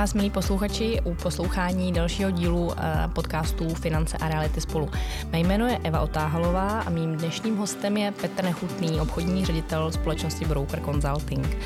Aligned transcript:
vás, 0.00 0.14
milí 0.14 0.30
posluchači, 0.30 1.00
u 1.04 1.14
poslouchání 1.14 1.92
dalšího 1.92 2.30
dílu 2.30 2.72
eh, 2.72 3.08
podcastu 3.12 3.74
Finance 3.74 4.18
a 4.18 4.28
reality 4.28 4.60
spolu. 4.60 4.90
Mé 5.32 5.38
jméno 5.38 5.66
je 5.66 5.78
Eva 5.82 6.00
Otáhalová 6.00 6.80
a 6.80 6.90
mým 6.90 7.16
dnešním 7.16 7.56
hostem 7.56 7.96
je 7.96 8.12
Petr 8.12 8.44
Nechutný, 8.44 9.00
obchodní 9.00 9.44
ředitel 9.44 9.92
společnosti 9.92 10.44
Broker 10.44 10.80
Consulting. 10.84 11.56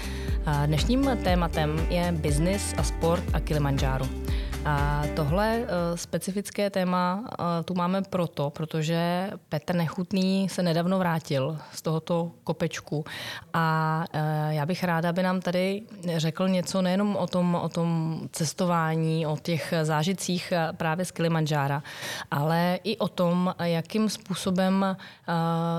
Eh, 0.46 0.66
dnešním 0.66 1.10
tématem 1.24 1.86
je 1.90 2.12
business 2.12 2.74
a 2.76 2.82
sport 2.82 3.24
a 3.32 3.40
Kilimanjaro. 3.40 4.23
A 4.66 5.02
tohle 5.16 5.58
uh, 5.58 5.66
specifické 5.94 6.70
téma 6.70 7.20
uh, 7.20 7.46
tu 7.64 7.74
máme 7.74 8.02
proto, 8.02 8.50
protože 8.50 9.30
Petr 9.48 9.74
Nechutný 9.74 10.48
se 10.48 10.62
nedávno 10.62 10.98
vrátil 10.98 11.58
z 11.72 11.82
tohoto 11.82 12.30
kopečku. 12.44 13.04
A 13.52 14.04
uh, 14.14 14.20
já 14.50 14.66
bych 14.66 14.84
ráda, 14.84 15.08
aby 15.08 15.22
nám 15.22 15.40
tady 15.40 15.82
řekl 16.16 16.48
něco 16.48 16.82
nejenom 16.82 17.16
o 17.16 17.26
tom, 17.26 17.54
o 17.54 17.68
tom 17.68 18.20
cestování, 18.32 19.26
o 19.26 19.36
těch 19.42 19.74
zážitcích 19.82 20.52
právě 20.76 21.04
z 21.04 21.10
Kilimanjára, 21.10 21.82
ale 22.30 22.78
i 22.84 22.96
o 22.96 23.08
tom, 23.08 23.54
jakým 23.62 24.08
způsobem 24.08 24.96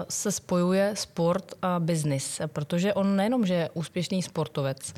se 0.10 0.32
spojuje 0.32 0.92
sport 0.94 1.54
a 1.62 1.80
business, 1.80 2.42
protože 2.48 2.94
on 2.94 3.16
nejenom, 3.16 3.46
že 3.46 3.54
je 3.54 3.70
úspěšný 3.74 4.22
sportovec, 4.22 4.94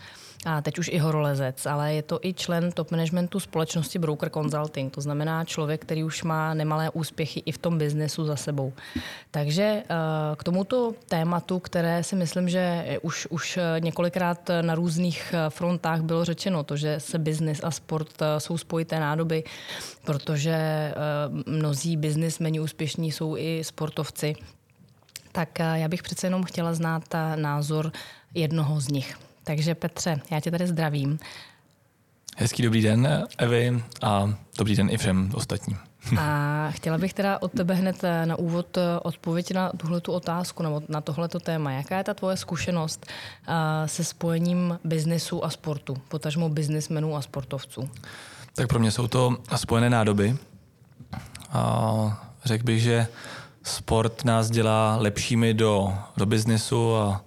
a 0.45 0.61
teď 0.61 0.79
už 0.79 0.87
i 0.87 0.97
horolezec, 0.97 1.65
ale 1.65 1.93
je 1.93 2.01
to 2.01 2.19
i 2.21 2.33
člen 2.33 2.71
top 2.71 2.91
managementu 2.91 3.39
společnosti 3.39 3.99
Broker 3.99 4.29
Consulting, 4.29 4.93
to 4.93 5.01
znamená 5.01 5.45
člověk, 5.45 5.81
který 5.81 6.03
už 6.03 6.23
má 6.23 6.53
nemalé 6.53 6.89
úspěchy 6.89 7.43
i 7.45 7.51
v 7.51 7.57
tom 7.57 7.77
biznesu 7.77 8.25
za 8.25 8.35
sebou. 8.35 8.73
Takže 9.31 9.63
eh, 9.63 9.85
k 10.35 10.43
tomuto 10.43 10.93
tématu, 11.09 11.59
které 11.59 12.03
si 12.03 12.15
myslím, 12.15 12.49
že 12.49 12.97
už, 13.01 13.27
už 13.29 13.59
několikrát 13.79 14.49
na 14.61 14.75
různých 14.75 15.33
eh, 15.33 15.49
frontách 15.49 16.01
bylo 16.01 16.25
řečeno, 16.25 16.63
to, 16.63 16.75
že 16.75 16.99
se 16.99 17.19
biznis 17.19 17.59
a 17.63 17.71
sport 17.71 18.21
eh, 18.21 18.39
jsou 18.39 18.57
spojité 18.57 18.99
nádoby, 18.99 19.43
protože 20.05 20.57
mnozí 21.45 21.97
biznismeni 21.97 22.59
úspěšní 22.59 23.11
jsou 23.11 23.37
i 23.37 23.63
sportovci, 23.63 24.35
tak 25.31 25.59
já 25.59 25.87
bych 25.87 26.03
přece 26.03 26.27
jenom 26.27 26.43
chtěla 26.43 26.73
znát 26.73 27.03
názor 27.35 27.91
jednoho 28.33 28.79
z 28.79 28.87
nich. 28.87 29.26
Takže 29.47 29.75
Petře, 29.75 30.21
já 30.31 30.39
tě 30.39 30.51
tady 30.51 30.67
zdravím. 30.67 31.19
Hezký 32.37 32.63
dobrý 32.63 32.81
den, 32.81 33.27
Evi, 33.37 33.83
a 34.01 34.33
dobrý 34.57 34.75
den 34.75 34.89
i 34.89 34.97
všem 34.97 35.31
ostatním. 35.33 35.77
A 36.19 36.67
chtěla 36.71 36.97
bych 36.97 37.13
teda 37.13 37.41
od 37.41 37.51
tebe 37.51 37.73
hned 37.73 38.03
eh, 38.03 38.25
na 38.25 38.35
úvod 38.35 38.77
eh, 38.77 38.81
odpověď 38.99 39.53
na 39.53 39.71
tuhletu 39.77 40.11
otázku 40.11 40.63
nebo 40.63 40.81
na 40.89 41.01
tohleto 41.01 41.39
téma. 41.39 41.71
Jaká 41.71 41.97
je 41.97 42.03
ta 42.03 42.13
tvoje 42.13 42.37
zkušenost 42.37 43.05
eh, 43.47 43.87
se 43.87 44.03
spojením 44.03 44.79
biznesu 44.83 45.45
a 45.45 45.49
sportu, 45.49 45.97
potažmo 46.07 46.49
biznismenů 46.49 47.15
a 47.15 47.21
sportovců? 47.21 47.89
Tak 48.55 48.67
pro 48.67 48.79
mě 48.79 48.91
jsou 48.91 49.07
to 49.07 49.37
spojené 49.55 49.89
nádoby. 49.89 50.37
A 51.49 52.29
řekl 52.45 52.63
bych, 52.63 52.81
že 52.81 53.07
sport 53.63 54.25
nás 54.25 54.49
dělá 54.49 54.95
lepšími 54.95 55.53
do, 55.53 55.93
do 56.17 56.25
biznesu 56.25 56.95
a 56.95 57.21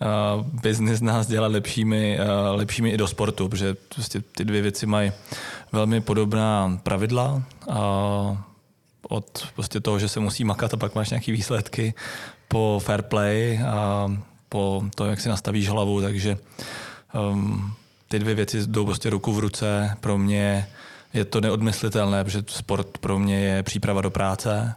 uh, 0.00 0.46
business 0.46 1.00
nás 1.00 1.26
dělá 1.26 1.48
lepšími, 1.48 2.18
uh, 2.20 2.56
lepšími 2.56 2.90
i 2.90 2.96
do 2.96 3.08
sportu, 3.08 3.48
protože 3.48 3.76
prostě 3.94 4.20
ty 4.20 4.44
dvě 4.44 4.62
věci 4.62 4.86
mají 4.86 5.12
velmi 5.72 6.00
podobná 6.00 6.78
pravidla. 6.82 7.42
Uh, 7.66 8.36
od 9.08 9.48
prostě 9.54 9.80
toho, 9.80 9.98
že 9.98 10.08
se 10.08 10.20
musí 10.20 10.44
makat 10.44 10.74
a 10.74 10.76
pak 10.76 10.94
máš 10.94 11.10
nějaké 11.10 11.32
výsledky, 11.32 11.94
po 12.48 12.80
fair 12.84 13.02
play 13.02 13.60
a 13.68 14.08
po 14.48 14.84
to, 14.94 15.06
jak 15.06 15.20
si 15.20 15.28
nastavíš 15.28 15.68
hlavu, 15.68 16.00
takže 16.00 16.38
um, 17.32 17.72
ty 18.08 18.18
dvě 18.18 18.34
věci 18.34 18.66
jdou 18.66 18.84
prostě 18.84 19.10
ruku 19.10 19.32
v 19.32 19.38
ruce. 19.38 19.96
Pro 20.00 20.18
mě 20.18 20.68
je 21.14 21.24
to 21.24 21.40
neodmyslitelné, 21.40 22.24
protože 22.24 22.42
sport 22.46 22.98
pro 22.98 23.18
mě 23.18 23.40
je 23.40 23.62
příprava 23.62 24.00
do 24.00 24.10
práce 24.10 24.74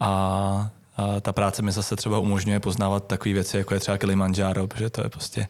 a 0.00 0.70
a 0.96 1.20
ta 1.20 1.32
práce 1.32 1.62
mi 1.62 1.72
zase 1.72 1.96
třeba 1.96 2.18
umožňuje 2.18 2.60
poznávat 2.60 3.06
takové 3.06 3.32
věci, 3.32 3.56
jako 3.56 3.74
je 3.74 3.80
třeba 3.80 3.98
Kilimanjaro, 3.98 4.66
protože 4.66 4.90
to 4.90 5.02
je 5.02 5.10
prostě 5.10 5.48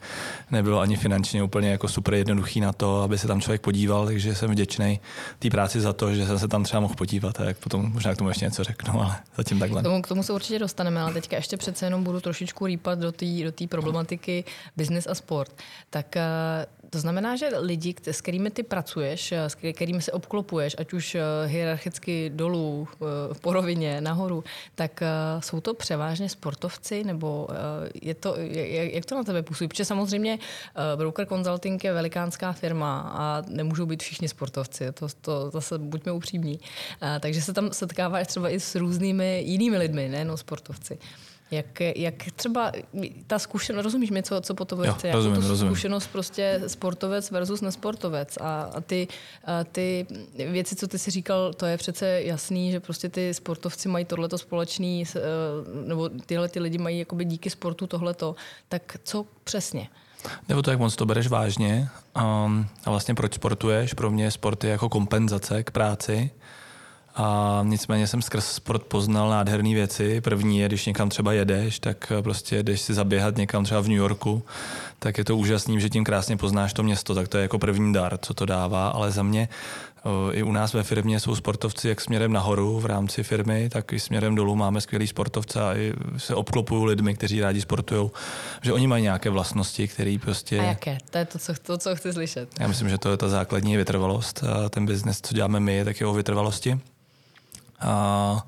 nebylo 0.51 0.81
ani 0.81 0.97
finančně 0.97 1.43
úplně 1.43 1.71
jako 1.71 1.89
super 1.89 2.15
jednoduchý 2.15 2.61
na 2.61 2.73
to, 2.73 3.03
aby 3.03 3.19
se 3.19 3.27
tam 3.27 3.41
člověk 3.41 3.61
podíval, 3.61 4.07
takže 4.07 4.35
jsem 4.35 4.51
vděčný 4.51 5.01
té 5.39 5.51
práci 5.51 5.81
za 5.81 5.93
to, 5.93 6.15
že 6.15 6.27
jsem 6.27 6.39
se 6.39 6.49
tam 6.49 6.65
třeba 6.65 6.81
mohl 6.81 6.95
podívat 6.95 7.41
a 7.41 7.45
jak 7.45 7.57
potom 7.57 7.93
možná 7.93 8.15
k 8.15 8.19
tomu 8.19 8.31
ještě 8.31 8.45
něco 8.45 8.65
řeknu, 8.65 9.01
ale 9.01 9.17
zatím 9.37 9.59
takhle. 9.59 9.81
K 9.81 9.85
tomu, 9.85 10.03
k 10.03 10.09
tomu 10.09 10.23
se 10.23 10.33
určitě 10.33 10.59
dostaneme, 10.59 11.01
ale 11.01 11.13
teďka 11.13 11.37
ještě 11.37 11.57
přece 11.57 11.87
jenom 11.87 12.05
budu 12.05 12.21
trošičku 12.21 12.67
rýpat 12.67 12.99
do 12.99 13.13
té 13.13 13.27
do 13.45 13.69
problematiky 13.69 14.45
business 14.77 15.07
a 15.07 15.15
sport. 15.15 15.53
Tak 15.91 16.17
eh, 16.17 16.23
to 16.93 16.99
znamená, 16.99 17.37
že 17.37 17.49
lidi, 17.59 17.95
s 18.07 18.21
kterými 18.21 18.51
ty 18.51 18.63
pracuješ, 18.63 19.33
s 19.33 19.55
kterými 19.55 20.03
se 20.03 20.13
obklopuješ, 20.13 20.77
ať 20.79 20.93
už 20.93 21.15
eh, 21.15 21.21
hierarchicky 21.47 22.31
dolů, 22.35 22.89
v 23.33 23.41
porovině, 23.41 24.01
nahoru, 24.01 24.45
tak 24.75 25.03
jsou 25.41 25.61
to 25.61 25.75
převážně 25.75 26.29
sportovci, 26.29 27.05
nebo 27.05 27.49
eh, 27.51 27.91
je 28.03 28.15
to, 28.15 28.37
jak 28.93 29.05
to 29.05 29.15
na 29.15 29.25
tebe 29.25 29.43
působí? 29.43 29.69
Protože 29.69 29.85
samozřejmě 29.85 30.39
eh, 30.39 30.97
Broker 30.97 31.27
Consulting 31.27 31.85
je 31.85 31.93
velikánská 31.93 32.53
firma 32.53 33.01
a 33.01 33.43
nemůžou 33.49 33.87
být 33.87 34.03
všichni 34.03 34.29
sportovci, 34.29 34.93
to, 34.93 35.07
to 35.21 35.51
zase 35.51 35.79
buďme 35.79 36.13
upřímní. 36.13 36.61
Eh, 37.03 37.21
takže 37.21 37.43
se 37.43 37.53
tam 37.53 37.73
setkáváš 37.73 38.27
třeba 38.27 38.49
i 38.49 38.61
s 38.61 38.75
různými 38.75 39.43
jinými 39.47 39.79
lidmi, 39.79 40.09
nejenom 40.09 40.37
sportovci. 40.37 40.99
Jak, 41.53 41.81
jak 41.81 42.15
třeba 42.37 42.73
ta 43.27 43.39
zkušenost, 43.39 43.85
rozumíš 43.85 44.11
mi, 44.11 44.23
co, 44.23 44.41
co 44.41 44.55
po 44.55 44.65
to 44.65 44.77
chce? 44.77 45.09
Jako 45.09 45.17
rozumím, 45.17 45.43
tu 45.43 45.49
rozumím. 45.49 45.75
zkušenost 45.75 46.07
prostě 46.07 46.63
sportovec 46.67 47.31
versus 47.31 47.61
nesportovec. 47.61 48.37
A, 48.41 48.63
a, 48.63 48.81
ty, 48.81 49.09
a 49.45 49.65
ty 49.65 50.07
věci, 50.51 50.77
co 50.77 50.89
ty 50.89 50.99
si 50.99 51.11
říkal, 51.11 51.53
to 51.55 51.67
je 51.67 51.77
přece 51.77 52.23
jasný, 52.23 52.73
že 52.73 52.81
prostě 52.81 53.09
ty 53.09 53.35
sportovci 53.35 53.89
mají 53.89 54.05
tohleto 54.05 54.39
společný, 54.39 55.05
eh, 55.17 55.21
nebo 55.87 56.09
tyhle 56.09 56.49
ty 56.49 56.61
lidi 56.61 56.79
mají 56.79 56.99
jakoby 56.99 57.25
díky 57.25 57.51
sportu 57.51 57.87
tohleto. 57.87 58.35
Tak 58.69 58.97
co 59.05 59.27
přesně? 59.45 59.89
Nebo 60.49 60.63
to, 60.63 60.71
jak 60.71 60.81
moc 60.81 60.97
to 60.97 61.07
bereš 61.07 61.29
vážně 61.29 61.89
um, 62.17 62.67
a 62.85 62.91
vlastně 62.91 63.15
proč 63.15 63.35
sportuješ. 63.35 63.95
Pro 63.95 64.11
mě 64.11 64.31
sport 64.31 64.65
je 64.65 64.71
jako 64.71 64.89
kompenzace 64.89 65.63
k 65.63 65.71
práci 65.71 66.31
a 67.15 67.61
nicméně 67.63 68.07
jsem 68.07 68.23
skrz 68.23 68.47
sport 68.47 68.83
poznal 68.83 69.31
nádherné 69.31 69.75
věci. 69.75 70.21
První 70.21 70.59
je, 70.59 70.69
když 70.69 70.87
někam 70.87 71.09
třeba 71.09 71.33
jedeš, 71.33 71.79
tak 71.79 72.13
prostě 72.23 72.63
jdeš 72.63 72.81
si 72.81 72.95
zaběhat 72.95 73.37
někam 73.37 73.65
třeba 73.65 73.81
v 73.81 73.89
New 73.89 73.99
Yorku, 73.99 74.43
tak 74.99 75.19
je 75.19 75.25
to 75.25 75.37
úžasný, 75.37 75.81
že 75.81 75.91
tím 75.91 76.05
krásně 76.05 76.37
poznáš 76.37 76.73
to 76.73 76.83
město, 76.83 77.15
tak 77.15 77.29
to 77.29 77.39
je 77.39 77.43
jako 77.43 77.59
první 77.59 77.93
dar, 77.93 78.19
co 78.23 78.35
to 78.35 78.47
dává, 78.47 78.89
ale 78.89 79.11
za 79.11 79.23
mě 79.23 79.49
i 80.33 80.43
u 80.43 80.53
nás 80.53 80.73
ve 80.73 80.83
firmě 80.83 81.21
jsou 81.21 81.37
sportovci 81.37 81.89
jak 81.89 82.01
směrem 82.01 82.33
nahoru 82.33 82.81
v 82.81 82.87
rámci 82.87 83.23
firmy, 83.23 83.69
tak 83.69 83.93
i 83.93 84.01
směrem 84.01 84.35
dolů 84.35 84.57
máme 84.57 84.81
skvělý 84.81 85.07
sportovce 85.07 85.61
a 85.61 85.77
i 85.77 85.93
se 86.17 86.35
obklopují 86.35 86.87
lidmi, 86.87 87.15
kteří 87.15 87.41
rádi 87.41 87.61
sportují, 87.61 88.11
že 88.63 88.73
oni 88.73 88.87
mají 88.87 89.03
nějaké 89.03 89.31
vlastnosti, 89.31 89.89
které 89.89 90.17
prostě... 90.21 90.61
A 90.61 90.63
jaké? 90.63 90.99
To 91.11 91.19
je 91.19 91.25
to 91.25 91.39
co, 91.39 91.53
to, 91.63 91.79
co 91.79 91.97
chci 91.97 92.13
slyšet. 92.13 92.49
Já 92.61 92.69
myslím, 92.69 92.89
že 92.89 92.99
to 92.99 93.11
je 93.11 93.17
ta 93.17 93.29
základní 93.29 93.77
vytrvalost. 93.77 94.45
A 94.45 94.69
ten 94.69 94.87
biznes, 94.87 95.21
co 95.23 95.35
děláme 95.35 95.61
my, 95.61 95.85
tak 95.85 96.01
je 96.01 96.07
o 96.07 96.15
vytrvalosti. 96.15 96.81
A 97.83 98.47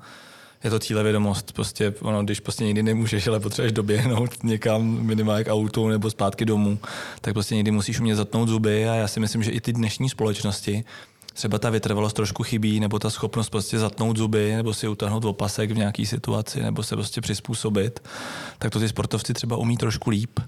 je 0.63 0.69
to 0.69 0.79
cílevědomost. 0.79 1.51
Prostě, 1.51 1.93
ono, 2.01 2.23
když 2.23 2.39
prostě 2.39 2.63
někdy 2.63 2.83
nemůžeš, 2.83 3.27
ale 3.27 3.39
potřebuješ 3.39 3.71
doběhnout 3.71 4.43
někam 4.43 4.83
minimálně 4.83 5.43
k 5.43 5.53
autu 5.53 5.87
nebo 5.87 6.09
zpátky 6.09 6.45
domů, 6.45 6.79
tak 7.21 7.33
prostě 7.33 7.55
někdy 7.55 7.71
musíš 7.71 7.99
umět 7.99 8.15
zatnout 8.15 8.49
zuby 8.49 8.89
a 8.89 8.95
já 8.95 9.07
si 9.07 9.19
myslím, 9.19 9.43
že 9.43 9.51
i 9.51 9.61
ty 9.61 9.73
dnešní 9.73 10.09
společnosti 10.09 10.83
třeba 11.33 11.59
ta 11.59 11.69
vytrvalost 11.69 12.15
trošku 12.15 12.43
chybí, 12.43 12.79
nebo 12.79 12.99
ta 12.99 13.09
schopnost 13.09 13.49
prostě 13.49 13.79
zatnout 13.79 14.17
zuby, 14.17 14.55
nebo 14.55 14.73
si 14.73 14.87
utáhnout 14.87 15.25
opasek 15.25 15.71
v 15.71 15.77
nějaké 15.77 16.05
situaci, 16.05 16.63
nebo 16.63 16.83
se 16.83 16.95
prostě 16.95 17.21
přizpůsobit, 17.21 17.99
tak 18.57 18.71
to 18.71 18.79
ty 18.79 18.89
sportovci 18.89 19.33
třeba 19.33 19.57
umí 19.57 19.77
trošku 19.77 20.09
líp. 20.09 20.39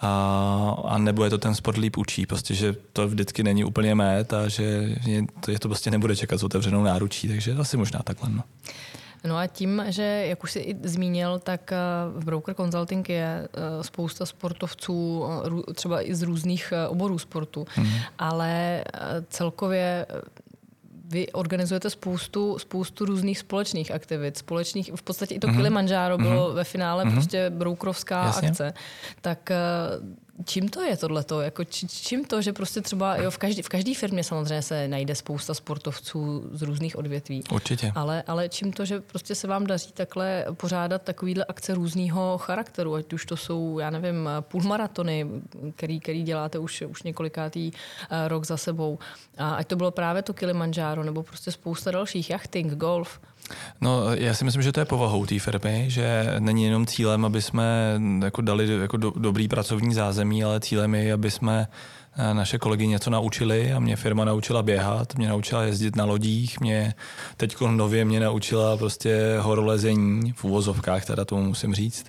A, 0.00 0.76
a 0.84 0.98
nebo 0.98 1.24
je 1.24 1.30
to 1.30 1.38
ten 1.38 1.54
sport 1.54 1.76
líp 1.78 1.96
učí, 1.96 2.26
prostě, 2.26 2.54
že 2.54 2.74
to 2.92 3.08
vždycky 3.08 3.42
není 3.42 3.64
úplně 3.64 3.94
mét 3.94 4.32
a 4.32 4.48
že 4.48 4.62
je 5.06 5.22
to, 5.40 5.50
je 5.50 5.58
to 5.58 5.68
prostě 5.68 5.90
nebude 5.90 6.16
čekat 6.16 6.40
s 6.40 6.44
otevřenou 6.44 6.82
náručí, 6.82 7.28
takže 7.28 7.52
asi 7.52 7.76
možná 7.76 8.00
takhle. 8.04 8.30
No. 8.30 8.42
No 9.24 9.36
a 9.36 9.46
tím, 9.46 9.82
že, 9.88 10.02
jak 10.28 10.44
už 10.44 10.52
jsi 10.52 10.58
i 10.58 10.76
zmínil, 10.88 11.38
tak 11.38 11.72
eh, 11.72 11.76
v 12.14 12.24
Broker 12.24 12.54
Consulting 12.54 13.08
je 13.08 13.48
eh, 13.52 13.84
spousta 13.84 14.26
sportovců, 14.26 15.24
eh, 15.68 15.74
třeba 15.74 16.02
i 16.02 16.14
z 16.14 16.22
různých 16.22 16.72
oborů 16.88 17.18
sportu, 17.18 17.66
mm. 17.76 17.86
ale 18.18 18.84
celkově 19.28 20.06
vy 21.10 21.32
organizujete 21.32 21.90
spoustu, 21.90 22.58
spoustu 22.58 23.04
různých 23.04 23.38
společných 23.38 23.90
aktivit, 23.90 24.38
společných, 24.38 24.90
v 24.96 25.02
podstatě 25.02 25.34
i 25.34 25.38
to 25.38 25.46
mm-hmm. 25.46 25.56
Kilimanjaro 25.56 26.18
bylo 26.18 26.50
mm-hmm. 26.50 26.54
ve 26.54 26.64
finále 26.64 27.04
mm-hmm. 27.04 27.12
prostě 27.12 27.50
broukrovská 27.50 28.24
Jasně. 28.24 28.48
akce, 28.48 28.72
tak 29.20 29.50
čím 30.44 30.68
to 30.68 30.82
je 30.82 30.96
tohleto? 30.96 31.40
Jako 31.40 31.64
či, 31.64 31.88
čím 31.88 32.24
to, 32.24 32.42
že 32.42 32.52
prostě 32.52 32.80
třeba 32.80 33.16
jo, 33.16 33.30
v 33.30 33.38
každé 33.38 33.62
v 33.62 33.68
každý 33.68 33.94
firmě 33.94 34.24
samozřejmě 34.24 34.62
se 34.62 34.88
najde 34.88 35.14
spousta 35.14 35.54
sportovců 35.54 36.50
z 36.52 36.62
různých 36.62 36.96
odvětví. 36.96 37.44
Určitě. 37.52 37.92
Ale, 37.94 38.22
ale 38.26 38.48
čím 38.48 38.72
to, 38.72 38.84
že 38.84 39.00
prostě 39.00 39.34
se 39.34 39.46
vám 39.46 39.66
daří 39.66 39.92
takhle 39.92 40.44
pořádat 40.52 41.02
takovýhle 41.02 41.44
akce 41.44 41.74
různého 41.74 42.38
charakteru, 42.38 42.94
ať 42.94 43.12
už 43.12 43.26
to 43.26 43.36
jsou, 43.36 43.78
já 43.78 43.90
nevím, 43.90 44.28
půlmaratony, 44.40 45.26
který, 45.76 46.00
který 46.00 46.22
děláte 46.22 46.58
už, 46.58 46.82
už 46.82 47.02
několikátý 47.02 47.70
uh, 47.70 48.28
rok 48.28 48.46
za 48.46 48.56
sebou. 48.56 48.98
A 49.38 49.54
ať 49.54 49.66
to 49.66 49.76
bylo 49.76 49.90
právě 49.90 50.22
to 50.22 50.34
Kilimanjaro, 50.34 51.04
nebo 51.04 51.22
prostě 51.22 51.52
spousta 51.52 51.90
dalších, 51.90 52.30
jachting, 52.30 52.72
golf. 52.72 53.20
No, 53.80 54.14
já 54.14 54.34
si 54.34 54.44
myslím, 54.44 54.62
že 54.62 54.72
to 54.72 54.80
je 54.80 54.84
povahou 54.84 55.26
té 55.26 55.38
firmy, 55.38 55.84
že 55.88 56.34
není 56.38 56.64
jenom 56.64 56.86
cílem, 56.86 57.24
aby 57.24 57.42
jsme 57.42 58.00
jako 58.24 58.42
dali 58.42 58.80
jako 58.80 58.96
do, 58.96 59.12
dobrý 59.16 59.48
pracovní 59.48 59.94
zázemí, 59.94 60.44
ale 60.44 60.60
cílem 60.60 60.94
je, 60.94 61.12
aby 61.12 61.30
jsme 61.30 61.68
eh, 62.16 62.34
naše 62.34 62.58
kolegy 62.58 62.86
něco 62.86 63.10
naučili 63.10 63.72
a 63.72 63.80
mě 63.80 63.96
firma 63.96 64.24
naučila 64.24 64.62
běhat, 64.62 65.14
mě 65.14 65.28
naučila 65.28 65.62
jezdit 65.62 65.96
na 65.96 66.04
lodích, 66.04 66.60
mě 66.60 66.94
teď 67.36 67.60
nově 67.60 68.04
mě 68.04 68.20
naučila 68.20 68.76
prostě 68.76 69.36
horolezení, 69.40 70.32
v 70.32 70.44
uvozovkách 70.44 71.04
teda 71.04 71.24
tomu 71.24 71.44
musím 71.44 71.74
říct, 71.74 72.06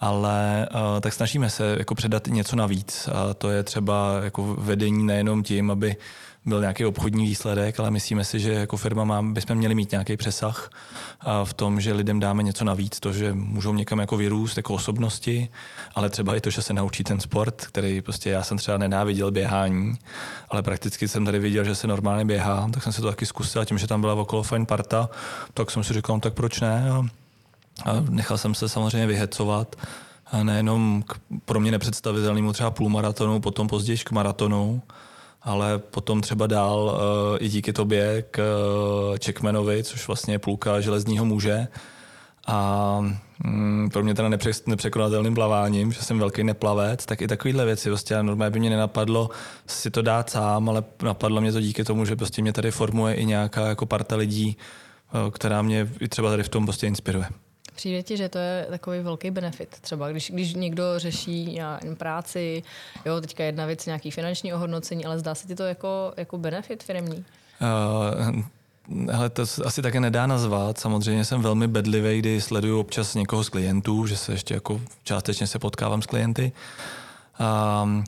ale 0.00 0.68
uh, 0.74 1.00
tak 1.00 1.12
snažíme 1.12 1.50
se 1.50 1.76
jako 1.78 1.94
předat 1.94 2.26
něco 2.26 2.56
navíc 2.56 3.08
a 3.12 3.34
to 3.34 3.50
je 3.50 3.62
třeba 3.62 4.20
jako 4.24 4.54
vedení 4.58 5.06
nejenom 5.06 5.42
tím, 5.42 5.70
aby 5.70 5.96
byl 6.46 6.60
nějaký 6.60 6.84
obchodní 6.84 7.26
výsledek, 7.26 7.80
ale 7.80 7.90
myslíme 7.90 8.24
si, 8.24 8.40
že 8.40 8.52
jako 8.52 8.76
firma 8.76 9.04
má, 9.04 9.22
bychom 9.22 9.56
měli 9.56 9.74
mít 9.74 9.90
nějaký 9.90 10.16
přesah 10.16 10.70
v 11.44 11.54
tom, 11.54 11.80
že 11.80 11.92
lidem 11.92 12.20
dáme 12.20 12.42
něco 12.42 12.64
navíc, 12.64 13.00
to, 13.00 13.12
že 13.12 13.32
můžou 13.32 13.74
někam 13.74 13.98
jako 13.98 14.16
vyrůst 14.16 14.56
jako 14.56 14.74
osobnosti, 14.74 15.48
ale 15.94 16.10
třeba 16.10 16.36
i 16.36 16.40
to, 16.40 16.50
že 16.50 16.62
se 16.62 16.72
naučí 16.72 17.04
ten 17.04 17.20
sport, 17.20 17.66
který 17.66 18.02
prostě 18.02 18.30
já 18.30 18.42
jsem 18.42 18.58
třeba 18.58 18.78
nenáviděl 18.78 19.30
běhání, 19.30 19.94
ale 20.50 20.62
prakticky 20.62 21.08
jsem 21.08 21.24
tady 21.24 21.38
viděl, 21.38 21.64
že 21.64 21.74
se 21.74 21.86
normálně 21.86 22.24
běhá, 22.24 22.68
tak 22.72 22.82
jsem 22.82 22.92
se 22.92 23.00
to 23.00 23.08
taky 23.08 23.26
zkusil 23.26 23.62
a 23.62 23.64
tím, 23.64 23.78
že 23.78 23.86
tam 23.86 24.00
byla 24.00 24.14
okolo 24.14 24.42
fajn 24.42 24.66
parta, 24.66 25.10
tak 25.54 25.70
jsem 25.70 25.84
si 25.84 25.94
říkal, 25.94 26.16
no, 26.16 26.20
tak 26.20 26.34
proč 26.34 26.60
ne? 26.60 26.90
A, 26.90 27.04
a 27.90 28.04
nechal 28.10 28.38
jsem 28.38 28.54
se 28.54 28.68
samozřejmě 28.68 29.06
vyhecovat 29.06 29.76
a 30.32 30.42
nejenom 30.42 31.02
k 31.06 31.18
pro 31.44 31.60
mě 31.60 31.70
nepředstavitelnému 31.70 32.52
třeba 32.52 32.70
půlmaratonu, 32.70 33.40
potom 33.40 33.68
později 33.68 33.98
k 33.98 34.10
maratonu, 34.10 34.82
ale 35.46 35.78
potom 35.78 36.20
třeba 36.20 36.46
dál 36.46 36.78
uh, 36.94 37.36
i 37.40 37.48
díky 37.48 37.72
tobě 37.72 38.24
k 38.30 38.40
Čekmenovi, 39.18 39.84
což 39.84 40.06
vlastně 40.06 40.34
je 40.34 40.38
půlka 40.38 40.80
železního 40.80 41.24
muže. 41.24 41.68
A 42.46 42.98
mm, 43.44 43.90
pro 43.92 44.02
mě 44.02 44.14
teda 44.14 44.28
nepře, 44.28 44.50
nepřekonatelným 44.66 45.34
plaváním, 45.34 45.92
že 45.92 46.02
jsem 46.02 46.18
velký 46.18 46.44
neplavec, 46.44 47.06
tak 47.06 47.22
i 47.22 47.28
takovéhle 47.28 47.64
věci. 47.64 47.88
Prostě 47.88 48.22
normálně 48.22 48.50
by 48.50 48.60
mě 48.60 48.70
nenapadlo 48.70 49.30
si 49.66 49.90
to 49.90 50.02
dát 50.02 50.30
sám, 50.30 50.68
ale 50.68 50.84
napadlo 51.02 51.40
mě 51.40 51.52
to 51.52 51.60
díky 51.60 51.84
tomu, 51.84 52.04
že 52.04 52.16
prostě 52.16 52.42
mě 52.42 52.52
tady 52.52 52.70
formuje 52.70 53.14
i 53.14 53.24
nějaká 53.24 53.66
jako 53.66 53.86
parta 53.86 54.16
lidí, 54.16 54.56
uh, 55.14 55.30
která 55.30 55.62
mě 55.62 55.88
i 56.00 56.08
třeba 56.08 56.30
tady 56.30 56.42
v 56.42 56.48
tom 56.48 56.66
prostě 56.66 56.86
inspiruje. 56.86 57.26
Přijde 57.76 58.02
ti, 58.02 58.16
že 58.16 58.28
to 58.28 58.38
je 58.38 58.66
takový 58.70 59.00
velký 59.00 59.30
benefit. 59.30 59.68
Třeba 59.80 60.10
když, 60.10 60.30
když 60.30 60.54
někdo 60.54 60.84
řeší 60.96 61.60
práci, 61.98 62.62
jo, 63.04 63.20
teďka 63.20 63.44
jedna 63.44 63.66
věc, 63.66 63.86
nějaký 63.86 64.10
finanční 64.10 64.54
ohodnocení, 64.54 65.04
ale 65.04 65.18
zdá 65.18 65.34
se 65.34 65.46
ti 65.46 65.54
to 65.54 65.62
jako, 65.62 66.12
jako 66.16 66.38
benefit 66.38 66.82
firmní? 66.82 67.24
Uh, 67.60 68.42
ale 69.14 69.30
to 69.30 69.42
asi 69.64 69.82
také 69.82 70.00
nedá 70.00 70.26
nazvat. 70.26 70.78
Samozřejmě 70.78 71.24
jsem 71.24 71.42
velmi 71.42 71.68
bedlivý, 71.68 72.18
kdy 72.18 72.40
sleduju 72.40 72.80
občas 72.80 73.14
někoho 73.14 73.44
z 73.44 73.48
klientů, 73.48 74.06
že 74.06 74.16
se 74.16 74.32
ještě 74.32 74.54
jako 74.54 74.80
částečně 75.04 75.46
se 75.46 75.58
potkávám 75.58 76.02
s 76.02 76.06
klienty. 76.06 76.52
Uh, 76.52 77.05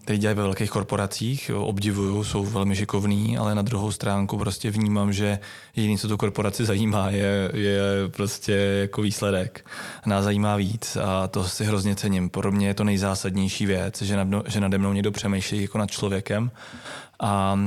který 0.03 0.19
dělají 0.19 0.37
ve 0.37 0.43
velkých 0.43 0.71
korporacích, 0.71 1.51
obdivuju, 1.55 2.25
jsou 2.25 2.45
velmi 2.45 2.77
šikovní, 2.77 3.39
ale 3.39 3.55
na 3.55 3.63
druhou 3.63 3.93
stránku 3.93 4.39
prostě 4.39 4.71
vnímám, 4.71 5.13
že 5.13 5.39
jediné, 5.77 5.99
co 5.99 6.09
tu 6.09 6.17
korporaci 6.17 6.65
zajímá, 6.65 7.11
je, 7.11 7.51
je 7.55 7.81
prostě 8.11 8.53
jako 8.53 9.03
výsledek. 9.03 9.67
Nás 10.07 10.25
zajímá 10.25 10.57
víc 10.57 10.97
a 10.97 11.29
to 11.29 11.45
si 11.45 11.65
hrozně 11.65 11.97
cením. 11.97 12.31
Pro 12.31 12.53
mě 12.53 12.67
je 12.67 12.75
to 12.75 12.85
nejzásadnější 12.85 13.67
věc, 13.67 14.03
že, 14.03 14.17
nad, 14.17 14.29
že 14.47 14.61
nade 14.61 14.79
mnou 14.79 14.93
někdo 14.93 15.13
přemýšlí 15.13 15.63
jako 15.63 15.79
nad 15.79 15.91
člověkem 15.91 16.51
a 17.21 17.59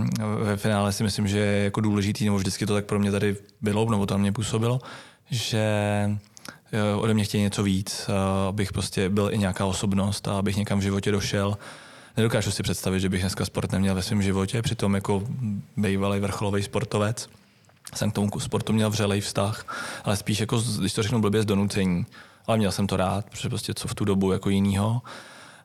ve 0.44 0.58
finále 0.58 0.94
si 0.94 1.04
myslím, 1.04 1.28
že 1.28 1.40
je 1.40 1.64
jako 1.64 1.82
důležitý, 1.82 2.26
nebo 2.26 2.38
vždycky 2.38 2.66
to 2.66 2.74
tak 2.74 2.86
pro 2.86 3.00
mě 3.00 3.12
tady 3.12 3.36
bylo, 3.62 3.90
nebo 3.90 4.06
to 4.06 4.14
na 4.14 4.18
mě 4.18 4.32
působilo, 4.32 4.80
že 5.30 5.66
ode 6.98 7.14
mě 7.14 7.24
chtějí 7.24 7.44
něco 7.44 7.64
víc, 7.64 8.06
eh, 8.10 8.14
abych 8.48 8.74
prostě 8.74 9.10
byl 9.10 9.30
i 9.34 9.38
nějaká 9.38 9.66
osobnost 9.66 10.28
a 10.28 10.40
abych 10.40 10.56
někam 10.56 10.80
v 10.80 10.84
životě 10.84 11.12
došel. 11.12 11.58
Nedokážu 12.18 12.52
si 12.52 12.64
představit, 12.64 13.00
že 13.00 13.10
bych 13.10 13.22
dneska 13.22 13.46
sport 13.46 13.72
neměl 13.72 13.96
ve 13.96 14.02
svém 14.02 14.22
životě, 14.22 14.62
přitom 14.62 14.96
jako 14.96 15.24
bývalý 15.78 16.20
vrcholový 16.20 16.64
sportovec 16.64 17.30
jsem 17.96 18.12
k 18.12 18.14
tomu 18.14 18.40
sportu 18.40 18.74
měl 18.74 18.90
vřelej 18.90 19.22
vztah, 19.22 19.66
ale 20.04 20.18
spíš 20.18 20.40
jako, 20.40 20.64
když 20.80 20.94
to 20.94 21.04
řeknu 21.04 21.22
blbě, 21.22 21.42
z 21.42 21.46
donucení. 21.46 22.06
Ale 22.48 22.58
měl 22.58 22.72
jsem 22.72 22.88
to 22.88 22.98
rád, 22.98 23.30
protože 23.30 23.50
prostě 23.50 23.74
co 23.74 23.88
v 23.88 23.96
tu 23.96 24.06
dobu 24.06 24.32
jako 24.32 24.50
jinýho. 24.50 25.02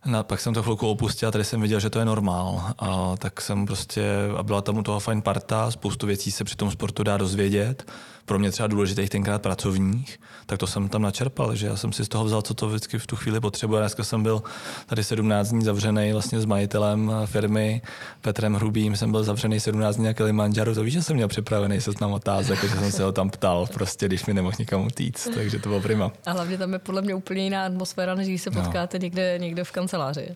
No, 0.04 0.24
pak 0.24 0.40
jsem 0.40 0.54
to 0.54 0.62
chvilku 0.62 0.88
opustil 0.88 1.28
a 1.28 1.32
tady 1.32 1.44
jsem 1.44 1.60
viděl, 1.60 1.80
že 1.80 1.90
to 1.90 1.98
je 1.98 2.04
normál. 2.04 2.72
A 2.78 3.16
tak 3.18 3.40
jsem 3.40 3.66
prostě, 3.66 4.06
a 4.36 4.42
byla 4.42 4.62
tam 4.62 4.78
u 4.78 4.82
toho 4.82 5.00
fajn 5.00 5.22
parta, 5.22 5.70
spoustu 5.70 6.06
věcí 6.06 6.30
se 6.30 6.44
při 6.44 6.56
tom 6.56 6.70
sportu 6.70 7.02
dá 7.02 7.16
dozvědět 7.16 7.92
pro 8.26 8.38
mě 8.38 8.50
třeba 8.50 8.66
důležitých 8.66 9.10
tenkrát 9.10 9.42
pracovních, 9.42 10.20
tak 10.46 10.58
to 10.58 10.66
jsem 10.66 10.88
tam 10.88 11.02
načerpal, 11.02 11.54
že 11.54 11.66
já 11.66 11.76
jsem 11.76 11.92
si 11.92 12.04
z 12.04 12.08
toho 12.08 12.24
vzal, 12.24 12.42
co 12.42 12.54
to 12.54 12.68
vždycky 12.68 12.98
v 12.98 13.06
tu 13.06 13.16
chvíli 13.16 13.40
potřebuje. 13.40 13.80
Dneska 13.80 14.04
jsem 14.04 14.22
byl 14.22 14.42
tady 14.86 15.04
17 15.04 15.48
dní 15.48 15.64
zavřený 15.64 16.12
vlastně 16.12 16.40
s 16.40 16.44
majitelem 16.44 17.12
firmy 17.26 17.82
Petrem 18.20 18.54
Hrubým, 18.54 18.96
jsem 18.96 19.10
byl 19.10 19.24
zavřený 19.24 19.60
17 19.60 19.96
dní 19.96 20.04
na 20.04 20.14
Kilimanjaro, 20.14 20.74
to 20.74 20.82
víš, 20.82 20.92
že 20.92 21.02
jsem 21.02 21.16
měl 21.16 21.28
připravený 21.28 21.80
seznam 21.80 22.12
otázek, 22.12 22.60
že 22.62 22.68
jsem 22.68 22.92
se 22.92 23.02
ho 23.02 23.12
tam 23.12 23.30
ptal, 23.30 23.66
prostě 23.74 24.06
když 24.06 24.26
mi 24.26 24.34
nemohl 24.34 24.56
nikam 24.58 24.86
utíct, 24.86 25.28
takže 25.34 25.58
to 25.58 25.68
bylo 25.68 25.80
prima. 25.80 26.12
A 26.26 26.32
hlavně 26.32 26.58
tam 26.58 26.72
je 26.72 26.78
podle 26.78 27.02
mě 27.02 27.14
úplně 27.14 27.44
jiná 27.44 27.66
atmosféra, 27.66 28.14
než 28.14 28.28
když 28.28 28.42
se 28.42 28.50
no. 28.50 28.62
potkáte 28.62 28.98
no. 28.98 29.02
někde, 29.02 29.38
někde 29.38 29.64
v 29.64 29.72
kanceláři. 29.72 30.34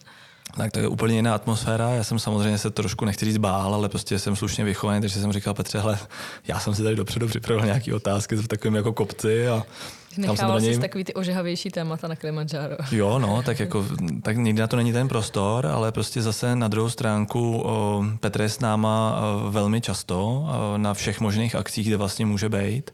Tak 0.56 0.72
to 0.72 0.78
je 0.78 0.88
úplně 0.88 1.16
jiná 1.16 1.34
atmosféra. 1.34 1.90
Já 1.90 2.04
jsem 2.04 2.18
samozřejmě 2.18 2.58
se 2.58 2.70
trošku 2.70 3.04
nechci 3.04 3.24
říct 3.24 3.36
bál, 3.36 3.74
ale 3.74 3.88
prostě 3.88 4.18
jsem 4.18 4.36
slušně 4.36 4.64
vychovaný, 4.64 5.00
takže 5.00 5.20
jsem 5.20 5.32
říkal 5.32 5.54
Petře, 5.54 5.78
hele, 5.78 5.98
já 6.48 6.60
jsem 6.60 6.74
si 6.74 6.82
tady 6.82 6.96
dopředu 6.96 7.28
připravil 7.28 7.64
nějaké 7.64 7.94
otázky 7.94 8.36
v 8.36 8.48
takovém 8.48 8.74
jako 8.74 8.92
kopci 8.92 9.48
a 9.48 9.62
Nechával 10.16 10.60
jsi 10.60 10.78
takový 10.78 11.04
ty 11.04 11.14
ožehavější 11.14 11.70
témata 11.70 12.08
na 12.08 12.16
Kilimanjaro. 12.16 12.76
Jo, 12.92 13.18
no, 13.18 13.42
tak 13.42 13.60
jako, 13.60 13.86
tak 14.22 14.36
někdy 14.36 14.60
na 14.60 14.66
to 14.66 14.76
není 14.76 14.92
ten 14.92 15.08
prostor, 15.08 15.66
ale 15.66 15.92
prostě 15.92 16.22
zase 16.22 16.56
na 16.56 16.68
druhou 16.68 16.90
stránku 16.90 17.62
o, 17.64 18.04
Petr 18.20 18.40
je 18.40 18.48
s 18.48 18.60
náma 18.60 19.20
velmi 19.48 19.80
často 19.80 20.26
o, 20.26 20.78
na 20.78 20.94
všech 20.94 21.20
možných 21.20 21.54
akcích, 21.54 21.86
kde 21.86 21.96
vlastně 21.96 22.26
může 22.26 22.48
být. 22.48 22.90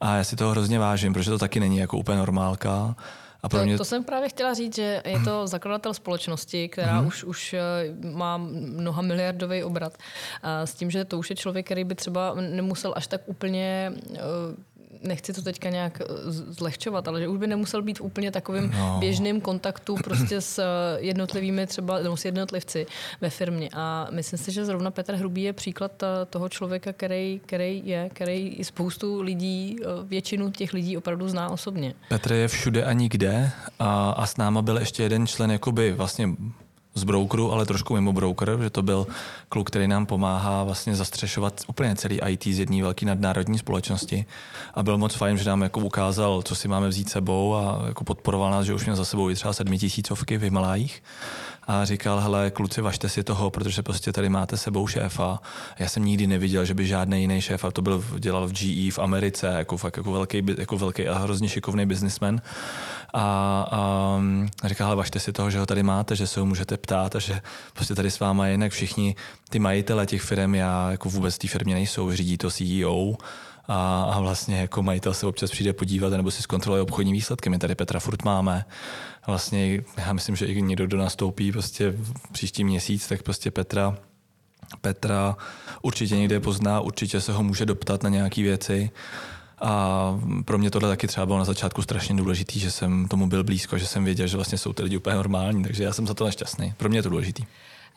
A 0.00 0.16
já 0.16 0.24
si 0.24 0.36
toho 0.36 0.50
hrozně 0.50 0.78
vážím, 0.78 1.12
protože 1.12 1.30
to 1.30 1.38
taky 1.38 1.60
není 1.60 1.78
jako 1.78 1.98
úplně 1.98 2.18
normálka. 2.18 2.94
A 3.46 3.48
pro 3.48 3.58
to, 3.58 3.64
mě... 3.64 3.78
to 3.78 3.84
jsem 3.84 4.04
právě 4.04 4.28
chtěla 4.28 4.54
říct, 4.54 4.76
že 4.76 5.02
je 5.04 5.20
to 5.20 5.46
zakladatel 5.46 5.94
společnosti, 5.94 6.68
která 6.68 6.98
hmm. 6.98 7.06
už, 7.06 7.24
už 7.24 7.52
eh, 7.52 7.60
má 8.02 8.36
mnoha 8.36 9.02
miliardový 9.02 9.64
obrat. 9.64 9.96
A 10.42 10.66
s 10.66 10.74
tím, 10.74 10.90
že 10.90 11.04
to 11.04 11.18
už 11.18 11.30
je 11.30 11.36
člověk, 11.36 11.66
který 11.66 11.84
by 11.84 11.94
třeba 11.94 12.34
nemusel 12.34 12.92
až 12.96 13.06
tak 13.06 13.20
úplně 13.26 13.92
uh, 14.10 14.18
nechci 15.02 15.32
to 15.32 15.42
teďka 15.42 15.70
nějak 15.70 16.00
eh, 16.00 16.04
zlehčovat, 16.30 17.08
ale 17.08 17.20
že 17.20 17.28
už 17.28 17.38
by 17.38 17.46
nemusel 17.46 17.82
být 17.82 17.98
v 17.98 18.02
úplně 18.02 18.30
takovým 18.30 18.70
no. 18.78 18.96
běžným 18.98 19.40
kontaktu 19.40 19.96
prostě 20.04 20.40
s 20.40 20.58
eh, 20.58 20.64
jednotlivými 20.98 21.66
třeba, 21.66 21.98
nebo 21.98 22.16
s 22.16 22.24
jednotlivci 22.24 22.86
ve 23.20 23.30
firmě. 23.30 23.68
A 23.72 24.08
myslím 24.10 24.38
si, 24.38 24.52
že 24.52 24.64
zrovna 24.64 24.90
Petr 24.90 25.14
Hrubý 25.14 25.42
je 25.42 25.52
příklad 25.52 26.02
eh, 26.02 26.06
toho 26.30 26.48
člověka, 26.48 26.92
který, 26.92 27.40
který 27.46 27.82
je, 27.84 28.10
který 28.12 28.48
i 28.48 28.64
spoustu 28.64 29.22
lidí, 29.22 29.76
většinu 30.04 30.50
těch 30.50 30.72
lidí 30.72 30.96
opravdu 30.96 31.28
zná 31.28 31.50
osobně. 31.50 31.94
Petr 32.08 32.32
je 32.32 32.48
všude 32.48 32.84
a 32.84 32.92
nikde 32.92 33.50
a, 33.78 34.10
a 34.10 34.26
s 34.26 34.36
náma 34.36 34.62
byl 34.62 34.78
ještě 34.78 35.02
jeden 35.02 35.26
člen 35.26 35.50
jakoby 35.50 35.92
vlastně 35.92 36.28
z 36.96 37.04
brokeru, 37.04 37.52
ale 37.52 37.66
trošku 37.66 37.94
mimo 37.94 38.12
broker, 38.12 38.58
že 38.62 38.70
to 38.70 38.82
byl 38.82 39.06
kluk, 39.48 39.66
který 39.66 39.88
nám 39.88 40.06
pomáhá 40.06 40.64
vlastně 40.64 40.96
zastřešovat 40.96 41.60
úplně 41.66 41.96
celý 41.96 42.20
IT 42.28 42.44
z 42.44 42.58
jedné 42.58 42.82
velké 42.82 43.06
nadnárodní 43.06 43.58
společnosti. 43.58 44.26
A 44.74 44.82
byl 44.82 44.98
moc 44.98 45.14
fajn, 45.14 45.38
že 45.38 45.48
nám 45.48 45.62
jako 45.62 45.80
ukázal, 45.80 46.42
co 46.42 46.54
si 46.54 46.68
máme 46.68 46.88
vzít 46.88 47.08
sebou 47.08 47.54
a 47.54 47.82
jako 47.86 48.04
podporoval 48.04 48.50
nás, 48.50 48.66
že 48.66 48.74
už 48.74 48.84
měl 48.84 48.96
za 48.96 49.04
sebou 49.04 49.30
i 49.30 49.34
třeba 49.34 49.52
sedmi 49.52 49.78
tisícovky 49.78 50.38
v 50.38 50.42
Himalájích 50.42 51.02
a 51.66 51.84
říkal, 51.84 52.20
hele, 52.20 52.50
kluci, 52.50 52.80
važte 52.80 53.08
si 53.08 53.24
toho, 53.24 53.50
protože 53.50 53.82
prostě 53.82 54.12
tady 54.12 54.28
máte 54.28 54.56
sebou 54.56 54.86
šéfa. 54.86 55.40
Já 55.78 55.88
jsem 55.88 56.04
nikdy 56.04 56.26
neviděl, 56.26 56.64
že 56.64 56.74
by 56.74 56.86
žádný 56.86 57.20
jiný 57.20 57.40
šéf, 57.40 57.64
a 57.64 57.70
to 57.70 57.82
byl, 57.82 58.04
dělal 58.18 58.48
v 58.48 58.52
GE 58.52 58.90
v 58.92 58.98
Americe, 58.98 59.46
jako 59.46 59.76
fakt 59.76 59.96
jako 59.96 60.12
velký, 60.12 60.42
jako 60.58 60.78
velký 60.78 61.08
a 61.08 61.18
hrozně 61.18 61.48
šikovný 61.48 61.86
biznismen. 61.86 62.42
A, 63.14 63.22
a 64.62 64.68
říkal, 64.68 64.86
hele, 64.86 64.96
važte 64.96 65.20
si 65.20 65.32
toho, 65.32 65.50
že 65.50 65.58
ho 65.58 65.66
tady 65.66 65.82
máte, 65.82 66.16
že 66.16 66.26
se 66.26 66.40
ho 66.40 66.46
můžete 66.46 66.76
ptát 66.76 67.16
a 67.16 67.18
že 67.18 67.40
prostě 67.72 67.94
tady 67.94 68.10
s 68.10 68.20
váma 68.20 68.48
jinak 68.48 68.72
všichni 68.72 69.16
ty 69.48 69.58
majitele 69.58 70.06
těch 70.06 70.22
firm, 70.22 70.54
já 70.54 70.90
jako 70.90 71.08
vůbec 71.10 71.38
té 71.38 71.48
firmě 71.48 71.74
nejsou, 71.74 72.12
řídí 72.12 72.38
to 72.38 72.50
CEO, 72.50 73.14
a, 73.68 74.02
a 74.02 74.20
vlastně 74.20 74.60
jako 74.60 74.82
majitel 74.82 75.14
se 75.14 75.26
občas 75.26 75.50
přijde 75.50 75.72
podívat 75.72 76.12
nebo 76.12 76.30
si 76.30 76.42
zkontroluje 76.42 76.82
obchodní 76.82 77.12
výsledky. 77.12 77.50
My 77.50 77.58
tady 77.58 77.74
Petra 77.74 78.00
furt 78.00 78.24
máme. 78.24 78.64
Vlastně 79.26 79.82
já 79.96 80.12
myslím, 80.12 80.36
že 80.36 80.46
i 80.46 80.62
někdo, 80.62 80.86
kdo 80.86 80.96
nastoupí 80.96 81.52
prostě 81.52 81.90
v 81.90 82.32
příští 82.32 82.64
měsíc, 82.64 83.08
tak 83.08 83.22
prostě 83.22 83.50
Petra 83.50 83.96
Petra 84.80 85.36
určitě 85.82 86.16
někde 86.16 86.40
pozná, 86.40 86.80
určitě 86.80 87.20
se 87.20 87.32
ho 87.32 87.42
může 87.42 87.66
doptat 87.66 88.02
na 88.02 88.08
nějaké 88.08 88.42
věci. 88.42 88.90
A 89.60 90.20
pro 90.44 90.58
mě 90.58 90.70
tohle 90.70 90.88
taky 90.88 91.06
třeba 91.06 91.26
bylo 91.26 91.38
na 91.38 91.44
začátku 91.44 91.82
strašně 91.82 92.16
důležitý, 92.16 92.60
že 92.60 92.70
jsem 92.70 93.08
tomu 93.08 93.26
byl 93.26 93.44
blízko, 93.44 93.78
že 93.78 93.86
jsem 93.86 94.04
věděl, 94.04 94.26
že 94.26 94.36
vlastně 94.36 94.58
jsou 94.58 94.72
ty 94.72 94.82
lidi 94.82 94.96
úplně 94.96 95.16
normální, 95.16 95.62
takže 95.62 95.84
já 95.84 95.92
jsem 95.92 96.06
za 96.06 96.14
to 96.14 96.24
nešťastný. 96.24 96.74
Pro 96.76 96.88
mě 96.88 96.98
je 96.98 97.02
to 97.02 97.08
důležitý. 97.08 97.44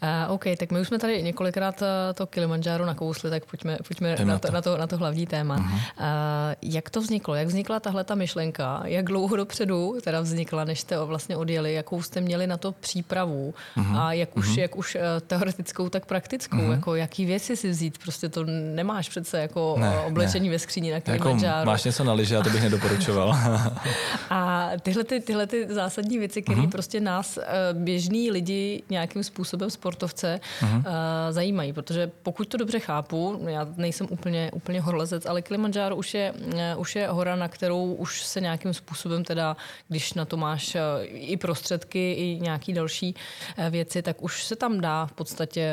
Uh, 0.04 0.34
OK, 0.34 0.46
tak 0.60 0.72
my 0.72 0.80
už 0.80 0.88
jsme 0.88 1.00
tady 1.00 1.24
několikrát 1.24 1.82
uh, 1.82 1.88
to 2.16 2.28
Kilimanjaro 2.28 2.86
nakousli, 2.86 3.30
tak 3.30 3.46
pojďme, 3.46 3.78
pojďme 3.88 4.16
na, 4.24 4.40
to, 4.40 4.52
na, 4.52 4.62
to, 4.62 4.78
na 4.78 4.88
to 4.88 4.98
hlavní 4.98 5.28
téma. 5.28 5.58
Uh-huh. 5.58 5.74
Uh, 5.74 6.56
jak 6.62 6.90
to 6.90 7.02
vzniklo? 7.02 7.36
Jak 7.36 7.48
vznikla 7.48 7.80
tahle 7.80 8.04
ta 8.04 8.16
myšlenka? 8.16 8.82
Jak 8.86 9.06
dlouho 9.06 9.36
dopředu 9.36 9.96
teda 10.04 10.22
vznikla, 10.22 10.64
než 10.64 10.80
jste 10.80 11.06
vlastně 11.06 11.38
odjeli? 11.38 11.74
Jakou 11.74 12.02
jste 12.02 12.22
měli 12.22 12.48
na 12.48 12.58
to 12.58 12.72
přípravu? 12.72 13.54
Uh-huh. 13.78 14.00
A 14.00 14.14
jak 14.14 14.38
už, 14.38 14.48
uh-huh. 14.48 14.60
jak 14.60 14.76
už 14.76 14.96
uh, 14.96 15.02
teoretickou, 15.28 15.90
tak 15.90 16.06
praktickou? 16.06 16.58
Uh-huh. 16.58 16.72
Jako 16.72 16.96
jaký 16.96 17.26
věci 17.26 17.56
si 17.56 17.70
vzít? 17.70 17.98
Prostě 17.98 18.30
to 18.30 18.44
nemáš 18.76 19.10
přece 19.10 19.42
jako 19.42 19.76
ne, 19.80 20.00
oblečení 20.00 20.48
ne. 20.48 20.52
ve 20.52 20.60
skříni 20.60 20.92
na 20.92 21.00
Kilimanjaro. 21.00 21.58
Jako 21.58 21.66
máš 21.66 21.84
něco 21.84 22.04
na 22.04 22.14
liže, 22.14 22.38
a 22.38 22.44
to 22.44 22.50
bych 22.50 22.64
nedoporučoval. 22.64 23.38
a 24.30 24.70
tyhle, 24.82 25.04
ty, 25.04 25.20
tyhle 25.20 25.48
ty 25.48 25.68
zásadní 25.70 26.18
věci, 26.20 26.42
které 26.42 26.62
uh-huh. 26.62 26.70
prostě 26.70 27.00
nás, 27.00 27.38
uh, 27.38 27.44
běžní 27.80 28.32
lidi, 28.32 28.84
nějakým 28.90 29.24
způsobem 29.24 29.70
sportovce 29.90 30.40
uh-huh. 30.62 30.78
uh, 30.78 30.84
zajímají, 31.30 31.74
protože 31.74 32.12
pokud 32.24 32.48
to 32.48 32.58
dobře 32.58 32.80
chápu, 32.80 33.42
já 33.48 33.68
nejsem 33.78 34.08
úplně, 34.10 34.52
úplně 34.54 34.82
horlezec, 34.82 35.26
ale 35.26 35.42
Kilimanjaro 35.42 35.96
už 35.96 36.14
je, 36.14 36.34
uh, 36.76 36.82
už 36.82 36.96
je 36.96 37.08
hora, 37.08 37.36
na 37.36 37.48
kterou 37.48 37.94
už 37.94 38.22
se 38.24 38.42
nějakým 38.42 38.74
způsobem 38.74 39.24
teda, 39.24 39.58
když 39.88 40.14
na 40.14 40.26
to 40.26 40.38
máš 40.38 40.76
uh, 40.76 40.82
i 41.10 41.38
prostředky, 41.38 42.14
i 42.14 42.40
nějaký 42.42 42.74
další 42.74 43.16
uh, 43.58 43.70
věci, 43.70 44.02
tak 44.02 44.22
už 44.24 44.44
se 44.44 44.56
tam 44.56 44.82
dá 44.82 45.06
v 45.06 45.12
podstatě 45.12 45.72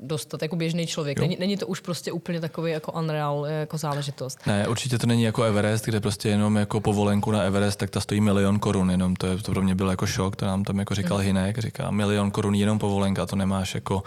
dostat 0.00 0.42
jako 0.42 0.56
běžný 0.56 0.86
člověk. 0.86 1.18
Není, 1.18 1.36
není 1.40 1.56
to 1.56 1.66
už 1.66 1.80
prostě 1.80 2.12
úplně 2.12 2.40
takový 2.40 2.72
jako 2.72 2.92
unreal 2.92 3.46
jako 3.46 3.78
záležitost. 3.78 4.38
Ne, 4.46 4.68
určitě 4.68 4.98
to 4.98 5.06
není 5.06 5.22
jako 5.22 5.42
Everest, 5.42 5.84
kde 5.84 6.00
prostě 6.00 6.28
jenom 6.28 6.56
jako 6.56 6.80
povolenku 6.80 7.30
na 7.30 7.42
Everest, 7.42 7.78
tak 7.78 7.90
ta 7.90 8.00
stojí 8.00 8.20
milion 8.20 8.58
korun, 8.58 8.90
jenom 8.90 9.16
to, 9.16 9.26
je, 9.26 9.36
to 9.36 9.52
pro 9.52 9.62
mě 9.62 9.74
byl 9.74 9.90
jako 9.90 10.06
šok, 10.06 10.36
to 10.36 10.46
nám 10.46 10.64
tam 10.64 10.78
jako 10.78 10.94
říkal 10.94 11.18
uh-huh. 11.18 11.20
Hinek, 11.20 11.58
říká 11.58 11.90
milion 11.90 12.30
korun 12.30 12.54
jenom 12.54 12.78
povolenka, 12.78 13.26
to 13.26 13.36
nemá 13.36 13.57
nemáš 13.58 13.74
jako 13.74 14.02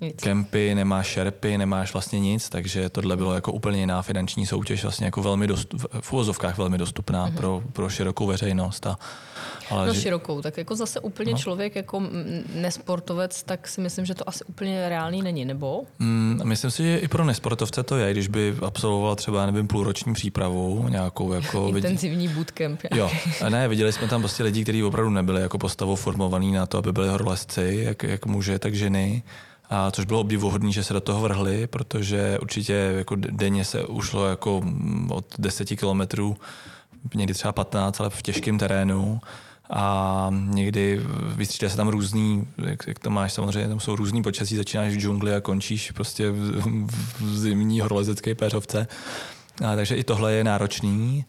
nic. 0.00 0.22
kempy, 0.22 0.74
nemáš 0.74 1.06
šerpy, 1.06 1.58
nemáš 1.58 1.92
vlastně 1.92 2.20
nic, 2.20 2.48
takže 2.48 2.88
tohle 2.88 3.16
bylo 3.16 3.34
jako 3.34 3.52
úplně 3.52 3.80
jiná 3.80 4.02
finanční 4.02 4.46
soutěž, 4.46 4.82
vlastně 4.82 5.04
jako 5.04 5.22
velmi 5.22 5.46
dost, 5.46 5.74
v 6.00 6.12
uvozovkách 6.12 6.58
velmi 6.58 6.78
dostupná 6.78 7.28
mm-hmm. 7.28 7.36
pro, 7.36 7.62
pro 7.72 7.90
širokou 7.90 8.26
veřejnost. 8.26 8.86
A, 8.86 8.98
ale 9.70 9.86
no 9.86 9.94
že... 9.94 10.00
širokou, 10.00 10.42
tak 10.42 10.56
jako 10.56 10.76
zase 10.76 11.00
úplně 11.00 11.32
no. 11.32 11.38
člověk 11.38 11.76
jako 11.76 12.02
nesportovec, 12.54 13.42
tak 13.42 13.68
si 13.68 13.80
myslím, 13.80 14.04
že 14.04 14.14
to 14.14 14.28
asi 14.28 14.44
úplně 14.44 14.88
reálný 14.88 15.22
není, 15.22 15.44
nebo? 15.44 15.82
Mm, 15.98 16.40
myslím 16.44 16.70
si, 16.70 16.82
že 16.82 16.98
i 16.98 17.08
pro 17.08 17.24
nesportovce 17.24 17.82
to 17.82 17.96
je, 17.96 18.12
když 18.12 18.28
by 18.28 18.56
absolvoval 18.62 19.16
třeba, 19.16 19.46
nevím, 19.46 19.68
půlroční 19.68 20.14
přípravu, 20.14 20.88
nějakou 20.88 21.32
jako... 21.32 21.68
Intenzivní 21.76 22.28
bootcamp. 22.28 22.80
Jo, 22.94 23.10
a 23.44 23.48
ne, 23.48 23.68
viděli 23.68 23.92
jsme 23.92 24.08
tam 24.08 24.20
prostě 24.20 24.42
lidi, 24.42 24.62
kteří 24.62 24.84
opravdu 24.84 25.10
nebyli 25.10 25.42
jako 25.42 25.58
postavou 25.58 25.94
formovaný 25.94 26.52
na 26.52 26.66
to, 26.66 26.78
aby 26.78 26.92
byli 26.92 27.08
horolezci, 27.08 27.80
jak, 27.82 28.02
jak 28.02 28.26
muže, 28.26 28.58
tak 28.58 28.74
ženy. 28.74 29.22
A 29.70 29.90
což 29.90 30.04
bylo 30.04 30.20
obdivuhodné, 30.20 30.72
že 30.72 30.84
se 30.84 30.94
do 30.94 31.00
toho 31.00 31.20
vrhli, 31.20 31.66
protože 31.66 32.38
určitě 32.38 32.72
jako 32.72 33.16
denně 33.16 33.64
se 33.64 33.84
ušlo 33.84 34.26
jako 34.26 34.62
od 35.08 35.34
10 35.38 35.64
kilometrů, 35.64 36.36
někdy 37.14 37.34
třeba 37.34 37.52
15, 37.52 38.00
ale 38.00 38.10
v 38.10 38.22
těžkém 38.22 38.58
terénu 38.58 39.20
a 39.70 40.28
někdy 40.30 41.00
vystřídají 41.36 41.70
se 41.70 41.76
tam 41.76 41.88
různý, 41.88 42.48
jak, 42.58 42.86
jak 42.86 42.98
to 42.98 43.10
máš 43.10 43.32
samozřejmě, 43.32 43.68
tam 43.68 43.80
jsou 43.80 43.96
různý 43.96 44.22
počasí, 44.22 44.56
začínáš 44.56 44.92
v 44.92 45.00
džungli 45.00 45.34
a 45.34 45.40
končíš 45.40 45.90
prostě 45.90 46.30
v, 46.30 46.88
v 47.20 47.38
zimní 47.38 47.80
horolezecké 47.80 48.34
péřovce. 48.34 48.86
A, 49.64 49.76
takže 49.76 49.96
i 49.96 50.04
tohle 50.04 50.32
je 50.32 50.44
náročný. 50.44 51.24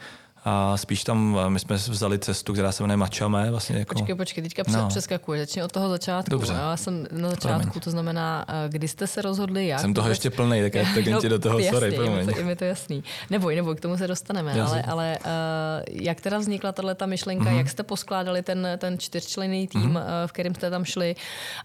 A 0.45 0.77
spíš 0.77 1.03
tam, 1.03 1.39
my 1.47 1.59
jsme 1.59 1.75
vzali 1.75 2.19
cestu, 2.19 2.53
která 2.53 2.71
se 2.71 2.83
jmenuje 2.83 2.97
Mačame. 2.97 3.51
Vlastně 3.51 3.77
jako... 3.77 3.93
Počkej, 3.93 4.15
počkej, 4.15 4.43
teďka 4.43 4.63
no. 4.67 4.87
přeskakuj, 4.87 5.39
začni 5.39 5.63
od 5.63 5.71
toho 5.71 5.89
začátku. 5.89 6.29
Dobře. 6.29 6.53
Já 6.53 6.77
jsem 6.77 7.07
na 7.11 7.29
začátku, 7.29 7.61
promiň. 7.61 7.81
to 7.81 7.91
znamená, 7.91 8.45
kdy 8.67 8.87
jste 8.87 9.07
se 9.07 9.21
rozhodli, 9.21 9.67
jak? 9.67 9.79
Jsem 9.79 9.93
toho 9.93 10.05
vůbec... 10.05 10.17
ještě 10.17 10.29
plný, 10.29 10.61
tak 10.61 10.73
tak 10.95 11.07
no, 11.07 11.21
do 11.21 11.39
toho, 11.39 11.59
jasný, 11.59 11.79
sorry, 11.79 11.91
promiň. 11.91 12.19
Je 12.19 12.25
mi 12.25 12.33
to, 12.33 12.39
je 12.39 12.45
mi 12.45 12.55
to 12.55 12.63
jasný. 12.63 13.03
Neboj, 13.29 13.55
neboj, 13.55 13.75
k 13.75 13.79
tomu 13.79 13.97
se 13.97 14.07
dostaneme, 14.07 14.57
Jasný. 14.57 14.81
ale, 14.81 14.83
ale 14.83 15.17
uh, 15.25 16.01
jak 16.01 16.21
teda 16.21 16.37
vznikla 16.37 16.71
tahle 16.71 16.95
ta 16.95 17.05
myšlenka, 17.05 17.45
mm-hmm. 17.45 17.57
jak 17.57 17.69
jste 17.69 17.83
poskládali 17.83 18.41
ten, 18.41 18.67
ten 18.77 18.99
čtyřčlenný 18.99 19.67
tým, 19.67 19.81
mm-hmm. 19.81 20.27
v 20.27 20.31
kterém 20.31 20.55
jste 20.55 20.69
tam 20.69 20.85
šli 20.85 21.15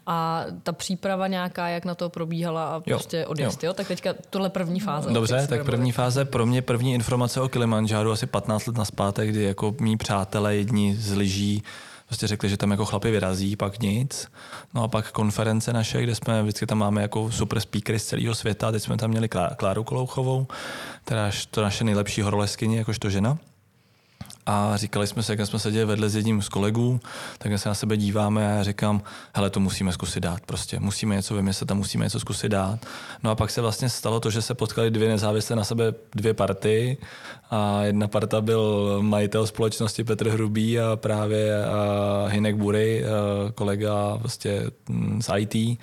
a 0.06 0.44
ta 0.62 0.72
příprava 0.72 1.26
nějaká, 1.26 1.68
jak 1.68 1.84
na 1.84 1.94
to 1.94 2.10
probíhala 2.10 2.68
a 2.68 2.74
jo. 2.74 2.82
prostě 2.86 3.26
odjezd, 3.26 3.62
jo. 3.62 3.70
jo? 3.70 3.74
Tak 3.74 3.88
teďka 3.88 4.14
tohle 4.30 4.50
první 4.50 4.80
fáze. 4.80 5.10
Dobře, 5.10 5.46
tak 5.46 5.64
první 5.64 5.92
fáze, 5.92 6.24
pro 6.24 6.46
mě 6.46 6.62
první 6.62 6.94
informace 6.94 7.40
o 7.40 7.48
Kilimanjáru 7.48 8.12
asi 8.12 8.26
15 8.26 8.63
let 8.66 8.76
naspátek, 8.76 9.28
kdy 9.28 9.42
jako 9.42 9.75
mý 9.80 9.97
přátelé 9.97 10.56
jedni 10.56 10.97
z 10.97 11.12
lyží 11.12 11.62
prostě 12.06 12.26
řekli, 12.26 12.49
že 12.49 12.56
tam 12.56 12.71
jako 12.71 12.85
chlapi 12.85 13.11
vyrazí, 13.11 13.56
pak 13.56 13.80
nic. 13.80 14.28
No 14.75 14.83
a 14.83 14.88
pak 14.88 15.12
konference 15.12 15.73
naše, 15.73 16.02
kde 16.02 16.14
jsme, 16.14 16.42
vždycky 16.42 16.66
tam 16.66 16.78
máme 16.78 17.02
jako 17.02 17.30
super 17.30 17.61
speakery 17.61 17.99
z 17.99 18.04
celého 18.04 18.35
světa, 18.35 18.73
teď 18.73 18.83
jsme 18.83 18.97
tam 18.97 19.11
měli 19.11 19.28
Kláru 19.56 19.85
Kolouchovou, 19.85 20.47
která 21.04 21.30
to 21.50 21.62
naše 21.62 21.85
nejlepší 21.85 22.23
horoleskyně, 22.23 22.78
jakožto 22.78 23.11
žena 23.11 23.38
a 24.46 24.76
říkali 24.76 25.06
jsme 25.06 25.22
se, 25.22 25.32
jak 25.32 25.46
jsme 25.46 25.58
seděli 25.58 25.84
vedle 25.84 26.08
s 26.08 26.16
jedním 26.16 26.42
z 26.42 26.48
kolegů, 26.48 27.00
tak 27.38 27.58
se 27.58 27.68
na 27.68 27.74
sebe 27.74 27.96
díváme 27.96 28.60
a 28.60 28.62
říkám, 28.62 29.02
hele, 29.34 29.50
to 29.50 29.60
musíme 29.60 29.92
zkusit 29.92 30.20
dát 30.20 30.40
prostě, 30.46 30.80
musíme 30.80 31.14
něco 31.14 31.34
vymyslet 31.34 31.70
a 31.70 31.74
musíme 31.74 32.04
něco 32.04 32.20
zkusit 32.20 32.48
dát. 32.48 32.86
No 33.22 33.30
a 33.30 33.34
pak 33.34 33.50
se 33.50 33.60
vlastně 33.60 33.88
stalo 33.88 34.20
to, 34.20 34.30
že 34.30 34.42
se 34.42 34.54
potkali 34.54 34.90
dvě 34.90 35.08
nezávislé 35.08 35.56
na 35.56 35.64
sebe 35.64 35.94
dvě 36.14 36.34
party 36.34 36.96
a 37.50 37.82
jedna 37.82 38.08
parta 38.08 38.40
byl 38.40 38.98
majitel 39.02 39.46
společnosti 39.46 40.04
Petr 40.04 40.28
Hrubý 40.28 40.80
a 40.80 40.96
právě 40.96 41.58
Hinek 42.28 42.56
Bury, 42.56 43.04
kolega 43.54 44.20
mm, 44.88 45.22
z 45.22 45.30
IT 45.38 45.78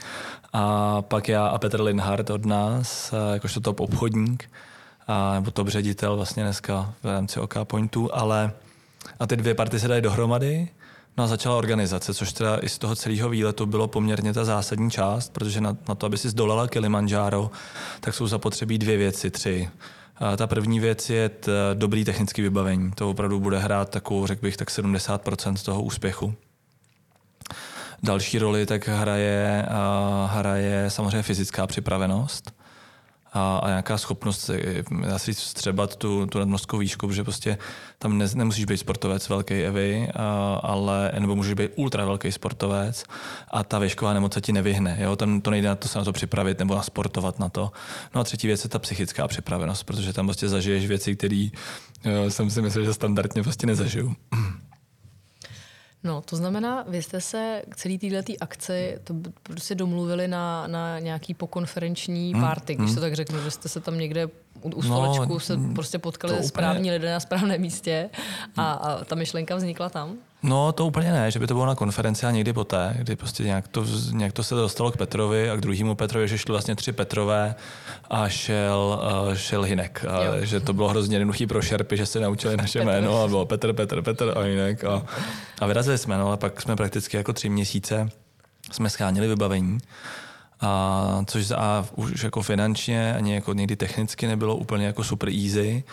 a 0.53 1.01
pak 1.01 1.29
já 1.29 1.47
a 1.47 1.57
Petr 1.57 1.81
Linhardt 1.81 2.29
od 2.29 2.45
nás, 2.45 3.13
jakožto 3.33 3.59
top 3.59 3.79
obchodník 3.79 4.49
a, 5.11 5.33
nebo 5.33 5.51
top 5.51 5.67
ředitel 5.67 6.15
vlastně 6.15 6.43
dneska 6.43 6.93
v 7.03 7.05
rámci 7.05 7.39
OK 7.39 7.53
Pointu, 7.63 8.15
ale 8.15 8.51
a 9.19 9.27
ty 9.27 9.35
dvě 9.35 9.53
party 9.53 9.79
se 9.79 9.87
dají 9.87 10.01
dohromady, 10.01 10.69
No 11.17 11.23
a 11.23 11.27
začala 11.27 11.57
organizace, 11.57 12.13
což 12.13 12.33
teda 12.33 12.57
i 12.57 12.69
z 12.69 12.77
toho 12.77 12.95
celého 12.95 13.29
výletu 13.29 13.65
bylo 13.65 13.87
poměrně 13.87 14.33
ta 14.33 14.45
zásadní 14.45 14.91
část, 14.91 15.33
protože 15.33 15.61
na, 15.61 15.77
na 15.89 15.95
to, 15.95 16.05
aby 16.05 16.17
si 16.17 16.29
zdolala 16.29 16.67
Kilimanjaro, 16.67 17.51
tak 17.99 18.13
jsou 18.13 18.27
zapotřebí 18.27 18.77
dvě 18.77 18.97
věci, 18.97 19.31
tři. 19.31 19.69
A 20.15 20.37
ta 20.37 20.47
první 20.47 20.79
věc 20.79 21.09
je 21.09 21.29
t, 21.29 21.51
dobrý 21.73 22.05
technický 22.05 22.41
vybavení. 22.41 22.91
To 22.91 23.09
opravdu 23.09 23.39
bude 23.39 23.59
hrát 23.59 23.89
takovou, 23.89 24.27
řekl 24.27 24.41
bych, 24.41 24.57
tak 24.57 24.69
70% 24.69 25.65
toho 25.65 25.81
úspěchu. 25.81 26.33
Další 28.03 28.39
roli 28.39 28.65
tak 28.65 28.87
hraje, 28.87 29.65
hraje 30.27 30.89
samozřejmě 30.89 31.23
fyzická 31.23 31.67
připravenost 31.67 32.60
a, 33.31 33.57
a 33.57 33.67
nějaká 33.67 33.97
schopnost 33.97 34.49
dá 35.07 35.19
se 35.19 35.25
říct, 35.25 35.39
vstřebat 35.39 35.95
tu, 35.95 36.25
tu 36.25 36.39
nadmořskou 36.39 36.77
výšku, 36.77 37.07
protože 37.07 37.23
prostě 37.23 37.57
tam 37.99 38.17
ne, 38.17 38.25
nemusíš 38.35 38.65
být 38.65 38.77
sportovec 38.77 39.29
velký 39.29 39.53
Evy, 39.53 40.07
a, 40.15 40.53
ale, 40.63 41.11
nebo 41.19 41.35
můžeš 41.35 41.53
být 41.53 41.71
ultra 41.75 42.05
velký 42.05 42.31
sportovec 42.31 43.03
a 43.51 43.63
ta 43.63 43.79
výšková 43.79 44.13
nemoc 44.13 44.33
se 44.33 44.41
ti 44.41 44.53
nevyhne. 44.53 44.97
Jo? 44.99 45.15
Tam 45.15 45.41
to 45.41 45.51
nejde 45.51 45.67
na 45.67 45.75
to 45.75 45.87
se 45.87 45.99
na 45.99 46.05
to 46.05 46.11
připravit 46.11 46.59
nebo 46.59 46.75
nasportovat 46.75 47.39
na 47.39 47.49
to. 47.49 47.71
No 48.15 48.21
a 48.21 48.23
třetí 48.23 48.47
věc 48.47 48.63
je 48.63 48.69
ta 48.69 48.79
psychická 48.79 49.27
připravenost, 49.27 49.83
protože 49.83 50.13
tam 50.13 50.27
prostě 50.27 50.49
zažiješ 50.49 50.87
věci, 50.87 51.15
které 51.15 51.49
jsem 52.29 52.49
si 52.49 52.61
myslel, 52.61 52.85
že 52.85 52.93
standardně 52.93 53.43
prostě 53.43 53.67
nezažiju. 53.67 54.15
No, 56.03 56.21
to 56.21 56.35
znamená, 56.35 56.85
vy 56.87 57.03
jste 57.03 57.21
se 57.21 57.61
k 57.69 57.75
celý 57.75 57.97
této 57.97 58.33
akci 58.41 58.99
to 59.03 59.13
prostě 59.43 59.75
domluvili 59.75 60.27
na, 60.27 60.67
na 60.67 60.99
nějaký 60.99 61.33
pokonferenční 61.33 62.33
hmm, 62.33 62.41
party, 62.41 62.75
když 62.75 62.87
hmm. 62.87 62.95
to 62.95 63.01
tak 63.01 63.13
řeknu, 63.13 63.43
že 63.43 63.51
jste 63.51 63.69
se 63.69 63.79
tam 63.79 63.97
někde 63.97 64.25
u, 64.61 64.69
u 64.69 64.81
stolečku 64.81 65.33
no, 65.33 65.39
se 65.39 65.57
prostě 65.75 65.99
potkali 65.99 66.43
správní 66.43 66.91
lidé 66.91 67.11
na 67.11 67.19
správném 67.19 67.61
místě 67.61 68.09
a, 68.57 68.71
a 68.71 69.03
ta 69.03 69.15
myšlenka 69.15 69.55
vznikla 69.55 69.89
tam? 69.89 70.17
No 70.43 70.71
to 70.71 70.85
úplně 70.85 71.11
ne, 71.11 71.31
že 71.31 71.39
by 71.39 71.47
to 71.47 71.53
bylo 71.53 71.65
na 71.65 71.75
konferenci 71.75 72.25
a 72.25 72.31
někdy 72.31 72.53
poté, 72.53 72.95
kdy 72.97 73.15
prostě 73.15 73.43
nějak 73.43 73.67
to, 73.67 73.85
nějak 74.11 74.33
to 74.33 74.43
se 74.43 74.55
dostalo 74.55 74.91
k 74.91 74.97
Petrovi 74.97 75.49
a 75.49 75.55
k 75.55 75.61
druhému 75.61 75.95
Petrovi, 75.95 76.27
že 76.27 76.37
šli 76.37 76.51
vlastně 76.51 76.75
tři 76.75 76.91
Petrové 76.91 77.55
a 78.09 78.29
šel, 78.29 79.01
uh, 79.27 79.33
šel 79.33 79.63
Hinek. 79.63 80.05
A, 80.05 80.45
že 80.45 80.59
to 80.59 80.73
bylo 80.73 80.89
hrozně 80.89 81.15
jednoduchý 81.15 81.47
pro 81.47 81.61
šerpy, 81.61 81.97
že 81.97 82.05
se 82.05 82.19
naučili 82.19 82.57
naše 82.57 82.79
Petr. 82.79 82.91
jméno 82.91 83.23
a 83.23 83.27
bylo 83.27 83.45
Petr, 83.45 83.73
Petr, 83.73 84.01
Petr 84.01 84.33
a 84.37 84.41
Hinek. 84.41 84.83
A, 84.83 85.05
a 85.59 85.65
vyrazili 85.65 85.97
jsme, 85.97 86.17
no 86.17 86.27
ale 86.27 86.37
pak 86.37 86.61
jsme 86.61 86.75
prakticky 86.75 87.17
jako 87.17 87.33
tři 87.33 87.49
měsíce 87.49 88.09
jsme 88.71 88.89
schánili 88.89 89.27
vybavení 89.27 89.77
A, 90.61 91.23
což 91.27 91.51
a 91.51 91.85
už 91.95 92.23
jako 92.23 92.41
finančně 92.41 93.15
ani 93.15 93.33
jako 93.33 93.53
někdy 93.53 93.75
technicky 93.75 94.27
nebylo 94.27 94.55
úplně 94.55 94.85
jako 94.85 95.03
super 95.03 95.29
easy 95.29 95.83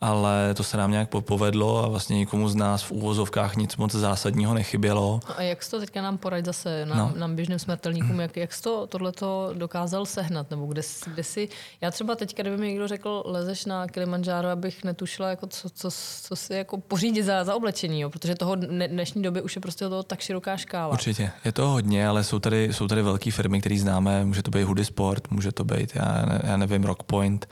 ale 0.00 0.54
to 0.54 0.64
se 0.64 0.76
nám 0.76 0.90
nějak 0.90 1.08
povedlo 1.20 1.84
a 1.84 1.88
vlastně 1.88 2.16
nikomu 2.16 2.48
z 2.48 2.54
nás 2.54 2.82
v 2.82 2.92
úvozovkách 2.92 3.56
nic 3.56 3.76
moc 3.76 3.92
zásadního 3.92 4.54
nechybělo. 4.54 5.20
No 5.28 5.38
a 5.38 5.42
jak 5.42 5.62
jsi 5.62 5.70
to 5.70 5.80
teďka 5.80 6.02
nám 6.02 6.18
poradit 6.18 6.46
zase 6.46 6.86
nám, 6.86 6.98
no. 6.98 7.20
nám 7.20 7.36
běžným 7.36 7.58
smrtelníkům, 7.58 8.20
jak, 8.20 8.36
jak 8.36 8.52
jsi 8.52 8.62
to 8.62 8.86
tohleto 8.86 9.50
dokázal 9.54 10.06
sehnat, 10.06 10.50
nebo 10.50 10.66
kde, 10.66 10.82
kde 11.06 11.22
jsi, 11.22 11.48
já 11.80 11.90
třeba 11.90 12.14
teďka, 12.14 12.42
kdyby 12.42 12.56
mi 12.56 12.68
někdo 12.68 12.88
řekl, 12.88 13.22
lezeš 13.26 13.64
na 13.64 13.86
Kilimanjaro, 13.86 14.48
abych 14.48 14.84
netušila, 14.84 15.30
jako 15.30 15.46
co, 15.46 15.70
co, 15.70 15.90
co 16.22 16.36
si 16.36 16.54
jako 16.54 16.78
pořídit 16.78 17.22
za, 17.22 17.44
za 17.44 17.54
oblečení, 17.54 18.00
jo? 18.00 18.10
protože 18.10 18.34
toho 18.34 18.54
dnešní 18.86 19.22
doby 19.22 19.42
už 19.42 19.56
je 19.56 19.62
prostě 19.62 19.88
toho 19.88 20.02
tak 20.02 20.20
široká 20.20 20.56
škála. 20.56 20.92
Určitě, 20.92 21.30
je 21.44 21.52
to 21.52 21.68
hodně, 21.68 22.08
ale 22.08 22.24
jsou 22.24 22.38
tady, 22.38 22.72
jsou 22.72 22.88
tady 22.88 23.02
velké 23.02 23.30
firmy, 23.30 23.60
které 23.60 23.78
známe, 23.78 24.24
může 24.24 24.42
to 24.42 24.50
být 24.50 24.62
Hoodie 24.62 24.84
Sport, 24.84 25.30
může 25.30 25.52
to 25.52 25.64
být, 25.64 25.92
já, 25.94 26.24
já 26.44 26.56
nevím, 26.56 26.84
Rockpoint, 26.84 27.48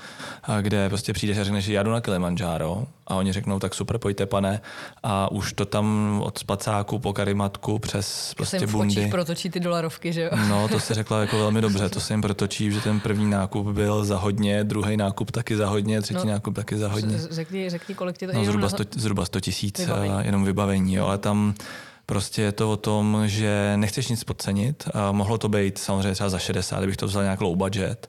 kde 0.60 0.88
prostě 0.88 1.12
přijdeš 1.12 1.38
a 1.38 1.44
řekneš, 1.44 1.64
že 1.64 1.72
já 1.72 1.82
jdu 1.82 1.90
na 1.90 2.00
Kilimanjaro, 2.00 2.37
Kilimanjaro 2.38 2.86
a 3.06 3.14
oni 3.14 3.32
řeknou, 3.32 3.58
tak 3.58 3.74
super, 3.74 3.98
pojďte 3.98 4.26
pane 4.26 4.60
a 5.02 5.30
už 5.30 5.52
to 5.52 5.64
tam 5.64 6.20
od 6.24 6.38
spacáku 6.38 6.98
po 6.98 7.12
karimatku 7.12 7.78
přes 7.78 8.34
prostě 8.36 8.60
se 8.60 8.66
bundy. 8.66 9.08
protočí 9.10 9.50
ty 9.50 9.60
dolarovky, 9.60 10.12
že 10.12 10.22
jo? 10.22 10.30
No, 10.48 10.68
to 10.68 10.80
se 10.80 10.94
řekla 10.94 11.20
jako 11.20 11.38
velmi 11.38 11.60
dobře, 11.60 11.88
to 11.88 12.00
se 12.00 12.12
jim 12.12 12.22
protočí, 12.22 12.72
že 12.72 12.80
ten 12.80 13.00
první 13.00 13.30
nákup 13.30 13.66
byl 13.66 14.04
za 14.04 14.16
hodně, 14.16 14.64
druhý 14.64 14.96
nákup 14.96 15.30
taky 15.30 15.56
za 15.56 15.68
hodně, 15.68 16.02
třetí 16.02 16.26
no, 16.26 16.32
nákup 16.32 16.54
taky 16.54 16.76
za 16.76 16.88
hodně. 16.88 17.18
Řekni, 17.30 17.70
řekni 17.70 17.94
kolik 17.94 18.18
ti 18.18 18.26
to 18.26 18.32
no, 18.32 18.44
zhruba, 18.44 18.68
100, 18.68 18.84
zhruba 18.96 19.24
100 19.24 19.40
tisíc 19.40 19.80
eh, 19.80 20.26
jenom 20.26 20.44
vybavení, 20.44 20.94
jo, 20.94 21.06
ale 21.06 21.18
tam 21.18 21.54
Prostě 22.06 22.42
je 22.42 22.52
to 22.52 22.70
o 22.70 22.76
tom, 22.76 23.22
že 23.26 23.72
nechceš 23.76 24.08
nic 24.08 24.24
podcenit. 24.24 24.88
A 24.94 25.12
mohlo 25.12 25.38
to 25.38 25.48
být 25.48 25.78
samozřejmě 25.78 26.12
třeba 26.12 26.28
za 26.30 26.38
60, 26.38 26.78
kdybych 26.78 26.96
to 26.96 27.06
vzal 27.06 27.22
nějak 27.22 27.40
low 27.40 27.56
budget, 27.56 28.08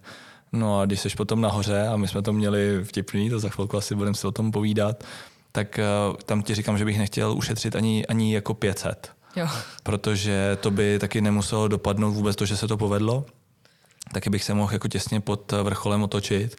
No 0.51 0.79
a 0.79 0.86
když 0.86 1.00
jsi 1.00 1.10
potom 1.10 1.41
nahoře 1.41 1.88
a 1.88 1.98
my 1.98 2.08
jsme 2.08 2.22
to 2.22 2.34
měli 2.34 2.84
vtipný, 2.84 3.29
to 3.29 3.39
za 3.39 3.50
chvilku 3.50 3.77
asi 3.77 3.96
budeme 3.96 4.15
si 4.15 4.27
o 4.27 4.32
tom 4.32 4.51
povídat, 4.51 5.03
tak 5.51 5.79
uh, 6.10 6.15
tam 6.25 6.41
ti 6.41 6.56
říkám, 6.56 6.77
že 6.77 6.86
bych 6.86 6.98
nechtěl 6.98 7.32
ušetřit 7.32 7.75
ani, 7.75 8.06
ani 8.06 8.34
jako 8.34 8.53
500. 8.53 9.12
Jo. 9.36 9.48
Protože 9.84 10.58
to 10.62 10.72
by 10.72 11.00
taky 11.00 11.22
nemuselo 11.22 11.68
dopadnout 11.68 12.12
vůbec 12.12 12.36
to, 12.36 12.46
že 12.46 12.58
se 12.58 12.68
to 12.68 12.77
povedlo. 12.77 13.25
Taky 14.13 14.29
bych 14.29 14.44
se 14.44 14.53
mohl 14.53 14.74
jako 14.74 14.88
těsně 14.88 15.20
pod 15.20 15.51
vrcholem 15.63 16.03
otočit 16.03 16.56